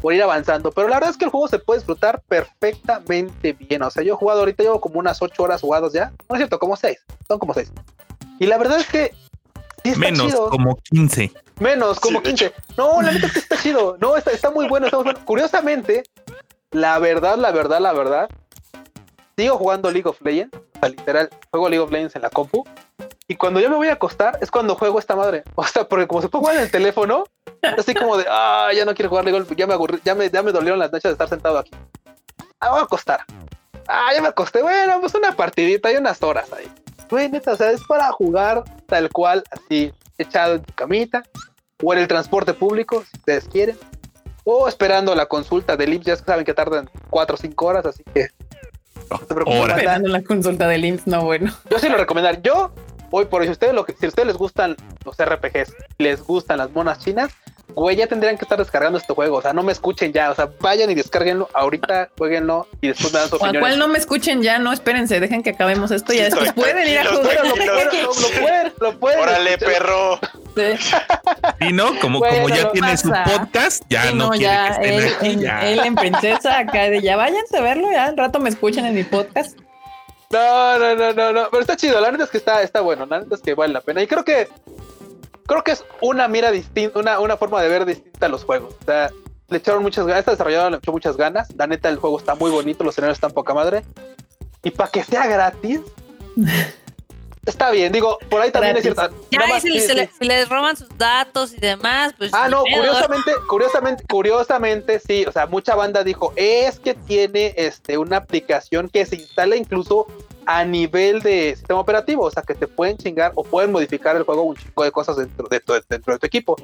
[0.00, 0.72] por ir avanzando.
[0.72, 3.82] Pero la verdad es que el juego se puede disfrutar perfectamente bien.
[3.82, 6.12] O sea, yo he jugado ahorita, llevo como unas 8 horas jugados ya.
[6.28, 6.98] No es cierto, como 6.
[7.28, 7.72] Son como 6.
[8.38, 9.14] Y la verdad es que.
[9.96, 11.32] Menos, como 15.
[11.58, 12.52] Menos, como 15.
[12.76, 13.96] No, la neta es que está chido.
[14.00, 15.20] No, está, está muy bueno, está muy bueno.
[15.24, 16.04] Curiosamente,
[16.70, 18.28] la verdad, la verdad, la verdad,
[19.36, 22.64] sigo jugando League of Legends, o sea, literal, juego League of Legends en la compu,
[23.30, 25.44] y cuando yo me voy a acostar es cuando juego esta madre.
[25.54, 27.24] O sea, porque como se puede jugar en el teléfono,
[27.78, 30.28] así como de, ah, ya no quiero jugar League of ya me aburrí, ya me,
[30.28, 31.70] ya me dolieron las noches de estar sentado aquí.
[32.58, 33.24] Ah, voy a acostar.
[33.86, 34.62] Ah, ya me acosté.
[34.62, 36.68] Bueno, pues una partidita y unas horas ahí.
[37.08, 41.22] Güey, neta, o sea, es para jugar tal cual, así, echado en tu camita,
[41.82, 43.78] o en el transporte público, si ustedes quieren,
[44.44, 48.02] o esperando la consulta del IMSS, ya saben que tardan 4 o 5 horas, así
[48.12, 48.28] que
[49.10, 51.52] no la consulta del IMSS, no bueno.
[51.70, 52.40] Yo sí lo recomendaría.
[52.42, 52.72] Yo
[53.10, 53.52] voy por eso.
[53.52, 57.32] Ustedes lo que, si a ustedes les gustan los RPGs, les gustan las monas chinas,
[57.80, 59.38] güey, ya tendrían que estar descargando este juego.
[59.38, 60.30] O sea, no me escuchen ya.
[60.30, 63.60] O sea, vayan y descarguenlo ahorita, jueguenlo y después me dan su opinión.
[63.60, 64.58] cual no me escuchen ya?
[64.58, 67.40] No, espérense, dejen que acabemos esto y ya después pueden ir a jugar.
[67.50, 67.54] Lo,
[68.40, 69.20] pueden, lo pueden.
[69.20, 70.18] Órale, perro.
[71.60, 75.36] Y no, como, como ya tiene su podcast, ya no, quiere ya, que él, aquí,
[75.36, 75.60] ya.
[75.68, 78.94] él en princesa acá de ya váyanse a verlo, ya al rato me escuchan en
[78.94, 79.58] mi podcast.
[80.30, 83.06] No, no, no, no, no, pero está chido, la neta es que está, está bueno,
[83.06, 84.02] la neta es que vale la pena.
[84.02, 84.48] Y creo que
[85.50, 88.72] creo que es una mira distinta, una, una forma de ver distinta a los juegos.
[88.80, 89.10] O sea,
[89.48, 91.48] le echaron muchas ganas, esta desarrolladora le echó muchas ganas.
[91.56, 93.84] La neta, el juego está muy bonito, los escenarios están poca madre.
[94.62, 95.80] Y para que sea gratis,
[97.46, 99.10] está bien, digo, por ahí también es cierto.
[99.32, 99.70] Ya, si,
[100.24, 102.32] les roban sus datos y demás, pues.
[102.32, 105.24] Ah, no, curiosamente, curiosamente, curiosamente, sí.
[105.26, 110.06] O sea, mucha banda dijo, es que tiene este una aplicación que se instala incluso
[110.52, 112.24] a nivel de sistema operativo.
[112.24, 115.16] O sea, que te pueden chingar o pueden modificar el juego un chingo de cosas
[115.16, 116.56] dentro de tu, dentro de tu equipo.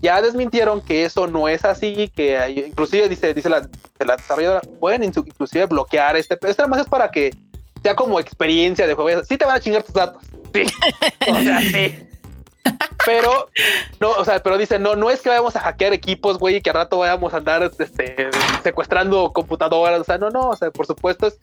[0.00, 3.68] Ya desmintieron que eso no es así, que hay, inclusive dice, dice la,
[3.98, 7.32] la desarrolladora, pueden inclusive bloquear este, pero esto además es para que
[7.82, 9.24] sea como experiencia de juego.
[9.24, 10.22] Sí te van a chingar tus datos.
[10.54, 10.62] Sí.
[11.28, 12.04] o sea, sí.
[13.04, 13.48] Pero,
[13.98, 16.60] no, o sea, pero dice, no, no es que vayamos a hackear equipos, güey, y
[16.60, 18.28] que al rato vayamos a andar este,
[18.62, 20.00] secuestrando computadoras.
[20.00, 21.38] O sea, no, no, o sea, por supuesto es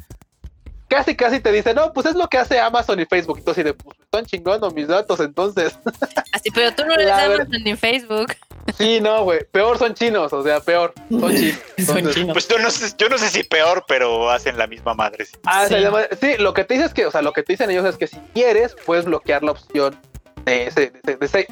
[0.88, 3.40] casi, casi te dice, no, pues es lo que hace Amazon y Facebook.
[3.40, 5.78] Y tú así de, pues están chingando mis datos entonces.
[6.32, 8.34] Así, pero tú no eres Amazon ni Facebook.
[8.78, 9.40] Sí, no, güey.
[9.52, 10.94] Peor son chinos, o sea, peor.
[11.10, 11.60] Son chinos.
[11.86, 12.34] son chinos.
[12.34, 15.26] Pues yo no, sé, yo no sé si peor, pero hacen la misma madre.
[15.26, 15.38] Sí.
[15.46, 16.38] Ah, sí.
[16.38, 18.08] lo que te dice es que, o sea, lo que te dicen ellos es que
[18.08, 19.98] si quieres, puedes bloquear la opción
[20.46, 21.48] de ese, de, ese,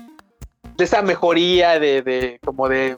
[0.76, 2.97] de esa mejoría de, de como de,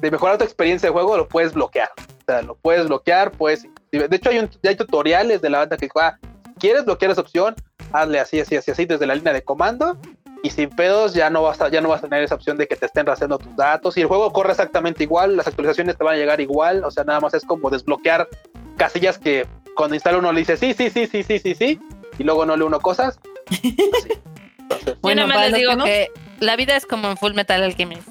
[0.00, 1.90] de mejorar tu experiencia de juego, lo puedes bloquear.
[1.98, 3.66] O sea, lo puedes bloquear, puedes.
[3.98, 6.18] De hecho, hay, un, hay tutoriales de la banda que ah,
[6.58, 7.54] quieres bloquear esa opción,
[7.92, 9.98] hazle así, así, así, así desde la línea de comando
[10.42, 12.68] y sin pedos ya no vas a, ya no vas a tener esa opción de
[12.68, 16.04] que te estén rastreando tus datos y el juego corre exactamente igual, las actualizaciones te
[16.04, 18.28] van a llegar igual, o sea, nada más es como desbloquear
[18.76, 21.80] casillas que cuando instala uno le dice sí, sí, sí, sí, sí, sí, sí,
[22.18, 23.18] y luego no lee uno cosas.
[25.00, 26.08] bueno, Yo nada les digo que,
[26.40, 28.08] la vida es como en Full Metal Alchemist.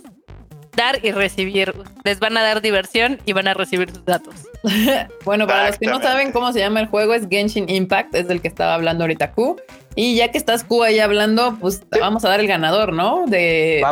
[0.75, 1.73] Dar y recibir.
[2.03, 4.35] Les van a dar diversión y van a recibir sus datos.
[5.25, 8.27] bueno, para los que no saben cómo se llama el juego, es Genshin Impact, es
[8.27, 9.57] del que estaba hablando ahorita Q.
[9.95, 13.25] Y ya que estás Q ahí hablando, pues vamos a dar el ganador, ¿no?
[13.27, 13.83] De,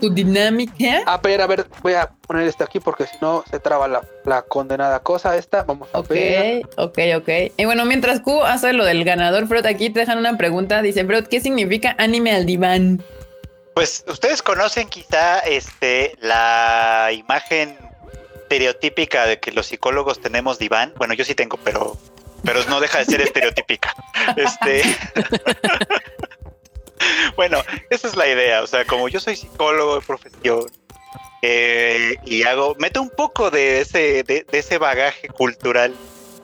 [0.00, 1.02] tu dinámica.
[1.06, 4.42] A ver, a ver, voy a poner este aquí porque si no se traba la,
[4.42, 5.62] condenada cosa esta.
[5.62, 6.66] Vamos a ver.
[6.76, 7.28] Ok, ok.
[7.56, 10.82] Y bueno, mientras Q hace lo del ganador, Freud, aquí te dejan una pregunta.
[10.82, 13.02] Dice, Freud, ¿qué significa anime al diván?
[13.74, 17.76] Pues ustedes conocen quizá este la imagen
[18.42, 20.92] estereotípica de que los psicólogos tenemos diván.
[20.96, 21.98] Bueno, yo sí tengo, pero
[22.44, 23.94] pero no deja de ser estereotípica.
[24.36, 24.82] Este.
[27.36, 28.62] bueno, esa es la idea.
[28.62, 30.66] O sea, como yo soy psicólogo de profesión
[31.42, 35.94] eh, y hago, meto un poco de ese, de, ese bagaje cultural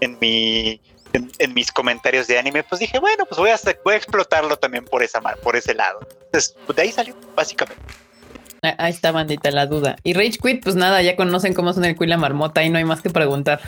[0.01, 0.81] en mi,
[1.13, 4.85] en, mis comentarios de anime, pues dije, bueno, pues voy a, voy a explotarlo también
[4.85, 6.01] por esa por ese lado.
[6.27, 7.83] Entonces, pues, de ahí salió, básicamente.
[8.63, 9.97] Ahí está, bandita, la duda.
[10.03, 12.79] Y Rage Quit, pues nada, ya conocen cómo son el y la marmota y no
[12.79, 13.61] hay más que preguntar.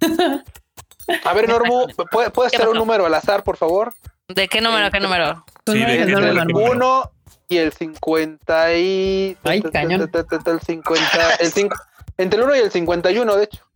[1.24, 1.86] A ver, Normu,
[2.32, 3.92] ¿puedes hacer un número al azar, por favor?
[4.28, 4.90] ¿De qué número?
[4.90, 5.44] ¿Qué número?
[5.66, 7.12] Sí, de el 1
[7.48, 9.36] y el 50 y...
[9.42, 10.08] Ay, cañón.
[10.12, 11.76] El 50, el 5,
[12.16, 13.66] entre el 1 y el 51, de hecho.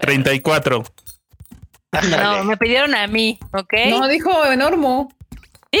[0.00, 0.84] 34.
[2.10, 3.72] No, me pidieron a mí, ¿ok?
[3.90, 5.08] No, dijo Normu.
[5.72, 5.80] ¿Sí?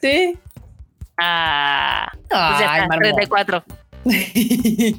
[0.00, 0.38] Sí.
[1.18, 3.64] Ah, pues ya está, 34.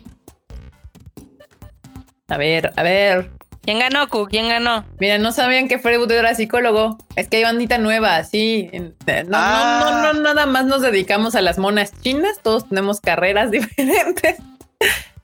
[2.30, 3.32] a ver, a ver.
[3.64, 4.28] ¿Quién ganó, Q?
[4.30, 4.86] ¿Quién ganó?
[5.00, 6.98] Mira, no sabían que Freud era psicólogo.
[7.16, 8.70] Es que hay bandita nueva, sí.
[8.74, 10.12] No, no, no, ah.
[10.14, 12.42] no, nada más nos dedicamos a las monas chinas.
[12.42, 14.36] Todos tenemos carreras diferentes.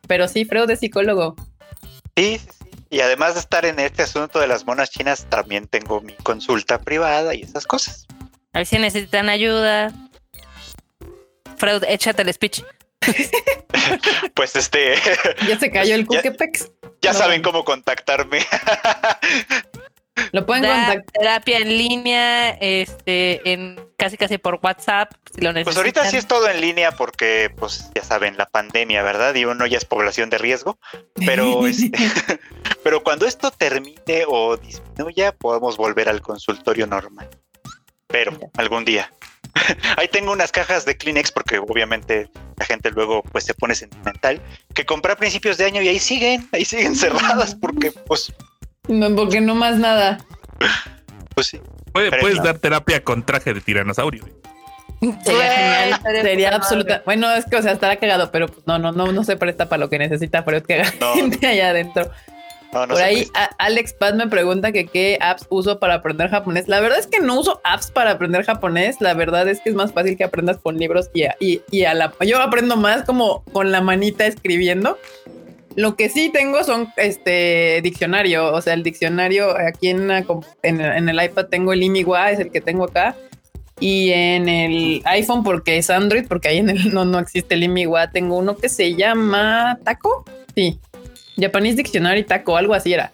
[0.08, 1.36] Pero sí, Freud es psicólogo.
[2.16, 2.59] Sí, sí, sí.
[2.90, 6.80] Y además de estar en este asunto de las monas chinas, también tengo mi consulta
[6.80, 8.08] privada y esas cosas.
[8.54, 9.94] A ver si necesitan ayuda.
[11.58, 12.64] Freud, échate el speech.
[14.34, 14.96] pues este.
[15.48, 16.72] ya se cayó el Cuquepex.
[17.02, 18.46] Ya saben cómo contactarme.
[20.32, 21.04] Lo pueden contactar.
[21.12, 25.64] Terapia en línea, este, en casi casi por WhatsApp, si lo necesitan.
[25.66, 29.36] Pues ahorita sí es todo en línea porque, pues, ya saben, la pandemia, ¿verdad?
[29.36, 30.80] Y uno ya es población de riesgo.
[31.26, 31.92] Pero, este,
[32.84, 37.30] pero cuando esto termine o disminuya, podemos volver al consultorio normal.
[38.08, 39.12] Pero algún día.
[39.98, 44.42] Ahí tengo unas cajas de Kleenex porque obviamente la gente luego pues se pone sentimental
[44.74, 48.34] que compré a principios de año y ahí siguen, ahí siguen cerradas porque pues
[48.90, 50.18] no, porque no más nada.
[51.36, 51.62] Pues sí.
[51.94, 54.26] puedes dar terapia con traje de tiranosaurio.
[55.00, 56.02] Sería genial.
[56.22, 57.02] Sería absoluta.
[57.06, 59.70] Bueno, es que, o sea, estará cagado, pero pues no, no, no, no se presta
[59.70, 62.12] para lo que necesita Freud que haga gente allá adentro.
[62.72, 66.68] Por ahí Alex Paz me pregunta que qué apps uso para aprender japonés.
[66.68, 68.98] La verdad es que no uso apps para aprender japonés.
[69.00, 71.96] La verdad es que es más fácil que aprendas con libros y, y, y a
[71.96, 72.14] la...
[72.22, 75.00] Yo aprendo más como con la manita escribiendo.
[75.80, 81.24] Lo que sí tengo son este diccionario, o sea, el diccionario aquí en, en, el
[81.24, 83.16] iPad tengo el Imigwa, es el que tengo acá.
[83.80, 87.64] Y en el iPhone, porque es Android, porque ahí en el no, no existe el
[87.64, 90.26] Imigwa, tengo uno que se llama Taco.
[90.54, 90.78] Sí,
[91.40, 93.14] Japanese Dictionary Taco, algo así era.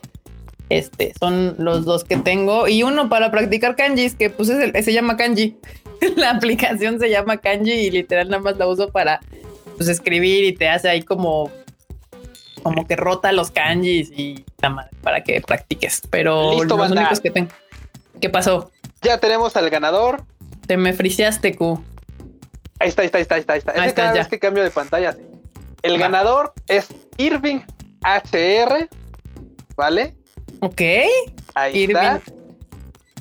[0.70, 2.68] Este, son los dos que tengo.
[2.68, 5.56] Y uno para practicar kanjis, que pues se llama kanji.
[6.16, 9.20] la aplicación se llama kanji y literal nada más la uso para
[9.78, 11.52] pues, escribir y te hace ahí como
[12.66, 14.44] como que rota los kanjis y
[15.04, 16.02] para que practiques.
[16.10, 17.52] Pero los únicos que tengo.
[18.20, 18.72] ¿Qué pasó?
[19.04, 20.24] Ya tenemos al ganador.
[20.66, 21.80] Te me friseaste, Q.
[22.80, 23.72] Ahí está, ahí está, ahí está, ahí está.
[23.74, 25.16] Ahí está, cada vez que cambio de pantalla.
[25.84, 26.88] El ganador es
[27.18, 27.60] Irving
[28.02, 28.90] HR,
[29.76, 30.16] ¿vale?
[30.62, 30.82] Ok.
[31.54, 32.20] Ahí está.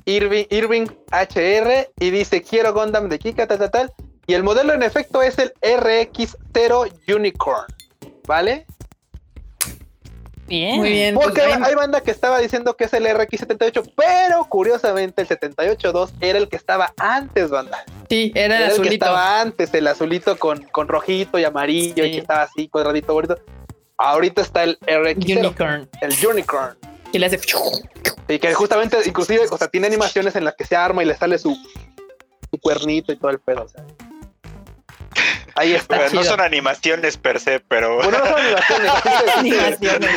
[0.07, 3.93] Irving, Irving HR y dice quiero Gundam de Kika, tal, tal, tal.
[4.27, 7.66] Y el modelo en efecto es el RX0 Unicorn,
[8.27, 8.65] ¿vale?
[10.55, 10.76] Bien.
[10.76, 11.14] Muy bien.
[11.16, 16.12] Porque pues hay, banda que estaba diciendo que es el RX78, pero curiosamente el 78.2
[16.20, 17.85] era el que estaba antes, banda.
[18.09, 18.89] Sí, era, el, azulito.
[18.89, 23.12] que estaba antes, el azulito con, con rojito y amarillo y que estaba así, cuadradito
[23.12, 23.36] bonito.
[23.98, 25.36] Ahorita está el RX.
[25.36, 25.89] Unicorn.
[26.01, 26.76] El Unicorn.
[27.12, 27.40] Y le hace.
[28.28, 31.16] Y que justamente, inclusive, o sea, tiene animaciones en las que se arma y le
[31.16, 31.56] sale su,
[32.51, 33.64] su cuernito y todo el pedo.
[33.64, 33.85] O sea.
[35.56, 36.09] Ahí está.
[36.12, 37.97] no son animaciones per se, pero.
[37.97, 40.10] Bueno, no son animaciones.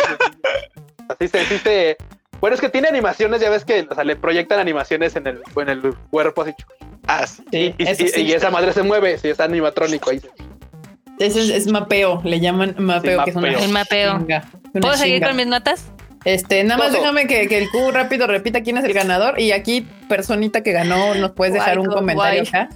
[1.09, 1.97] Así se, así se,
[2.41, 5.41] Bueno, es que tiene animaciones, ya ves que o sea, le proyectan animaciones en el,
[5.55, 6.53] en el cuerpo así.
[7.07, 7.73] Ah, sí.
[7.77, 10.21] Y, esa madre se mueve, si es animatrónico ahí.
[11.19, 14.25] Eso es, mapeo, le llaman mapeo, que es una, el mapeo.
[14.73, 15.85] ¿Puedo seguir con mis notas?
[16.25, 19.87] Este, nada más déjame que, el Q rápido repita quién es el ganador y aquí,
[20.09, 22.69] personita que ganó, nos puedes dejar un comentario acá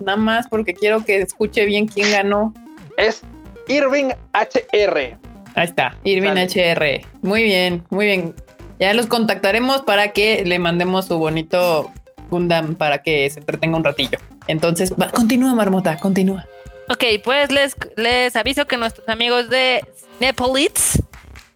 [0.00, 2.54] nada más porque quiero que escuche bien quién ganó.
[2.96, 3.22] Es
[3.68, 5.18] Irving HR.
[5.54, 7.06] Ahí está, Irving HR.
[7.22, 8.34] Muy bien, muy bien.
[8.78, 11.90] Ya los contactaremos para que le mandemos su bonito
[12.30, 14.18] Gundam para que se entretenga un ratillo.
[14.46, 16.46] Entonces, continúa, Marmota, continúa.
[16.88, 19.84] Ok, pues les, les aviso que nuestros amigos de
[20.20, 21.02] Nepolitz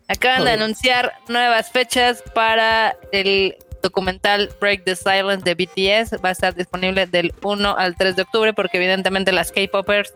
[0.09, 6.33] acaban de anunciar nuevas fechas para el documental Break the Silence de BTS va a
[6.33, 10.15] estar disponible del 1 al 3 de octubre porque evidentemente las K-Popers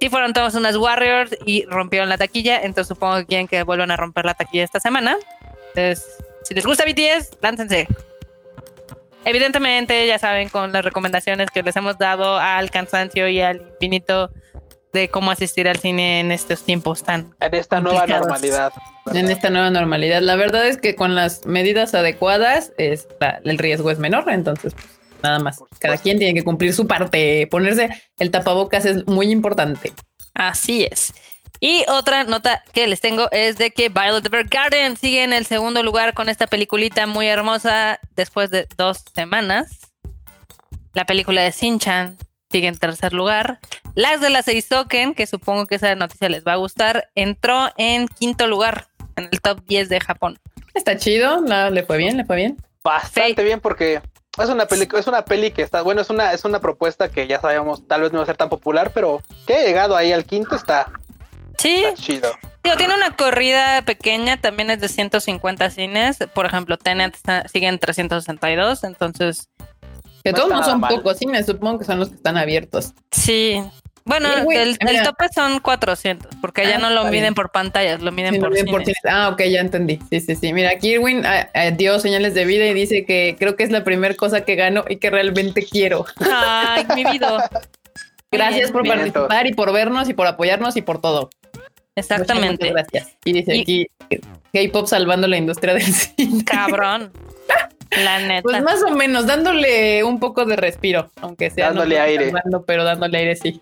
[0.00, 3.90] sí fueron todos unas Warriors y rompieron la taquilla, entonces supongo que quieren que vuelvan
[3.90, 5.16] a romper la taquilla esta semana.
[5.74, 6.04] Entonces,
[6.44, 7.88] si les gusta BTS, láncense.
[9.24, 14.30] Evidentemente, ya saben, con las recomendaciones que les hemos dado al cansancio y al infinito
[14.92, 17.34] de cómo asistir al cine en estos tiempos tan.
[17.40, 18.72] En esta nueva normalidad.
[19.12, 20.22] En esta nueva normalidad.
[20.22, 23.08] La verdad es que con las medidas adecuadas es
[23.44, 24.86] el riesgo es menor, entonces pues,
[25.22, 25.58] nada más.
[25.78, 27.46] Cada quien tiene que cumplir su parte.
[27.50, 29.92] Ponerse el tapabocas es muy importante.
[30.34, 31.12] Así es.
[31.60, 35.82] Y otra nota que les tengo es de que Violet Evergarden sigue en el segundo
[35.82, 39.78] lugar con esta peliculita muy hermosa después de dos semanas.
[40.94, 42.16] La película de Shin-Chan
[42.50, 43.58] sigue en tercer lugar.
[43.94, 48.08] Las de la Seisoken, que supongo que esa noticia les va a gustar, entró en
[48.08, 50.38] quinto lugar en el top 10 de Japón.
[50.74, 52.56] Está chido, le fue bien, le fue bien.
[52.82, 54.00] Bastante bien porque
[54.42, 57.26] es una peli, es una peli que está, bueno, es una, es una propuesta que
[57.26, 60.12] ya sabemos, tal vez no va a ser tan popular, pero que ha llegado ahí
[60.12, 60.90] al quinto está,
[61.58, 61.84] sí.
[61.94, 62.30] chido.
[62.62, 66.18] tiene una corrida pequeña, también es de 150 cines.
[66.34, 67.16] Por ejemplo, Tenet
[67.50, 69.48] sigue en 362, entonces
[70.28, 72.94] que todos no son pocos me supongo que son los que están abiertos.
[73.10, 73.62] Sí.
[74.04, 78.40] Bueno, el, tope son 400, porque ya ah, no lo miden por pantallas, lo miden
[78.40, 78.96] por, cines.
[79.06, 79.98] Ah, ok, ya entendí.
[80.08, 80.52] Sí, sí, sí.
[80.54, 83.84] Mira, Kirwin ah, ah, dio señales de vida y dice que creo que es la
[83.84, 86.06] primera cosa que gano y que realmente quiero.
[86.20, 87.50] Ay, mi vida.
[88.30, 91.28] Gracias por participar y por vernos y por apoyarnos y por todo.
[91.94, 92.70] Exactamente.
[92.70, 93.16] gracias.
[93.24, 93.86] Y dice aquí
[94.52, 96.44] K-pop salvando la industria del cine.
[96.44, 97.12] Cabrón.
[97.90, 98.42] La neta.
[98.42, 101.68] Pues más o menos, dándole un poco de respiro, aunque sea.
[101.68, 102.32] Dándole aire.
[102.66, 103.60] pero dándole aire sí.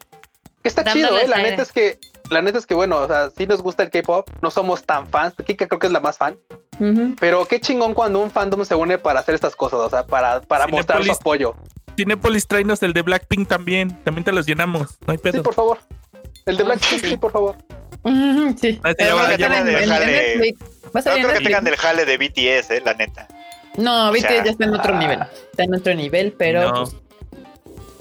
[0.63, 1.29] Que está chido, ¿eh?
[1.29, 1.99] La neta es que,
[2.31, 5.07] la neta es que, bueno, o sea, sí nos gusta el K-pop, no somos tan
[5.07, 5.35] fans.
[5.47, 6.37] Kika creo que es la más fan.
[7.21, 10.43] Pero qué chingón cuando un fandom se une para hacer estas cosas, o sea, para,
[10.43, 11.55] para mostrar su apoyo.
[11.97, 13.97] Cinepolis, tráenos el de Blackpink también.
[14.05, 14.99] También te los llenamos.
[15.07, 15.39] No hay pedo.
[15.39, 15.79] Sí, por favor.
[16.45, 17.57] El de Blackpink, sí, por favor.
[18.61, 18.81] sí.
[18.83, 19.39] No creo que
[21.41, 23.27] tengan del jale de BTS, eh, la neta.
[23.77, 25.21] No, viste, ya está en otro nivel.
[25.51, 26.85] Está en otro nivel, pero.
[26.85, 26.97] Pues,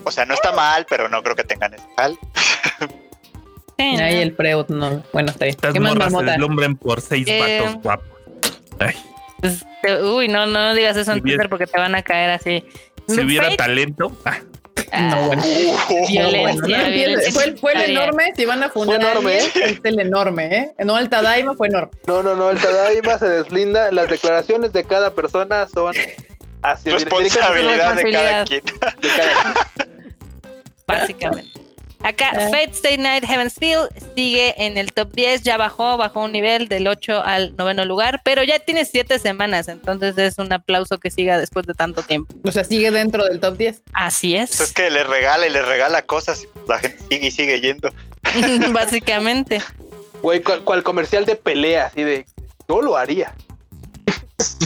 [0.03, 2.17] o sea, no está mal, pero no creo que tengan ese tal.
[3.77, 5.03] Ahí el Freud, no.
[5.11, 5.55] Bueno, está bien.
[5.55, 8.07] Estas ¿Qué morras se deslumbren por seis eh, vatos guapos.
[9.41, 9.65] Pues,
[10.01, 12.63] uy, no, no digas eso en Twitter porque te van a caer así.
[13.07, 14.17] Si hubiera talento.
[14.25, 14.39] Ah.
[14.95, 15.31] No.
[17.59, 19.79] Fue, el enorme, si van a fundar fue enorme, ¿eh?
[19.83, 20.73] el enorme, ¿eh?
[20.85, 21.91] No, el Tadaima fue enorme.
[22.07, 23.91] No, no, no, el Tadaima se deslinda.
[23.91, 25.93] Las declaraciones de cada persona son
[26.61, 26.89] así.
[26.89, 28.61] Responsabilidad de cada quien.
[30.87, 31.64] Básicamente.
[32.03, 32.49] Acá ah.
[32.49, 36.67] Fate Stay Night Heaven's Feel sigue en el top 10, ya bajó, bajó un nivel
[36.67, 41.11] del 8 al noveno lugar, pero ya tiene 7 semanas, entonces es un aplauso que
[41.11, 42.33] siga después de tanto tiempo.
[42.43, 43.81] O sea, sigue dentro del top 10.
[43.93, 44.57] Así es.
[44.57, 47.61] Pues es que le regala y le regala cosas y la gente sigue y sigue
[47.61, 47.91] yendo.
[48.71, 49.61] Básicamente.
[50.21, 52.25] Güey, cual, comercial de pelea, así de,
[52.67, 53.35] no lo haría.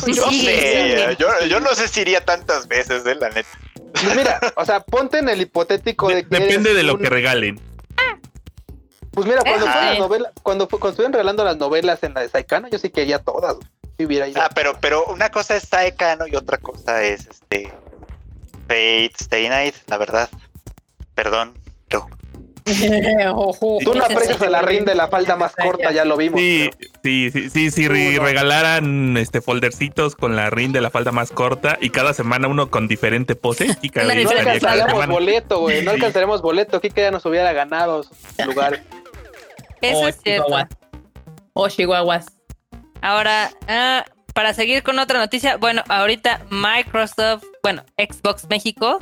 [0.07, 1.17] yo sé,
[1.49, 3.49] yo, no sé si iría tantas veces, de eh, la neta.
[3.93, 7.59] Pues mira, o sea, ponte en el hipotético de, que Depende de lo que regalen.
[9.11, 12.29] Pues mira, cuando fue la novela, cuando, cuando estuvieron regalando las novelas en la de
[12.29, 13.57] Saikano, yo sí quería todas.
[13.97, 14.41] Si hubiera ido.
[14.41, 17.73] Ah, pero, pero una cosa es Saikano y otra cosa es este
[18.67, 20.29] Fate Stay Night, la verdad.
[21.15, 21.53] Perdón,
[23.83, 26.39] Tú no aprecias a la rin de la falda más corta, ya lo vimos.
[26.39, 26.69] Sí,
[27.03, 31.77] sí, sí, sí, si regalaran este foldercitos con la rin de la falda más corta
[31.81, 33.67] y cada semana uno con diferente pose.
[33.81, 33.91] Y
[34.23, 35.83] no alcanzaremos boleto, güey.
[35.83, 36.79] No alcanzaremos boleto.
[36.81, 38.11] Kika ya nos hubiera ganado su
[38.45, 38.83] lugar.
[39.81, 40.55] Eso es cierto.
[41.53, 42.25] O chihuahuas.
[43.01, 49.01] Ahora, ah, para seguir con otra noticia, bueno, ahorita Microsoft, bueno, Xbox México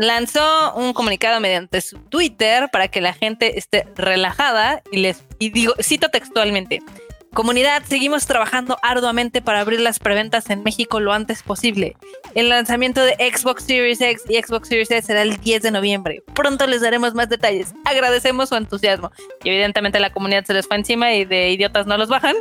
[0.00, 5.50] lanzó un comunicado mediante su Twitter para que la gente esté relajada y les y
[5.50, 6.80] digo, cito textualmente.
[7.36, 11.94] Comunidad, seguimos trabajando arduamente para abrir las preventas en México lo antes posible.
[12.34, 16.22] El lanzamiento de Xbox Series X y Xbox Series S será el 10 de noviembre.
[16.34, 17.74] Pronto les daremos más detalles.
[17.84, 19.12] Agradecemos su entusiasmo.
[19.44, 22.36] Y evidentemente la comunidad se les fue encima y de idiotas no los bajan.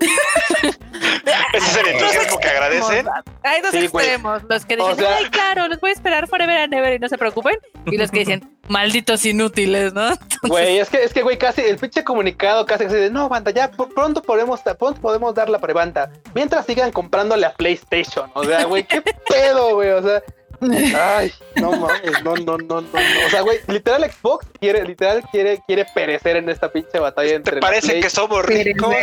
[1.52, 3.06] Ese es el entusiasmo que agradecen.
[3.42, 6.94] Hay dos extremos, los que dicen, ay, claro, los voy a esperar forever and ever
[6.94, 7.56] y no se preocupen,
[7.86, 10.10] y los que dicen, malditos inútiles, ¿no?
[10.42, 13.50] Güey, es que, es que, güey, casi, el pinche comunicado casi que de, no, banda,
[13.50, 18.64] ya pronto podemos, pronto podemos dar la preventa, mientras sigan comprándole a PlayStation, o sea,
[18.64, 20.22] güey, qué pedo, güey, o sea,
[20.60, 22.88] Ay, no mames, no, no, no, no,
[23.26, 27.56] O sea, güey, literal Xbox quiere, literal quiere, quiere perecer en esta pinche batalla entre.
[27.56, 28.94] ¿Te parece que somos ricos?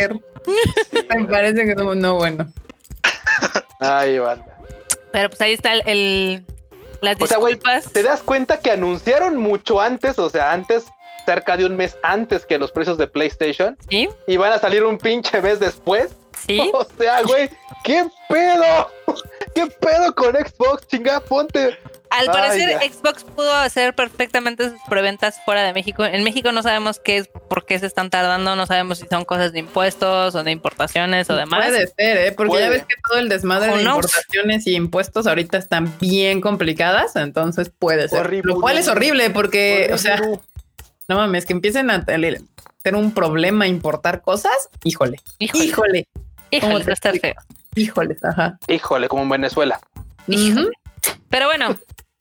[0.92, 2.50] Me parece que somos no bueno.
[3.80, 4.58] Ay, banda.
[5.12, 6.46] Pero pues ahí está el, el
[7.00, 7.58] las o sea, güey,
[7.92, 10.86] te das cuenta que anunciaron mucho antes, o sea, antes
[11.24, 13.76] cerca de un mes antes que los precios de PlayStation.
[13.88, 14.08] ¿Sí?
[14.26, 16.16] Y van a salir un pinche mes después.
[16.46, 16.70] Sí.
[16.72, 17.50] O sea, güey,
[17.84, 18.90] ¿qué pedo?
[19.54, 20.86] ¿Qué pedo con Xbox?
[20.86, 21.78] Chinga, ponte.
[22.10, 26.04] Al parecer, Xbox pudo hacer perfectamente sus preventas fuera de México.
[26.04, 29.24] En México no sabemos qué es, por qué se están tardando, no sabemos si son
[29.24, 31.66] cosas de impuestos o de importaciones o demás.
[31.66, 32.32] Puede ser, ¿eh?
[32.32, 37.14] porque ya ves que todo el desmadre de importaciones y impuestos ahorita están bien complicadas,
[37.16, 38.20] entonces puede ser.
[38.20, 40.20] Horrible, Lo cual es horrible porque, o sea,
[41.08, 42.40] no mames, que empiecen a tener
[42.94, 45.60] un problema importar cosas, híjole, híjole.
[45.62, 46.08] Híjole,
[46.50, 47.34] híjole feo.
[47.74, 48.58] Híjole, ajá.
[48.68, 49.80] Híjole, como en Venezuela.
[51.30, 51.76] Pero bueno,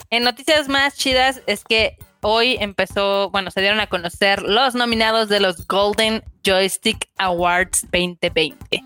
[0.09, 5.29] en noticias más chidas es que hoy empezó, bueno, se dieron a conocer los nominados
[5.29, 8.83] de los Golden Joystick Awards 2020.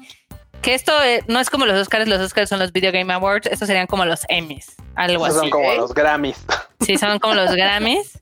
[0.62, 3.48] Que esto eh, no es como los Oscars, los Oscars son los Video Game Awards,
[3.48, 5.38] estos serían como los Emmys, algo así.
[5.38, 6.38] Son como los Grammys.
[6.82, 8.18] Sí, son como los Grammys.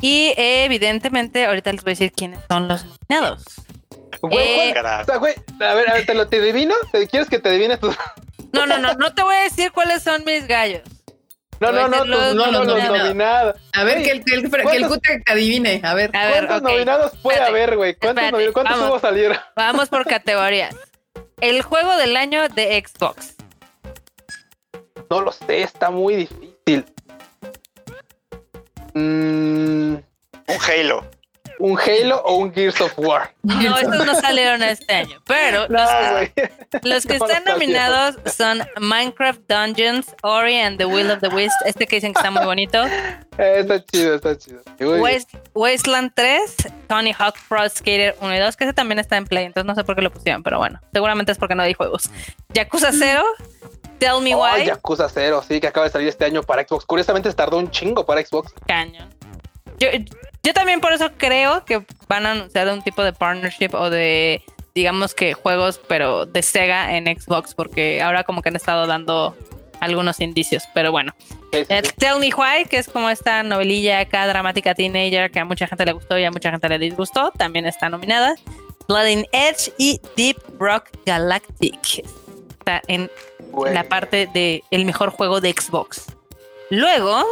[0.00, 3.44] Y evidentemente, ahorita les voy a decir quiénes son los nominados.
[4.22, 4.74] Güey, eh,
[5.18, 6.74] güey, a ver, a ver, ¿te lo te adivino?
[7.10, 7.94] ¿Quieres que te adivine tú?
[8.52, 10.82] No, no, no, no te voy a decir cuáles son mis gallos.
[11.60, 13.54] No, no, no, no, no, los nominados.
[13.74, 15.80] A ver, que el, que el, que el Cute adivine.
[15.84, 16.10] A ver.
[16.10, 17.94] ¿Cuántos nominados puede haber, güey?
[17.94, 19.38] ¿Cuántos, ¿cuántos hubo salir?
[19.56, 20.74] Vamos por categorías.
[21.40, 23.36] El juego del año de Xbox.
[25.10, 26.84] No lo sé, está muy difícil.
[28.94, 29.94] Mm.
[29.94, 31.19] Un Halo
[31.60, 33.32] un Halo o un Gears of War.
[33.42, 40.56] No, estos no salieron este año, pero los, que, están nominados son Minecraft Dungeons, Ori
[40.56, 42.84] and the Will of the Wisp, este que dicen que está muy bonito.
[43.38, 44.62] Eh, está chido, está chido.
[45.54, 46.56] Wasteland 3,
[46.88, 49.74] Tony Hawk Pro Skater 1 y 2, que ese también está en Play, entonces no
[49.74, 52.10] sé por qué lo pusieron, pero bueno, seguramente es porque no hay juegos.
[52.52, 53.22] Yakuza 0,
[53.98, 54.66] Tell Me Why.
[54.66, 56.84] Yakuza 0, sí, que acaba de salir este año para Xbox.
[56.84, 58.52] Curiosamente se tardó un chingo para Xbox.
[58.66, 59.19] Cañón.
[59.80, 59.88] Yo,
[60.42, 64.42] yo también por eso creo que van a anunciar un tipo de partnership o de,
[64.74, 69.36] digamos que juegos, pero de Sega en Xbox, porque ahora como que han estado dando
[69.80, 71.14] algunos indicios, pero bueno.
[71.52, 75.66] Eh, Tell Me Why, que es como esta novelilla acá dramática teenager que a mucha
[75.66, 78.34] gente le gustó y a mucha gente le disgustó, también está nominada.
[78.88, 82.04] Blood Edge y Deep Rock Galactic.
[82.50, 83.10] Está en
[83.72, 86.06] la parte de el mejor juego de Xbox.
[86.70, 87.24] Luego,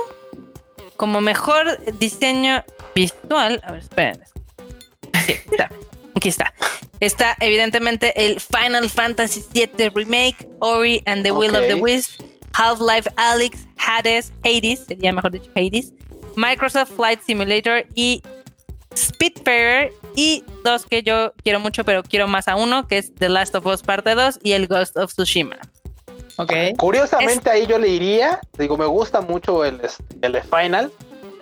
[0.99, 2.63] como mejor diseño
[2.95, 3.63] visual.
[3.65, 4.21] A ver, esperen.
[5.25, 5.71] Sí, está.
[6.15, 6.53] Aquí está.
[7.01, 12.21] Está evidentemente el Final Fantasy VII Remake, Ori and the Will of the Wisp,
[12.53, 15.93] Half-Life Alyx, Hades, Hades, sería mejor dicho Hades,
[16.35, 18.21] Microsoft Flight Simulator y
[18.97, 23.29] Spitfire y dos que yo quiero mucho, pero quiero más a uno, que es The
[23.29, 25.59] Last of Us Parte 2 y el Ghost of Tsushima.
[26.39, 26.75] Okay.
[26.75, 29.81] Curiosamente ahí yo le diría, digo, me gusta mucho el,
[30.23, 30.93] el Final,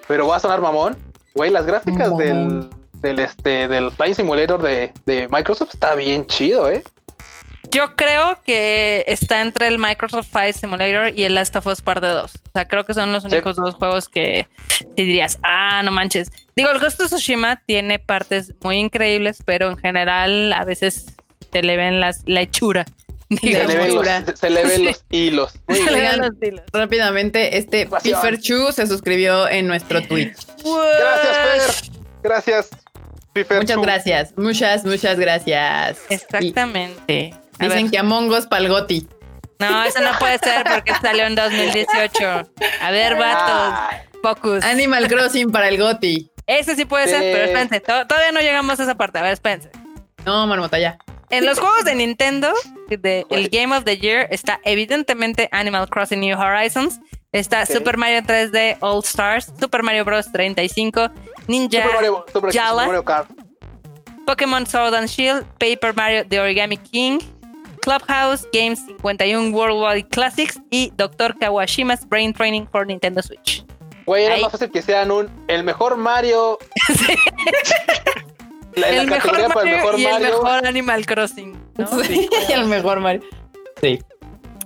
[0.09, 0.97] pero va a sonar mamón.
[1.35, 6.71] Güey, las gráficas del, del, este, del Flying Simulator de, de Microsoft está bien chido,
[6.71, 6.83] ¿eh?
[7.71, 12.07] Yo creo que está entre el Microsoft Flight Simulator y el Last of Us Parte
[12.07, 12.35] 2.
[12.35, 14.49] O sea, creo que son los únicos dos juegos que
[14.79, 16.31] te dirías, ah, no manches.
[16.55, 21.17] Digo, el Ghost of Tsushima tiene partes muy increíbles, pero en general a veces
[21.53, 22.87] se le ven las, la hechura.
[23.41, 24.07] Se le, ven los,
[24.39, 25.53] se le ven los hilos.
[25.69, 26.63] Se le ven los hilos.
[26.73, 30.37] Rápidamente, este Pifer Chu se suscribió en nuestro Twitch.
[30.65, 31.93] Gracias, Fer.
[32.23, 32.71] Gracias.
[33.35, 34.35] Muchas gracias.
[34.37, 35.99] Muchas, muchas gracias.
[36.09, 37.35] Exactamente.
[37.59, 39.07] Dicen que Among Us Palgoti.
[39.59, 42.51] No, eso no puede ser porque salió en 2018.
[42.83, 43.97] A ver, vatos.
[44.23, 44.65] Focus.
[44.65, 46.31] Animal Crossing para el Goti.
[46.47, 47.81] Ese sí puede ser, pero espérense.
[47.81, 49.19] Todavía no llegamos a esa parte.
[49.19, 49.71] A ver, espérense.
[50.25, 50.99] No, marmota, ya.
[51.31, 52.53] En los juegos de Nintendo,
[52.89, 57.01] de, el Game of the Year, está evidentemente Animal Crossing New Horizons.
[57.33, 60.31] Está Super Mario 3D All Stars, Super Mario Bros.
[60.33, 61.11] 35,
[61.49, 61.83] Ninja
[62.53, 63.27] Jala,
[64.27, 67.21] Pokémon Sword and Shield, Paper Mario The Origami King,
[67.83, 71.37] Clubhouse, Games 51 Worldwide Classics y Dr.
[71.39, 73.65] Kawashima's Brain Training for Nintendo Switch.
[74.07, 76.59] Güey, era más fácil que sean un el mejor Mario.
[78.77, 81.59] el, mejor Mario y el mejor Animal Crossing.
[82.05, 83.23] Sí, el mejor Mario.
[83.81, 83.99] Sí.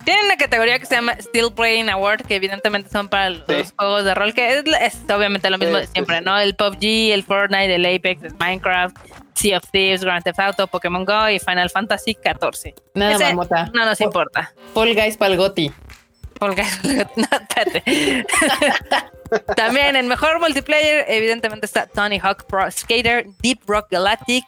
[0.04, 3.44] Tienen una categoría que se llama Still Playing Award, que evidentemente son para los
[3.76, 6.38] juegos de rol, que es, obviamente lo mismo de siempre, ¿no?
[6.38, 8.96] El PUBG, el Fortnite, el Apex, el Minecraft,
[9.34, 12.74] Sea of Thieves, Grand Theft Auto, Pokémon Go y Final Fantasy XIV.
[12.94, 13.70] Nada más, Mota.
[13.74, 14.52] No nos importa.
[14.72, 15.70] Fall Guys Palgotti.
[16.38, 16.80] Fall Guys
[17.16, 18.26] No, espérate.
[19.56, 24.44] También en mejor multiplayer, evidentemente está Tony Hawk Pro Skater, Deep Rock Galactic,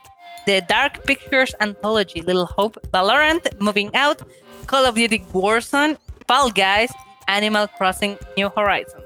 [0.47, 4.23] The Dark Pictures Anthology, Little Hope, Valorant, Moving Out,
[4.67, 5.97] Call of Duty Warzone,
[6.27, 6.91] Fall Guys,
[7.27, 9.05] Animal Crossing New Horizons.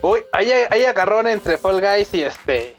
[0.00, 2.77] Uy, hay, hay agarrón entre Fall Guys y este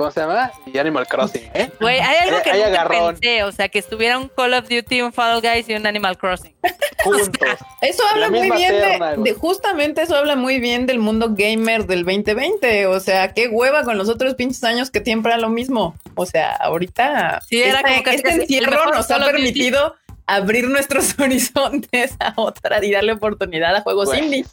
[0.00, 0.50] ¿Cómo se llama?
[0.64, 1.70] Y Animal Crossing, ¿eh?
[1.78, 5.12] Güey, hay algo que no pensé, o sea, que estuviera un Call of Duty, un
[5.12, 6.54] Fall Guys y un Animal Crossing.
[7.04, 7.58] Juntos.
[7.82, 8.74] eso habla muy bien
[9.22, 13.84] de, justamente eso habla muy bien del mundo gamer del 2020, o sea, qué hueva
[13.84, 15.94] con los otros pinches años que siempre era lo mismo.
[16.14, 19.96] O sea, ahorita sí, era este, como este encierro nos ha permitido
[20.26, 24.46] abrir nuestros horizontes a otra y darle oportunidad a juegos indie.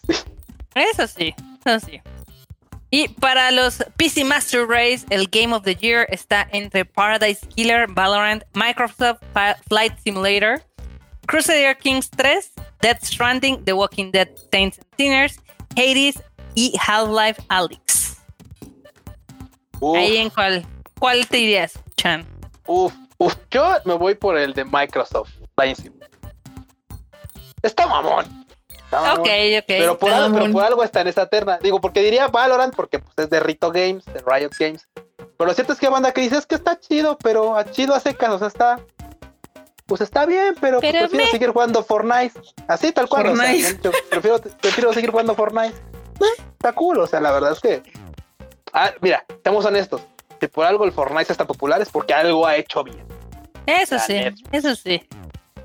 [0.76, 1.34] Eso sí,
[1.64, 2.02] eso sí.
[2.98, 7.86] Y para los PC Master Race, el Game of the Year está entre Paradise Killer,
[7.88, 9.20] Valorant, Microsoft
[9.70, 10.64] Flight Simulator,
[11.28, 12.52] Crusader Kings 3,
[12.82, 15.40] Death Stranding, The Walking Dead Saints and Sinners,
[15.76, 16.24] Hades
[16.56, 18.18] y Half-Life Alyx.
[19.96, 20.66] Ahí en cuál,
[20.98, 22.26] cuál te irías, Chan?
[22.66, 26.34] Uf, uf, yo me voy por el de Microsoft Flight Simulator.
[27.62, 28.47] Está mamón.
[28.92, 29.66] Ok, ok.
[29.68, 31.60] Pero por, algo, está en esa terna.
[31.62, 34.88] Digo, porque diría Valorant, porque pues, es de Rito Games, de Riot Games.
[35.38, 37.94] Pero lo cierto es que banda que dice es que está chido, pero a chido
[37.94, 38.80] hace caso, o sea, está.
[39.86, 42.34] Pues está bien, pero, pues, prefiero seguir jugando Fortnite.
[42.68, 43.34] Así tal cual.
[44.10, 45.76] prefiero, prefiero seguir jugando Fortnite.
[46.20, 47.84] Eh, está cool, o sea, la verdad es que.
[48.74, 50.02] Ah, mira, seamos honestos.
[50.40, 53.06] Si por algo el Fortnite está popular es porque algo ha hecho bien.
[53.66, 54.20] Eso sí,
[54.52, 55.08] eso sí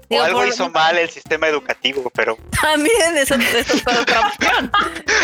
[0.08, 2.36] o algo hizo mal el sistema educativo, pero.
[2.60, 4.72] También eso, eso es otra opción.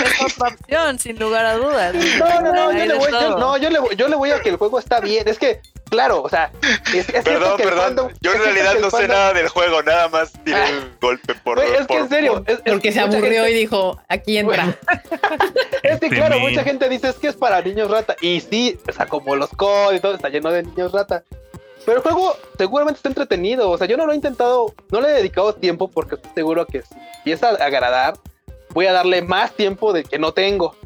[0.05, 1.95] es otra opción, sin lugar a dudas.
[1.95, 4.51] No, no, no, yo le, voy, yo, no yo, le, yo le voy a que
[4.51, 5.29] el juego está bien.
[5.29, 6.51] Es que, claro, o sea.
[6.95, 8.13] Es, perdón, perdón.
[8.21, 10.71] yo en realidad no sé nada del juego, nada más tiré ah.
[10.71, 11.59] un golpe por.
[11.59, 12.45] es que en serio.
[12.47, 14.77] Es, porque se aburrió y dijo, aquí entra.
[15.83, 18.17] es que, claro, mucha gente dice es que es para niños rata.
[18.21, 21.25] Y sí, o sea, como los COD y todo está lleno de niños rata.
[21.89, 23.71] Pero el juego seguramente está entretenido.
[23.71, 26.67] O sea, yo no lo he intentado, no le he dedicado tiempo porque estoy seguro
[26.67, 28.19] que si empieza a agradar,
[28.75, 30.77] voy a darle más tiempo de que no tengo.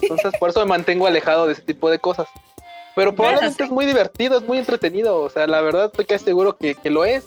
[0.00, 2.28] Entonces, por eso me mantengo alejado de ese tipo de cosas.
[2.94, 5.20] Pero probablemente es muy divertido, es muy entretenido.
[5.20, 7.24] O sea, la verdad estoy casi seguro que, que lo es.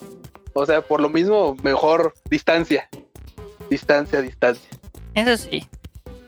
[0.54, 2.88] O sea, por lo mismo, mejor distancia.
[3.68, 4.70] Distancia, distancia.
[5.14, 5.68] Eso sí.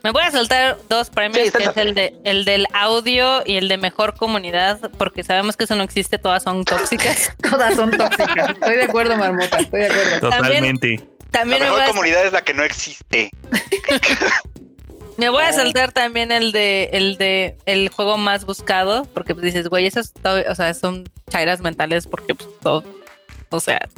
[0.05, 3.68] Me voy a soltar dos premios, que es el, de, el del audio y el
[3.68, 7.32] de mejor comunidad, porque sabemos que eso no existe, todas son tóxicas.
[7.51, 8.51] todas son tóxicas.
[8.51, 10.20] Estoy de acuerdo, Marmota, estoy de acuerdo.
[10.20, 11.09] Totalmente.
[11.31, 13.31] También, la mejor comunidad es la que no existe.
[15.16, 19.47] Me voy a saltar también el de el de el juego más buscado, porque pues
[19.47, 22.85] dices, güey, esos o sea, son chairas mentales porque pues todo,
[23.48, 23.89] o sea,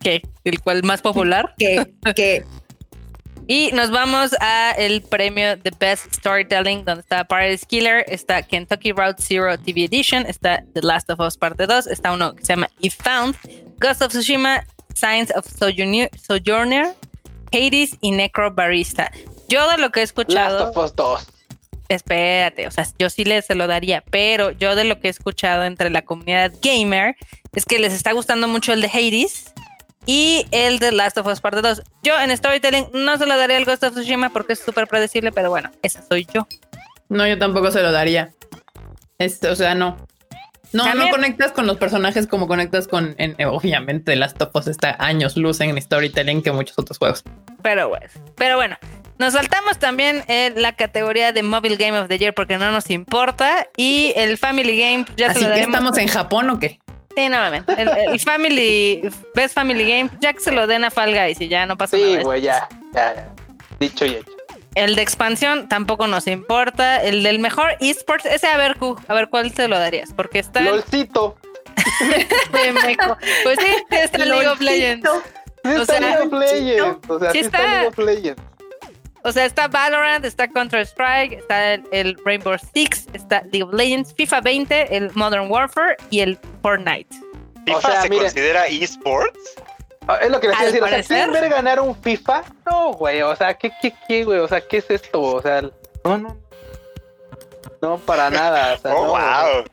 [0.00, 0.20] ¿qué?
[0.44, 1.54] ¿El cual más popular?
[1.56, 1.86] ¿Qué?
[2.14, 2.44] ¿Qué?
[3.46, 8.92] Y nos vamos a el premio The Best Storytelling, donde está Paradise Killer, está Kentucky
[8.92, 12.54] Route Zero TV Edition, está The Last of Us Parte 2, está uno que se
[12.54, 13.36] llama If Found,
[13.78, 14.64] Ghost of Tsushima,
[14.94, 16.94] Signs of Sojourner,
[17.52, 19.12] Hades y Necro Barista.
[19.48, 20.60] Yo de lo que he escuchado.
[20.66, 21.26] Last of Us 2.
[21.90, 25.10] Espérate, o sea, yo sí les se lo daría, pero yo de lo que he
[25.10, 27.14] escuchado entre la comunidad gamer
[27.52, 29.52] es que les está gustando mucho el de Hades
[30.06, 31.82] y el de Last of Us Parte 2.
[32.02, 35.32] Yo en Storytelling no se lo daría al Ghost of Tsushima porque es súper predecible,
[35.32, 36.46] pero bueno, esa soy yo.
[37.08, 38.32] No, yo tampoco se lo daría.
[39.18, 39.96] o sea, no.
[40.72, 44.96] No, no conectas con los personajes como conectas con, en, obviamente, Last of Us está
[44.98, 47.22] años luz en Storytelling que muchos otros juegos.
[47.62, 48.76] Pero bueno, pero bueno,
[49.18, 52.90] nos saltamos también en la categoría de Mobile Game of the Year porque no nos
[52.90, 56.80] importa y el Family Game ya Así se lo que estamos en Japón o qué?
[57.16, 57.74] Sí, nuevamente.
[57.76, 61.66] El, Family, Best Family Game, ya que se lo den a Fall Guys y ya
[61.66, 62.18] no pasa nada.
[62.18, 63.28] Sí, güey, ya, ya,
[63.78, 64.32] Dicho y hecho.
[64.74, 67.02] El de expansión tampoco nos importa.
[67.02, 68.76] El del mejor esports, ese a ver,
[69.06, 70.60] a ver cuál te lo darías, porque está.
[70.60, 71.36] LOLcito.
[73.44, 75.08] pues sí, está League of Legends.
[75.08, 77.10] o sea, League of Legends.
[77.10, 78.42] O sea, sí está League of Legends.
[79.26, 84.42] O sea, está Valorant, está Counter-Strike, está el, Rainbow Six, está League of Legends, FIFA
[84.42, 87.08] 20, el Modern Warfare y el Fortnite.
[87.64, 89.54] ¿FIFA o sea, se considera esports?
[90.06, 90.82] Ah, es lo que les quiero decir.
[90.82, 92.44] O sea, ¿quieren ver ganar un FIFA?
[92.70, 93.22] No, güey.
[93.22, 94.40] O sea, ¿qué, qué, qué, güey?
[94.40, 95.22] O sea, ¿qué es esto?
[95.22, 96.36] O sea, no, no.
[97.80, 98.74] No, para nada.
[98.74, 99.64] O sea, oh, wow.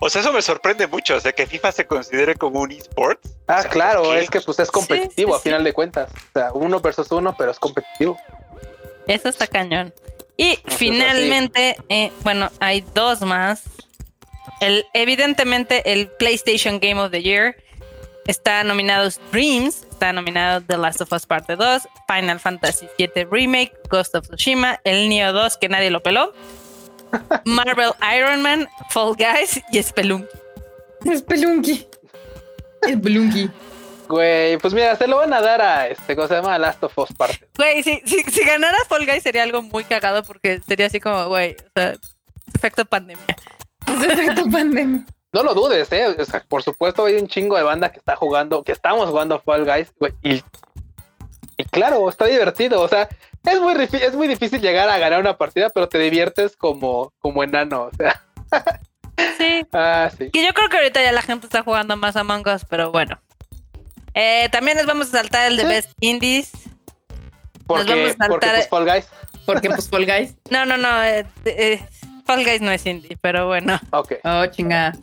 [0.00, 3.20] O sea, eso me sorprende mucho, o sea, que FIFA se considere como un eSport.
[3.46, 6.10] Ah, claro, es que pues es competitivo a final de cuentas.
[6.10, 8.18] O sea, uno versus uno, pero es competitivo.
[9.06, 9.92] Eso está cañón.
[10.36, 13.62] Y finalmente, eh, bueno, hay dos más.
[14.60, 17.56] El, evidentemente, el PlayStation Game of the Year
[18.26, 23.72] está nominado Dreams, está nominado The Last of Us Parte 2, Final Fantasy VII Remake,
[23.90, 26.32] Ghost of Tsushima, el Neo 2 que nadie lo peló,
[27.44, 30.28] Marvel Iron Man, Fall Guys y Spelunky.
[31.16, 31.86] Spelunky.
[32.82, 33.50] Spelunky.
[34.08, 36.58] Güey, pues mira, se lo van a dar a este, ¿cómo se llama?
[36.58, 37.48] Last of Us Parte.
[37.56, 41.26] Güey, si, si, si ganara Fall Guys sería algo muy cagado porque sería así como,
[41.28, 41.94] güey, o sea,
[42.54, 43.36] efecto pandemia.
[43.86, 45.04] efecto pandemia.
[45.32, 46.06] No lo dudes, eh.
[46.06, 49.40] O sea, por supuesto hay un chingo de banda que está jugando, que estamos jugando
[49.40, 50.42] Fall Guys, güey, y,
[51.56, 52.80] y claro, está divertido.
[52.80, 53.08] O sea,
[53.44, 57.42] es muy, es muy difícil llegar a ganar una partida, pero te diviertes como, como
[57.42, 58.22] enano, o sea.
[59.36, 59.66] Sí.
[59.72, 60.30] ah, sí.
[60.32, 63.20] Y yo creo que ahorita ya la gente está jugando más Among Us, pero bueno.
[64.14, 66.52] Eh, también les vamos a saltar el de Best Indies.
[67.66, 67.94] ¿Por qué?
[67.94, 68.54] Vamos a saltar...
[68.54, 69.06] pues Fall Guys.
[69.44, 70.34] Porque pues Fall Guys.
[70.50, 71.02] No, no, no.
[71.02, 71.84] Eh, eh,
[72.24, 73.78] Fall Guys no es indie, pero bueno.
[73.90, 74.14] Ok.
[74.24, 74.94] Oh, chingada.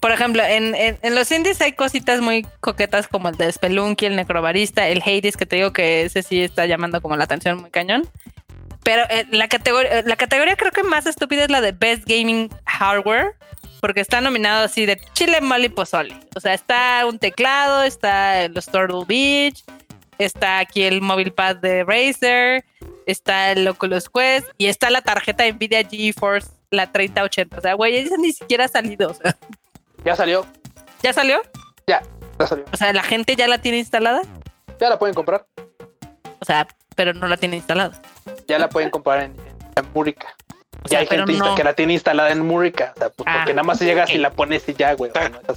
[0.00, 4.16] Por ejemplo, en, en, los indies hay cositas muy coquetas como el de Spelunky, el
[4.16, 7.70] Necrobarista, el Hades, que te digo que ese sí está llamando como la atención muy
[7.70, 8.06] cañón.
[8.82, 13.34] Pero la, categoría, la categoría creo que más estúpida es la de Best Gaming Hardware,
[13.84, 16.18] porque está nominado así de chile, mole y pozole.
[16.34, 19.62] O sea, está un teclado, está los Turtle Beach,
[20.16, 22.64] está aquí el Mobile Pad de Razer,
[23.04, 27.58] está el Oculus Quest y está la tarjeta Nvidia GeForce, la 3080.
[27.58, 29.10] O sea, güey, esa ni siquiera ha salido.
[29.10, 29.36] O sea.
[30.02, 30.46] Ya salió.
[31.02, 31.42] ¿Ya salió?
[31.86, 32.02] Ya,
[32.38, 32.64] ya salió.
[32.72, 34.22] O sea, ¿la gente ya la tiene instalada?
[34.80, 35.46] Ya la pueden comprar.
[36.40, 36.66] O sea,
[36.96, 38.00] pero no la tiene instalada.
[38.48, 39.36] Ya la pueden comprar en,
[39.76, 39.84] en
[40.90, 42.92] ya hay gente que la tiene instalada en Murica.
[42.94, 45.10] O sea, pues, porque ah, nada más llegas y la pones y ya, güey.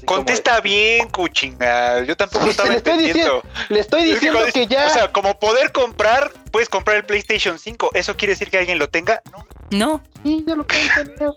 [0.05, 2.03] contesta bien, cuchinga.
[2.03, 4.87] Yo tampoco estaba le estoy diciendo, le estoy diciendo que, ya.
[4.87, 7.91] O sea, como poder comprar, puedes comprar el PlayStation 5.
[7.93, 9.21] ¿Eso quiere decir que alguien lo tenga?
[9.31, 9.47] No.
[9.69, 10.01] No.
[10.23, 11.31] Sí, ya lo pueden tener.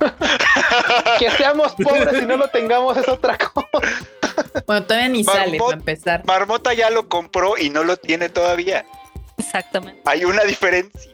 [1.18, 3.68] que seamos pobres y no lo tengamos es otra cosa.
[4.66, 6.24] Bueno, todavía ni sale para empezar.
[6.24, 8.86] Marmota ya lo compró y no lo tiene todavía.
[9.36, 10.00] Exactamente.
[10.04, 11.12] Hay una diferencia.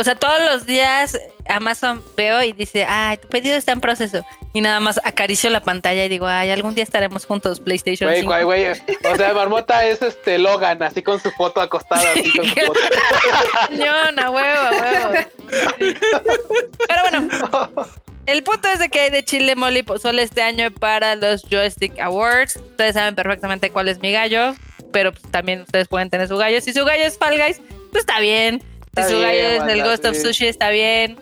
[0.00, 4.24] O sea, todos los días Amazon veo y dice, ay, tu pedido está en proceso.
[4.54, 8.22] Y nada más acaricio la pantalla y digo, ay, algún día estaremos juntos, PlayStation güey,
[8.22, 12.46] Güey, güey, o sea, Marmota es este Logan, así con su foto acostada, así con
[12.46, 12.80] su foto.
[14.16, 15.12] a huevo, a huevo.
[16.88, 17.28] Pero bueno,
[18.24, 21.42] el punto es de que hay de chile, mole y pozole este año para los
[21.42, 22.56] Joystick Awards.
[22.56, 24.54] Ustedes saben perfectamente cuál es mi gallo,
[24.92, 26.58] pero pues, también ustedes pueden tener su gallo.
[26.62, 27.60] Si su gallo es Fall Guys,
[27.90, 28.62] pues está bien.
[28.96, 31.16] Si su gallo es el Ghost of Sushi, está bien.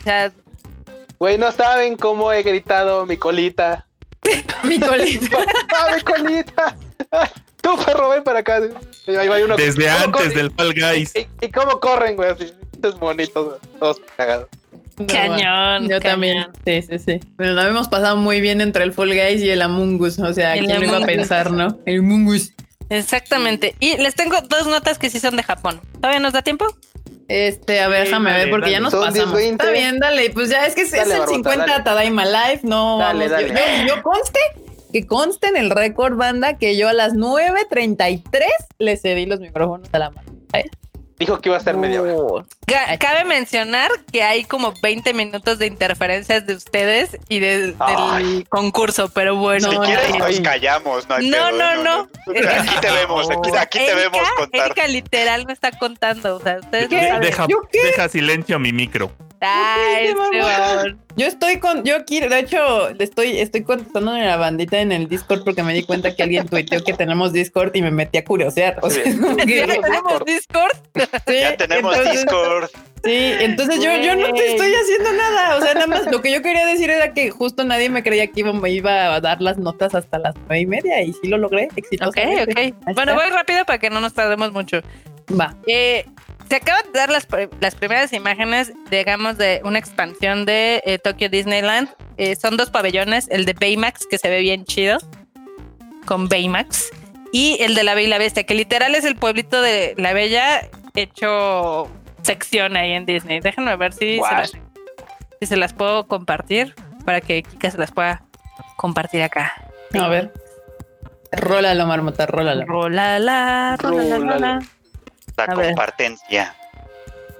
[0.00, 0.32] O sea.
[1.18, 3.86] Güey, no saben cómo he gritado mi colita.
[4.64, 5.38] mi colita.
[5.68, 6.76] ¡Ah, mi colita!
[7.60, 8.60] Tú, perro, ven para acá.
[8.60, 11.12] Desde antes del Fall Guys.
[11.40, 12.30] ¿Y, cómo corren, güey?
[12.30, 14.48] Así, es bonito, todos cagados.
[15.08, 15.88] Cañón.
[15.88, 16.46] Yo también.
[16.64, 17.20] Sí, sí, sí.
[17.36, 20.18] Pero lo hemos pasado muy bien entre el Fall Guys y el Among Us.
[20.18, 21.78] O sea, ¿quién lo iba a pensar, no?
[21.86, 22.52] El Among Us.
[22.90, 23.74] Exactamente.
[23.80, 25.80] Y les tengo dos notas que sí son de Japón.
[25.94, 26.66] ¿Todavía nos da tiempo?
[27.28, 29.38] Este, a ver, déjame ver porque ya nos pasamos.
[29.40, 32.98] Está bien, dale, pues ya es que es el 50 Tadaima Live, no.
[32.98, 33.54] Dale, dale.
[33.88, 34.38] Yo, conste,
[34.92, 38.22] que conste en el récord banda que yo a las 9.33
[38.78, 40.32] le cedí los micrófonos a la mano.
[41.24, 42.44] Dijo que iba a ser media hora.
[42.98, 47.74] Cabe mencionar que hay como 20 minutos de interferencias de ustedes y del
[48.50, 49.70] concurso, pero bueno.
[49.70, 54.66] Si quieres nos callamos, no no, no, no, Aquí te vemos, aquí, te vemos contar.
[54.66, 59.10] Erika literal me está contando, o sea, ustedes Deja, deja silencio a mi micro.
[61.16, 65.08] Yo estoy con, yo quiero, de hecho, estoy, estoy contestando en la bandita en el
[65.08, 68.24] Discord porque me di cuenta que alguien tuiteó que tenemos Discord y me metí a
[68.24, 68.78] curiosear.
[68.82, 70.72] O sea, tenemos Discord?
[71.26, 72.70] Sí, ya tenemos Discord.
[73.04, 75.56] Sí, entonces yo, yo no te estoy haciendo nada.
[75.56, 78.26] O sea, nada más lo que yo quería decir era que justo nadie me creía
[78.28, 81.28] que iba, me iba a dar las notas hasta las nueve y media y sí
[81.28, 82.72] lo logré exitosamente.
[82.72, 82.94] Ok, ok.
[82.94, 84.80] Bueno, voy rápido para que no nos tardemos mucho.
[85.38, 85.54] Va.
[85.66, 86.06] Eh,
[86.48, 87.26] se acaban de dar las,
[87.60, 91.88] las, primeras imágenes, digamos, de una expansión de eh, Tokyo Disneyland.
[92.16, 94.98] Eh, son dos pabellones, el de Baymax, que se ve bien chido,
[96.06, 96.90] con Baymax,
[97.32, 100.12] y el de la Bella y la Bestia, que literal es el pueblito de la
[100.12, 101.90] Bella hecho
[102.22, 103.40] sección ahí en Disney.
[103.40, 104.52] Déjenme ver si, se las,
[105.40, 108.22] si se las puedo compartir para que Kika se las pueda
[108.76, 109.52] compartir acá.
[109.98, 110.32] A ver.
[111.32, 112.64] Rólalo, marmota, rólalo.
[112.66, 114.58] Rólala, rólala, rólala.
[115.36, 116.54] La compartencia.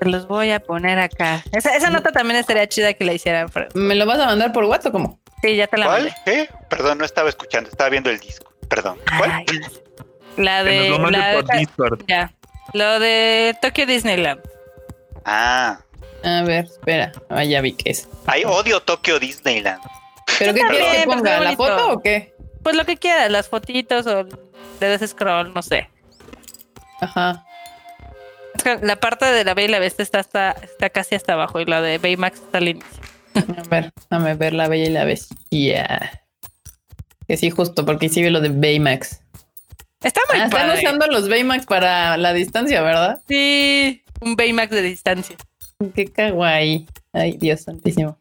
[0.01, 1.43] Te los voy a poner acá.
[1.53, 3.51] Esa, nota también estaría chida que la hicieran.
[3.75, 5.21] ¿Me lo vas a mandar por WhatsApp o cómo?
[5.43, 6.15] Sí, ya te la ¿Cuál?
[6.25, 6.49] ¿Qué?
[6.69, 8.53] Perdón, no estaba escuchando, estaba viendo el disco.
[8.69, 8.99] Perdón.
[9.19, 9.45] ¿Cuál?
[10.37, 10.89] la de.
[10.89, 11.69] Lo la de,
[12.09, 12.33] ya.
[12.73, 14.41] Lo de Tokyo Disneyland.
[15.25, 15.79] Ah.
[16.25, 17.13] A ver, espera.
[17.29, 18.09] Ah, ya vi que es.
[18.27, 19.81] Hay odio Tokyo Disneyland.
[20.39, 21.41] ¿Pero qué quieres que ponga?
[21.41, 22.35] ¿La foto o qué?
[22.63, 24.25] Pues lo que quieras, las fotitos o
[24.81, 25.89] le des scroll, no sé.
[27.01, 27.45] Ajá
[28.83, 31.65] la parte de la B y la Bestia está, hasta, está casi hasta abajo y
[31.65, 33.03] la de Baymax está al inicio.
[33.35, 36.23] A ver, déjame ver la Bella y la Bestia.
[37.27, 39.21] Que sí, justo, porque sí ve lo de Baymax.
[40.03, 43.23] Está muy ah, Están usando los Baymax para la distancia, ¿verdad?
[43.27, 45.37] Sí, un Baymax de distancia.
[45.95, 46.87] Qué kawaii.
[47.13, 48.19] Ay, Dios santísimo.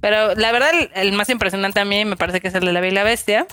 [0.00, 2.80] Pero la verdad, el, más impresionante a mí me parece que es el de la
[2.80, 3.46] Bella y la Bestia.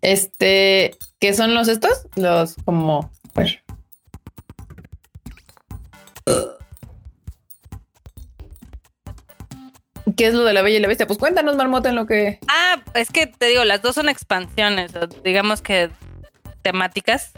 [0.00, 2.06] Este, ¿qué son los estos?
[2.16, 3.58] Los como, pues,
[10.16, 11.06] ¿Qué es lo de la Bella y la Bestia?
[11.06, 12.38] Pues cuéntanos, Marmota, en lo que.
[12.48, 14.92] Ah, es que te digo, las dos son expansiones,
[15.22, 15.90] digamos que
[16.62, 17.32] temáticas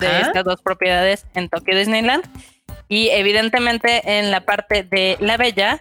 [0.00, 2.24] de estas dos propiedades en Tokyo Disneyland.
[2.88, 5.78] Y evidentemente en la parte de la Bella,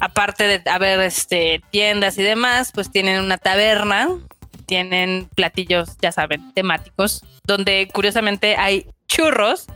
[0.00, 4.08] aparte de haber este, tiendas y demás, pues tienen una taberna,
[4.66, 9.66] tienen platillos, ya saben, temáticos, donde curiosamente hay churros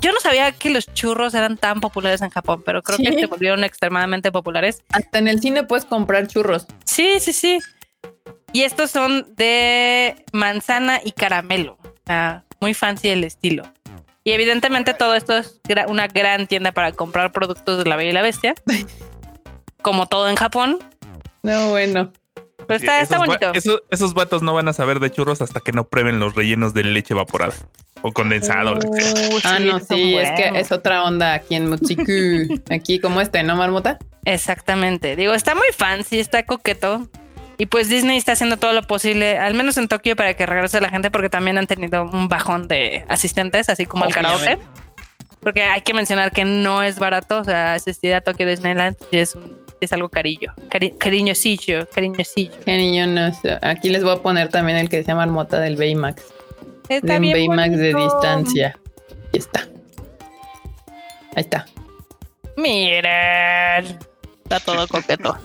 [0.00, 3.26] yo no sabía que los churros eran tan populares en Japón, pero creo que se
[3.26, 4.82] volvieron extremadamente populares.
[4.90, 6.66] Hasta en el cine puedes comprar churros.
[6.84, 7.58] Sí, sí, sí.
[8.52, 11.78] Y estos son de manzana y caramelo.
[12.60, 13.64] Muy fancy el estilo.
[14.24, 18.12] Y evidentemente todo esto es una gran tienda para comprar productos de la Bella y
[18.12, 18.54] la Bestia.
[19.82, 20.78] como todo en Japón.
[21.42, 22.12] No, bueno.
[22.66, 23.52] Pero está, está bonito.
[23.90, 26.84] esos vatos no van a saber de churros hasta que no prueben los rellenos de
[26.84, 27.54] leche evaporada
[28.02, 28.74] o condensado.
[28.74, 32.60] Uh, ah, no, sí, es que es otra onda aquí en Mutsiku.
[32.70, 33.98] aquí como este, ¿no, Marmota?
[34.24, 35.16] Exactamente.
[35.16, 37.08] Digo, está muy fancy, está coqueto.
[37.58, 40.80] Y pues Disney está haciendo todo lo posible, al menos en Tokio, para que regrese
[40.80, 44.58] la gente, porque también han tenido un bajón de asistentes, así como el karaoke.
[45.40, 49.36] Porque hay que mencionar que no es barato, o sea, asistir a Tokio Disneyland es,
[49.86, 52.52] es algo carillo, cari cariñosillo, cariñosillo.
[52.64, 53.32] Cariño, no
[53.62, 56.22] Aquí les voy a poner también el que se llama Marmota del Baymax.
[56.88, 58.78] Está de un Baymax de distancia.
[59.32, 59.60] Ahí está.
[61.34, 61.66] Ahí está.
[62.56, 63.98] Miren.
[64.42, 65.38] Está todo coqueto.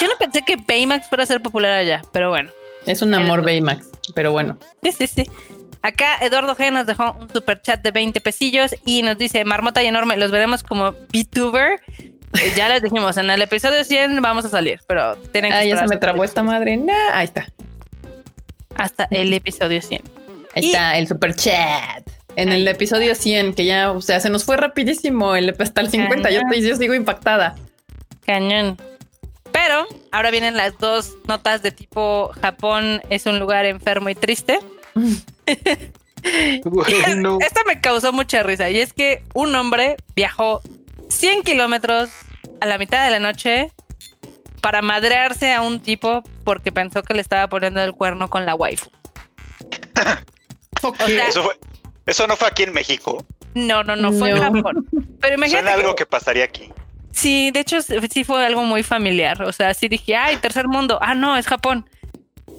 [0.00, 2.50] Yo no pensé que Baymax fuera a ser popular allá, pero bueno.
[2.86, 4.58] Es un amor Baymax, pero bueno.
[4.82, 5.30] Sí, sí, sí.
[5.82, 9.82] Acá Eduardo G nos dejó un super chat de 20 pesillos y nos dice, Marmota
[9.82, 11.80] y Enorme, los veremos como VTuber.
[12.34, 15.58] Eh, ya les dijimos, en el episodio 100 vamos a salir, pero tienen que...
[15.58, 16.78] Ah, ya se me trabó esta madre.
[17.12, 17.46] ahí está
[18.78, 20.02] hasta el episodio 100.
[20.54, 22.08] Ahí está el super chat.
[22.36, 25.90] En el episodio 100, que ya, o sea, se nos fue rapidísimo el hasta el
[25.90, 26.30] 50.
[26.30, 27.56] Yo, yo sigo impactada.
[28.24, 28.78] Cañón.
[29.50, 34.60] Pero ahora vienen las dos notas de tipo Japón es un lugar enfermo y triste.
[36.22, 40.60] Esta me causó mucha risa y es que un hombre viajó
[41.08, 42.10] 100 kilómetros
[42.60, 43.72] a la mitad de la noche
[44.60, 48.54] para madrearse a un tipo porque pensó que le estaba poniendo el cuerno con la
[48.54, 48.90] waifu.
[52.06, 53.24] eso, no fue aquí en México.
[53.54, 54.86] No, no, no, fue en Japón.
[55.20, 55.70] Pero imagínate.
[55.70, 56.72] algo que pasaría aquí.
[57.10, 59.42] Sí, de hecho sí fue algo muy familiar.
[59.42, 60.98] O sea, sí dije, ay, tercer mundo.
[61.00, 61.88] Ah, no, es Japón.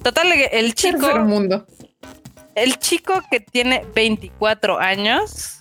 [0.02, 1.00] Total, el chico.
[1.00, 1.66] Tercer mundo.
[2.54, 5.60] El chico que tiene 24 años,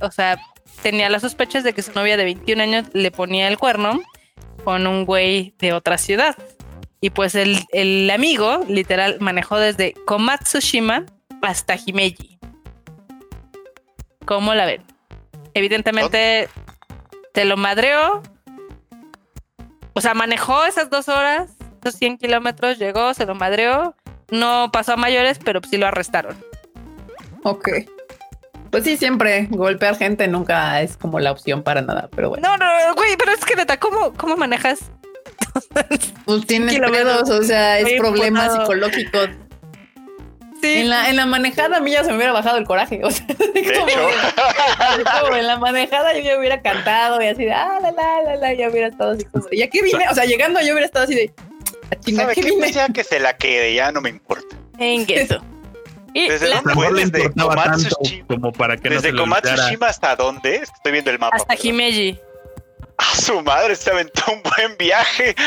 [0.00, 0.38] o sea,
[0.82, 4.00] tenía las sospechas de que su novia de 21 años le ponía el cuerno
[4.64, 6.36] con un güey de otra ciudad.
[7.00, 11.06] Y pues el, el amigo, literal, manejó desde Komatsushima
[11.40, 12.38] hasta Himeji.
[14.26, 14.82] ¿Cómo la ven?
[15.54, 16.48] Evidentemente
[17.32, 18.22] te lo madreó.
[19.94, 23.96] O sea, manejó esas dos horas, esos 100 kilómetros, llegó, se lo madreó.
[24.30, 26.36] No pasó a mayores, pero sí lo arrestaron.
[27.42, 27.68] Ok.
[28.70, 32.48] Pues sí, siempre golpear gente nunca es como la opción para nada, pero bueno.
[32.48, 34.90] No, no, güey, pero es que neta, ¿cómo, cómo manejas?
[36.24, 39.18] pues tienes pedos, o sea, es problema psicológico.
[40.60, 40.80] Sí.
[40.80, 43.00] En la, en la manejada a mí ya se me hubiera bajado el coraje.
[43.02, 43.26] O sea,
[45.20, 48.36] como, en la manejada yo ya hubiera cantado y así de ah, la, la, la,
[48.36, 49.46] la, ya hubiera estado así como.
[49.50, 50.04] ¿Y aquí vine?
[50.10, 51.32] O sea, llegando yo hubiera estado así de.
[51.90, 52.72] ¿A chingar, ¿qué vine?
[52.72, 54.54] sea que se la quede, ya no me importa.
[54.78, 55.42] En eso.
[56.14, 56.92] Y ¿Desde dónde fue?
[56.92, 58.26] Desde Komatsushima.
[58.26, 60.56] Como para que ¿Desde no Komatsushima hasta dónde?
[60.56, 61.36] Estoy viendo el mapa.
[61.36, 62.18] Hasta Himeji.
[62.98, 65.34] A su madre se aventó un buen viaje.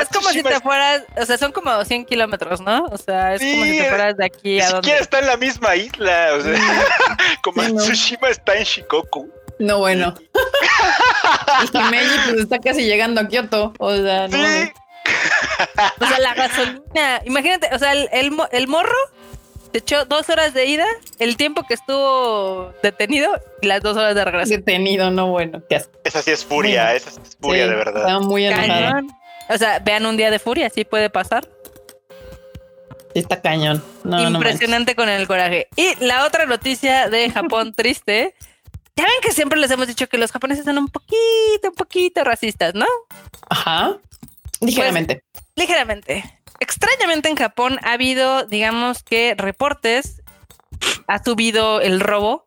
[0.00, 2.84] es como si te fueras, o sea, son como 100 kilómetros, ¿no?
[2.86, 4.92] O sea, es como si te fueras de aquí a donde.
[4.92, 6.58] Ni está en la misma isla, o sea,
[7.42, 9.28] como Tsushima está en Shikoku.
[9.58, 10.14] No, bueno.
[11.64, 14.38] y Himeji pues está casi llegando a Kioto, o sea, no.
[16.00, 18.08] O sea, la gasolina, imagínate, o sea, el,
[18.52, 18.96] el, morro
[19.72, 20.86] se echó dos horas de ida,
[21.18, 23.30] el tiempo que estuvo detenido
[23.60, 24.50] y las dos horas de regreso.
[24.50, 28.02] Detenido, no bueno, qué Esa sí es furia, esa sí es furia de verdad.
[28.02, 29.02] Estaba muy enojada.
[29.48, 31.48] O sea, vean un día de furia, sí puede pasar.
[33.14, 33.82] está cañón.
[34.04, 35.68] Impresionante con el coraje.
[35.76, 38.34] Y la otra noticia de Japón triste.
[38.96, 42.24] Ya ven que siempre les hemos dicho que los japoneses son un poquito, un poquito
[42.24, 42.86] racistas, ¿no?
[43.48, 43.96] Ajá.
[44.60, 45.22] Ligeramente.
[45.32, 46.24] Pues, ligeramente.
[46.60, 50.22] Extrañamente en Japón ha habido, digamos que reportes,
[51.06, 52.46] ha subido el robo,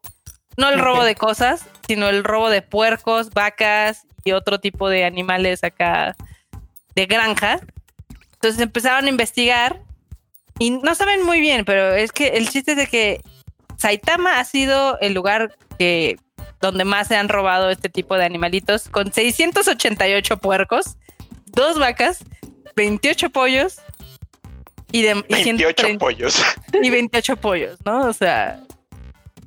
[0.58, 5.06] no el robo de cosas, sino el robo de puercos, vacas y otro tipo de
[5.06, 6.16] animales acá
[6.96, 7.60] de granja.
[8.34, 9.82] Entonces empezaron a investigar
[10.60, 13.22] y no saben muy bien, pero es que el chiste es de que
[13.78, 16.18] Saitama ha sido el lugar que
[16.60, 20.98] donde más se han robado este tipo de animalitos con 688 puercos
[21.52, 22.24] dos vacas,
[22.76, 23.80] 28 pollos
[24.92, 26.42] y de 28 pollos.
[26.74, 28.08] Y 28 pollos, ¿no?
[28.08, 28.62] O sea,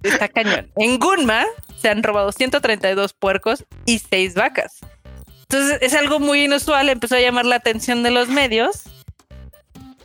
[0.02, 0.70] está cañón.
[0.76, 1.44] En Gunma
[1.80, 4.80] se han robado 132 puercos y 6 vacas.
[5.42, 8.82] Entonces es algo muy inusual, empezó a llamar la atención de los medios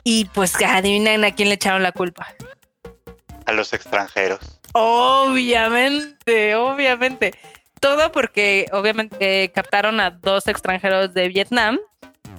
[0.04, 2.34] y pues adivinen a quién le echaron la culpa.
[3.46, 4.60] A los extranjeros.
[4.72, 7.34] Obviamente, obviamente.
[7.80, 11.78] Todo porque obviamente captaron a dos extranjeros de Vietnam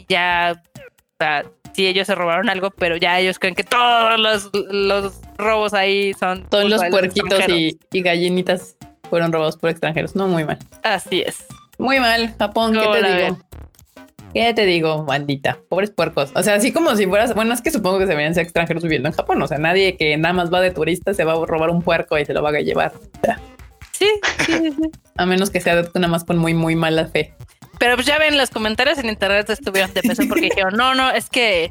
[0.07, 5.21] ya, o sea, sí ellos se robaron algo, pero ya ellos creen que todos los,
[5.37, 6.43] robos ahí son...
[6.49, 8.75] Todos los puerquitos y, gallinitas
[9.09, 10.15] fueron robados por extranjeros.
[10.15, 10.59] No, muy mal.
[10.83, 11.45] Así es.
[11.77, 13.39] Muy mal, Japón, ¿qué te digo?
[14.33, 15.59] ¿Qué te digo, bandita?
[15.67, 16.31] Pobres puercos.
[16.35, 18.83] O sea, así como si fueras, bueno, es que supongo que se verían ser extranjeros
[18.83, 19.41] viviendo en Japón.
[19.41, 22.17] O sea, nadie que nada más va de turista se va a robar un puerco
[22.17, 22.93] y se lo va a llevar.
[24.01, 24.09] Sí,
[24.47, 24.91] sí, sí.
[25.15, 27.35] A menos que sea nada más con muy, muy mala fe.
[27.77, 31.11] Pero pues ya ven, los comentarios en internet estuvieron de peso porque dijeron, no, no,
[31.11, 31.65] es que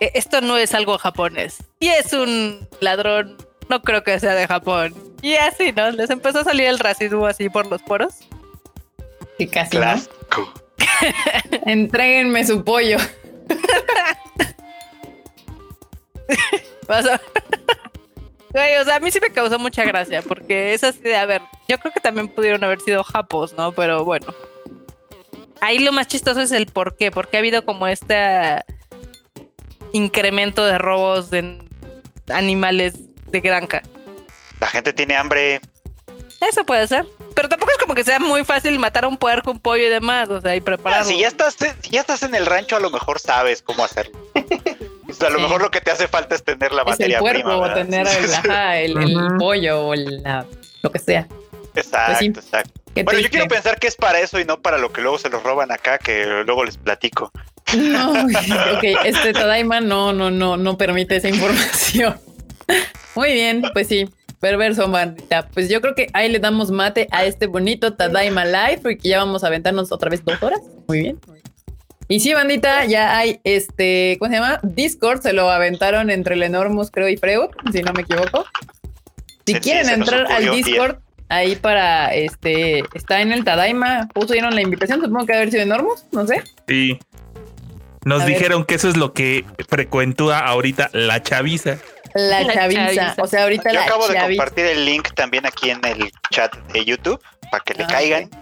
[0.00, 1.64] eh, esto no es algo japonés.
[1.80, 3.38] Y es un ladrón,
[3.70, 4.94] no creo que sea de Japón.
[5.22, 5.90] Y así, ¿no?
[5.92, 8.16] Les empezó a salir el racismo así por los poros.
[9.38, 9.78] Y casi.
[9.78, 9.94] ¿no?
[11.64, 12.98] Entréguenme su pollo.
[18.54, 21.42] o sea, a mí sí me causó mucha gracia porque es así de, a ver,
[21.68, 23.72] yo creo que también pudieron haber sido japos, ¿no?
[23.72, 24.34] Pero bueno
[25.62, 28.62] ahí lo más chistoso es el por qué, porque ha habido como este
[29.92, 31.58] incremento de robos de
[32.28, 32.94] animales
[33.30, 33.82] de granja.
[34.60, 35.60] La gente tiene hambre.
[36.40, 37.06] Eso puede ser.
[37.34, 39.88] Pero tampoco es como que sea muy fácil matar a un puerco, un pollo y
[39.88, 41.08] demás, o sea, y prepararlo.
[41.08, 41.56] si ya estás,
[41.88, 44.18] ya estás en el rancho, a lo mejor sabes cómo hacerlo.
[45.12, 47.22] o sea, a lo mejor lo que te hace falta es tener la materia es
[47.24, 48.94] el puerco, O tener el,
[49.38, 51.28] pollo o lo que sea.
[51.74, 52.80] Exacto, pues exacto.
[53.04, 55.30] Bueno, yo quiero pensar que es para eso y no para lo que luego se
[55.30, 57.30] los roban acá, que luego les platico.
[57.76, 58.12] No,
[58.76, 62.20] ok, este Tadaima no, no, no, no permite esa información.
[63.14, 64.08] Muy bien, pues sí,
[64.40, 65.48] perverso, bandita.
[65.48, 69.18] Pues yo creo que ahí le damos mate a este bonito Tadaima Live, porque ya
[69.18, 70.60] vamos a aventarnos otra vez dos horas.
[70.88, 71.20] Muy bien.
[72.12, 74.60] Y sí, bandita, ya hay este, ¿cómo se llama?
[74.62, 78.44] Discord, se lo aventaron entre Lenormus, creo, y Freud, si no me equivoco.
[79.46, 80.98] Si quieren entrar al Discord,
[81.30, 85.62] ahí para este, está en el Tadaima, pusieron la invitación, supongo que debe haber sido
[85.62, 86.42] Enormous, no sé.
[86.68, 86.98] Sí.
[88.04, 91.78] Nos dijeron que eso es lo que frecuentúa ahorita la chaviza.
[92.14, 93.14] La, chaviza.
[93.22, 96.54] O sea, ahorita Yo la acabo de compartir el link también aquí en el chat
[96.74, 97.18] de YouTube
[97.50, 98.41] para que le ah, caigan.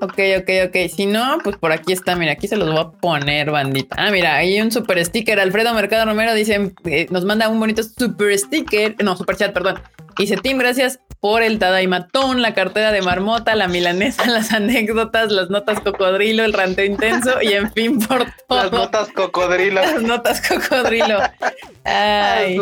[0.00, 0.76] Ok, ok, ok.
[0.94, 2.16] Si no, pues por aquí está.
[2.16, 3.96] Mira, aquí se los voy a poner, bandita.
[3.98, 5.40] Ah, mira, hay un super sticker.
[5.40, 8.96] Alfredo Mercado Romero dice, eh, nos manda un bonito super sticker.
[9.02, 9.80] No, super chat, perdón.
[10.16, 15.48] Dice, Tim, gracias por el Tadaimatón, la cartera de marmota, la milanesa, las anécdotas, las
[15.50, 18.64] notas cocodrilo, el ranteo intenso y en fin por todo.
[18.64, 19.80] Las notas cocodrilo.
[19.80, 21.18] Las notas cocodrilo.
[21.84, 22.60] Ay,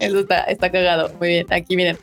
[0.00, 1.10] eso está, está cagado.
[1.18, 1.98] Muy bien, aquí miren.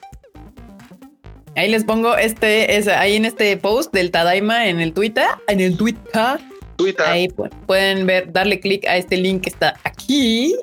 [1.55, 5.59] Ahí les pongo este, es ahí en este post del Tadaima en el Twitter, en
[5.59, 6.39] el Twitter.
[6.77, 7.05] Twitter.
[7.05, 7.27] Ahí
[7.67, 10.55] pueden ver, darle clic a este link que está aquí.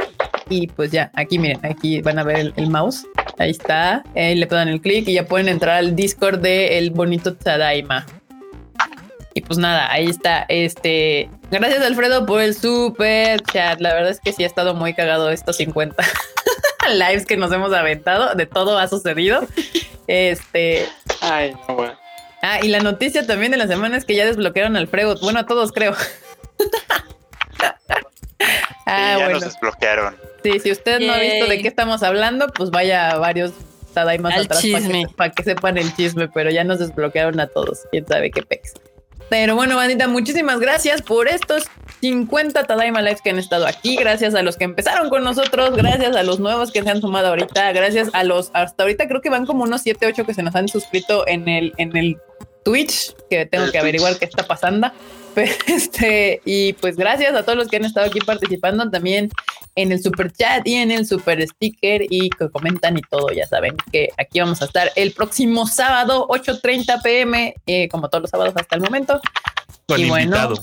[0.48, 3.06] Y pues ya, aquí miren, aquí van a ver el, mouse.
[3.38, 4.02] Ahí está.
[4.16, 8.04] Ahí le dan el clic y ya pueden entrar al Discord de el bonito Tadaima.
[9.32, 10.44] Y pues nada, ahí está.
[10.48, 11.30] Este.
[11.52, 13.80] Gracias, Alfredo, por el super chat.
[13.80, 16.02] La verdad es que sí ha estado muy cagado estos 50
[16.92, 18.34] lives que nos hemos aventado.
[18.34, 19.46] De todo ha sucedido.
[20.10, 20.88] Este.
[21.20, 21.94] Ay, bueno.
[22.42, 25.18] Ah, y la noticia también de la semana es que ya desbloquearon al Freud.
[25.22, 25.94] Bueno, a todos creo.
[28.86, 30.16] ah, ya nos desbloquearon.
[30.42, 33.52] Sí, si usted no ha visto de qué estamos hablando, pues vaya a varios
[33.94, 34.64] Tadaimas atrás
[35.16, 37.82] para que, sepan el chisme, pero ya nos desbloquearon a todos.
[37.92, 38.74] Quién sabe qué pex.
[39.30, 41.62] Pero bueno, bandita, muchísimas gracias por estos
[42.00, 43.94] 50 Tadaima Lives que han estado aquí.
[43.94, 45.76] Gracias a los que empezaron con nosotros.
[45.76, 47.70] Gracias a los nuevos que se han sumado ahorita.
[47.72, 50.56] Gracias a los, hasta ahorita creo que van como unos 7, 8 que se nos
[50.56, 52.18] han suscrito en el, en el
[52.64, 54.90] Twitch, que tengo que averiguar qué está pasando.
[55.66, 59.30] este, y pues gracias a todos los que han estado aquí participando también
[59.76, 63.30] en el super chat y en el super sticker y que comentan y todo.
[63.30, 68.22] Ya saben que aquí vamos a estar el próximo sábado, 8:30 pm, eh, como todos
[68.22, 69.20] los sábados hasta el momento.
[69.86, 70.54] Con y invitado.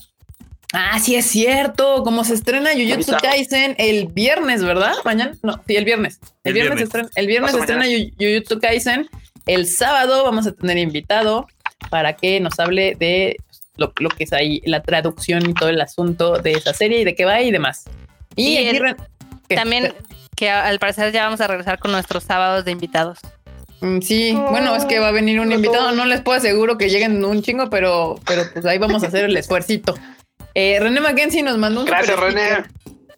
[0.74, 2.04] Ah, sí es cierto.
[2.04, 4.94] Como se estrena Jujutsu Kaisen el viernes, ¿verdad?
[5.06, 6.20] Mañana, no, sí, el viernes.
[6.44, 9.10] El, viernes, Estrena, el viernes se estrena Jujutsu Kaisen.
[9.46, 11.48] El sábado vamos a tener invitado
[11.90, 13.38] para que nos hable de
[13.78, 17.16] lo, que es ahí, la traducción y todo el asunto de esa serie y de
[17.16, 17.86] qué va y demás.
[18.36, 18.58] Y,
[19.48, 19.94] también
[20.36, 23.20] que al parecer ya vamos a regresar con nuestros sábados de invitados.
[23.82, 25.92] Mm, sí, bueno, es que va a venir un invitado.
[25.92, 29.26] No les puedo aseguro que lleguen un chingo, pero, pero pues ahí vamos a hacer
[29.26, 29.96] el esfuercito.
[30.54, 32.64] Eh, René Mackenzie nos mandó un Gracias, René.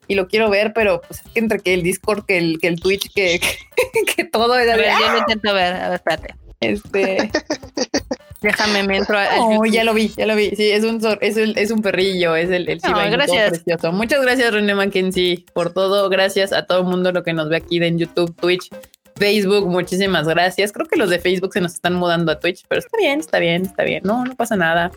[0.08, 2.68] Y lo quiero ver, pero pues es que entre que el Discord, que el, que
[2.68, 3.40] el Twitch, que,
[4.16, 4.54] que, todo.
[4.54, 5.76] A ver, yo lo intento ver.
[5.76, 6.36] A ver, espérate.
[6.60, 7.32] Este.
[8.42, 9.18] Déjame, me entro.
[9.38, 10.52] Oh, ya lo vi, ya lo vi.
[10.56, 13.50] Sí, es un, es, es un perrillo, es el, el gracias.
[13.50, 13.92] precioso.
[13.92, 16.10] Muchas gracias, René Mackenzie, por todo.
[16.10, 18.70] Gracias a todo el mundo lo que nos ve aquí en YouTube, Twitch,
[19.16, 19.68] Facebook.
[19.68, 20.72] Muchísimas gracias.
[20.72, 23.40] Creo que los de Facebook se nos están mudando a Twitch, pero está bien, está
[23.40, 24.02] bien, está bien.
[24.06, 24.92] No, no pasa nada.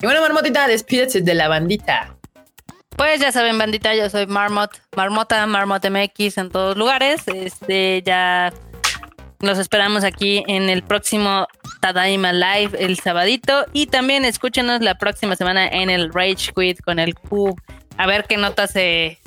[0.00, 2.16] Y bueno, Marmotita, despídete de la bandita.
[2.96, 7.20] Pues ya saben, bandita, yo soy Marmot, Marmota, Marmot MX en todos lugares.
[7.28, 8.54] Este, ya
[9.40, 11.46] los esperamos aquí en el próximo
[11.80, 13.66] Tadaima Live el sabadito.
[13.72, 17.54] Y también escúchenos la próxima semana en el Rage Quit con el Q.
[17.98, 19.18] A ver qué notas se,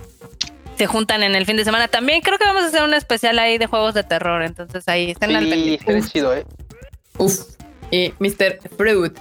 [0.78, 1.88] se juntan en el fin de semana.
[1.88, 4.42] También creo que vamos a hacer un especial ahí de juegos de terror.
[4.42, 6.02] Entonces ahí están al pendiente.
[6.12, 6.46] chido, ¿eh?
[7.18, 7.42] Uf.
[7.92, 8.60] Y Mr.
[8.78, 9.18] Fruit.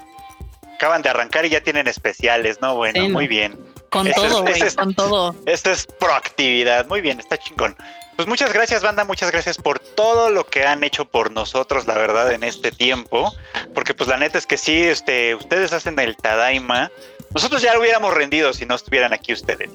[0.76, 2.76] Acaban de arrancar y ya tienen especiales, ¿no?
[2.76, 3.58] Bueno, muy bien.
[3.90, 5.34] Con todo, güey, con todo.
[5.46, 6.86] Esto es proactividad.
[6.86, 7.76] Muy bien, está chingón.
[8.16, 11.94] Pues muchas gracias, banda, muchas gracias por todo lo que han hecho por nosotros, la
[11.94, 13.32] verdad, en este tiempo.
[13.74, 16.90] Porque pues la neta es que sí, este, ustedes hacen el Tadaima
[17.34, 19.70] nosotros ya lo hubiéramos rendido si no estuvieran aquí ustedes,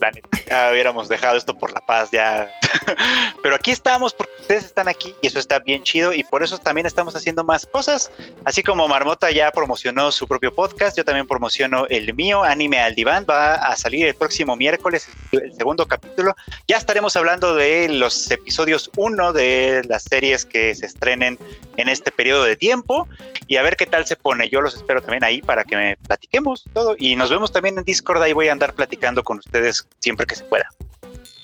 [0.47, 2.49] Ya hubiéramos dejado esto por la paz, ya.
[3.43, 6.57] Pero aquí estamos porque ustedes están aquí y eso está bien chido y por eso
[6.57, 8.11] también estamos haciendo más cosas.
[8.45, 12.95] Así como Marmota ya promocionó su propio podcast, yo también promociono el mío, Anime al
[12.95, 13.25] Diván.
[13.29, 16.35] Va a salir el próximo miércoles, el segundo capítulo.
[16.67, 21.37] Ya estaremos hablando de los episodios 1 de las series que se estrenen
[21.77, 23.07] en este periodo de tiempo
[23.47, 24.49] y a ver qué tal se pone.
[24.49, 27.83] Yo los espero también ahí para que me platiquemos todo y nos vemos también en
[27.83, 30.69] Discord, ahí voy a andar platicando con ustedes siempre que se pueda.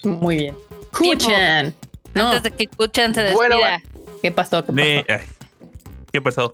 [0.03, 0.57] Muy bien.
[0.91, 1.73] Kuchan.
[2.13, 2.27] No.
[2.27, 3.81] Antes de que Kuchan se despida.
[4.21, 4.65] ¿Qué pasó?
[4.65, 6.51] ¿Qué pasó?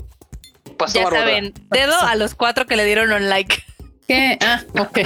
[0.63, 0.99] ¿Qué pasó?
[0.99, 3.63] ya saben, dedo a los cuatro que le dieron un like.
[4.07, 4.37] ¿Qué?
[4.41, 4.99] Ah, ok.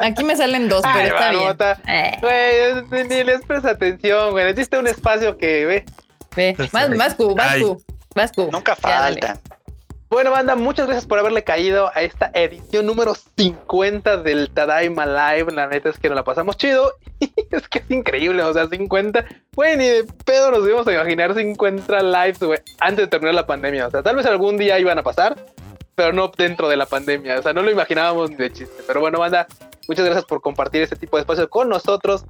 [0.00, 2.84] Aquí me salen dos, pero está bien.
[2.88, 4.46] Güey, ni les presta atención, güey.
[4.46, 5.84] Necesita un espacio que ve.
[6.34, 6.56] Ve.
[6.72, 7.34] Más, más, Vascu,
[8.14, 8.50] Vascu.
[8.50, 9.38] Nunca falta.
[10.12, 15.52] Bueno, banda, muchas gracias por haberle caído a esta edición número 50 del Tadaima Live.
[15.54, 16.92] La neta es que nos la pasamos chido.
[17.50, 19.24] es que es increíble, o sea, 50.
[19.56, 22.40] Güey, ni de pedo nos íbamos a imaginar 50 lives,
[22.80, 23.86] antes de terminar la pandemia.
[23.86, 25.46] O sea, tal vez algún día iban a pasar,
[25.94, 27.38] pero no dentro de la pandemia.
[27.38, 28.82] O sea, no lo imaginábamos ni de chiste.
[28.86, 29.46] Pero bueno, banda,
[29.88, 32.26] muchas gracias por compartir este tipo de espacio con nosotros.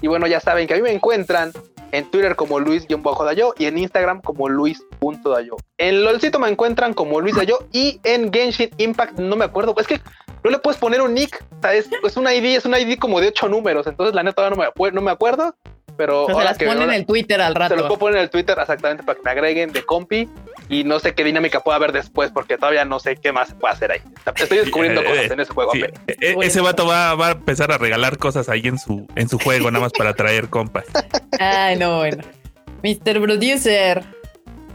[0.00, 1.52] Y bueno, ya saben que a mí me encuentran
[1.92, 5.56] en Twitter como Luis-Dayo y en Instagram como Luis.dayo.
[5.78, 9.74] En LOLcito me encuentran como Luis Dayo y en Genshin Impact no me acuerdo.
[9.78, 10.00] Es que
[10.44, 11.44] no le puedes poner un nick.
[11.72, 13.86] es, es un ID, es un ID como de ocho números.
[13.86, 15.54] Entonces la neta no me, no me acuerdo.
[15.96, 17.74] Pero se las ponen en el Twitter al rato.
[17.74, 20.28] Se lo puedo poner en el Twitter exactamente para que me agreguen de compi
[20.68, 23.74] y no sé qué dinámica pueda haber después porque todavía no sé qué más puede
[23.74, 24.00] hacer ahí.
[24.36, 25.72] Estoy descubriendo cosas en ese juego.
[25.74, 29.38] E, e, ese vato va, a empezar a regalar cosas ahí en su, en su
[29.38, 30.84] juego, nada más para traer compas.
[31.40, 32.22] Ay, no, bueno.
[32.82, 33.20] Mr.
[33.20, 34.04] Producer.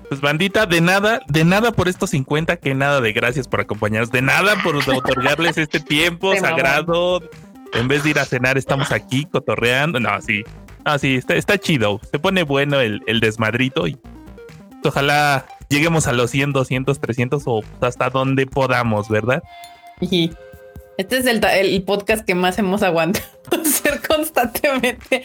[0.10, 4.12] Pues bandita, de nada, de nada por estos 50, que nada de gracias por acompañarnos,
[4.12, 7.22] de nada por otorgarles este tiempo sagrado.
[7.74, 10.02] En vez de ir a cenar, estamos aquí cotorreando.
[10.02, 10.44] No, sí,
[10.84, 12.00] Ah, sí, está, está chido.
[12.12, 13.98] Se pone bueno el, el desmadrito y
[14.84, 19.44] ojalá lleguemos a los 100, 200, 300 o hasta donde podamos, ¿verdad?
[20.00, 20.32] Y
[20.98, 23.26] este es el, el podcast que más hemos aguantado
[23.62, 25.24] hacer constantemente.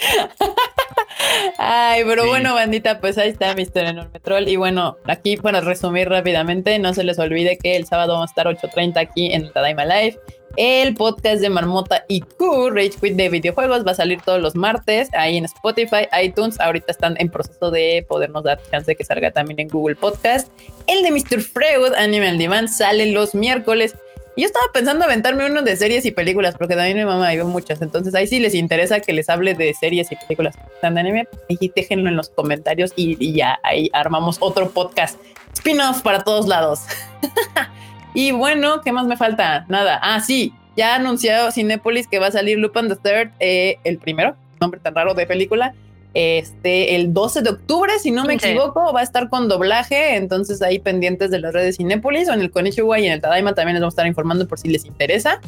[1.58, 3.84] Ay, pero bueno, bandita, pues ahí está Mr.
[3.84, 4.48] Enorme Troll.
[4.48, 8.32] Y bueno, aquí para resumir rápidamente, no se les olvide que el sábado vamos a
[8.32, 10.18] estar 8.30 aquí en el Tadaima Live.
[10.56, 14.54] El podcast de Marmota y Q, Rage Quit de videojuegos, va a salir todos los
[14.54, 16.58] martes ahí en Spotify, iTunes.
[16.58, 20.48] Ahorita están en proceso de podernos dar chance de que salga también en Google Podcast.
[20.86, 21.42] El de Mr.
[21.42, 23.94] Freud, Animal Demand, sale los miércoles.
[24.38, 27.82] Yo estaba pensando aventarme uno de series y películas, porque también mi mamá vio muchas.
[27.82, 31.70] Entonces ahí sí les interesa que les hable de series y películas de anime, y
[31.74, 35.18] déjenlo en los comentarios y, y ya ahí armamos otro podcast.
[35.52, 36.80] Spin-off para todos lados.
[38.16, 39.66] Y bueno, ¿qué más me falta?
[39.68, 40.00] Nada.
[40.02, 43.98] Ah, sí, ya ha anunciado Cinepolis que va a salir Lupin the Third, eh, el
[43.98, 45.74] primero, nombre tan raro de película.
[46.14, 50.16] Este, el 12 de octubre, si no me equivoco, va a estar con doblaje.
[50.16, 53.54] Entonces, ahí pendientes de las redes Cinépolis o en el Konichiwa y en el Tadaima
[53.54, 55.42] también les vamos a estar informando por si les interesa.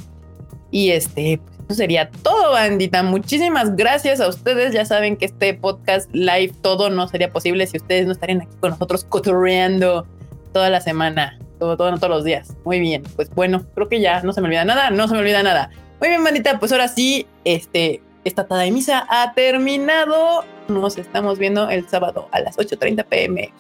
[0.71, 3.03] Y este, pues eso sería todo, bandita.
[3.03, 4.75] Muchísimas gracias a ustedes.
[4.75, 8.55] Ya saben que este podcast live todo no sería posible si ustedes no estarían aquí
[8.61, 10.07] con nosotros cotorreando
[10.53, 12.57] toda la semana todo, todo, todos los días.
[12.65, 15.21] Muy bien, pues bueno, creo que ya no se me olvida nada, no se me
[15.21, 15.71] olvida nada.
[16.01, 20.45] Muy bien, manita, pues ahora sí, este, esta tada de misa ha terminado.
[20.69, 23.53] Nos estamos viendo el sábado a las 8.30 pm.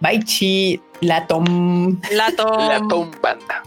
[0.00, 2.00] Bye, chi, la tom.
[2.12, 2.68] La tom.
[2.68, 3.62] La tom, banda.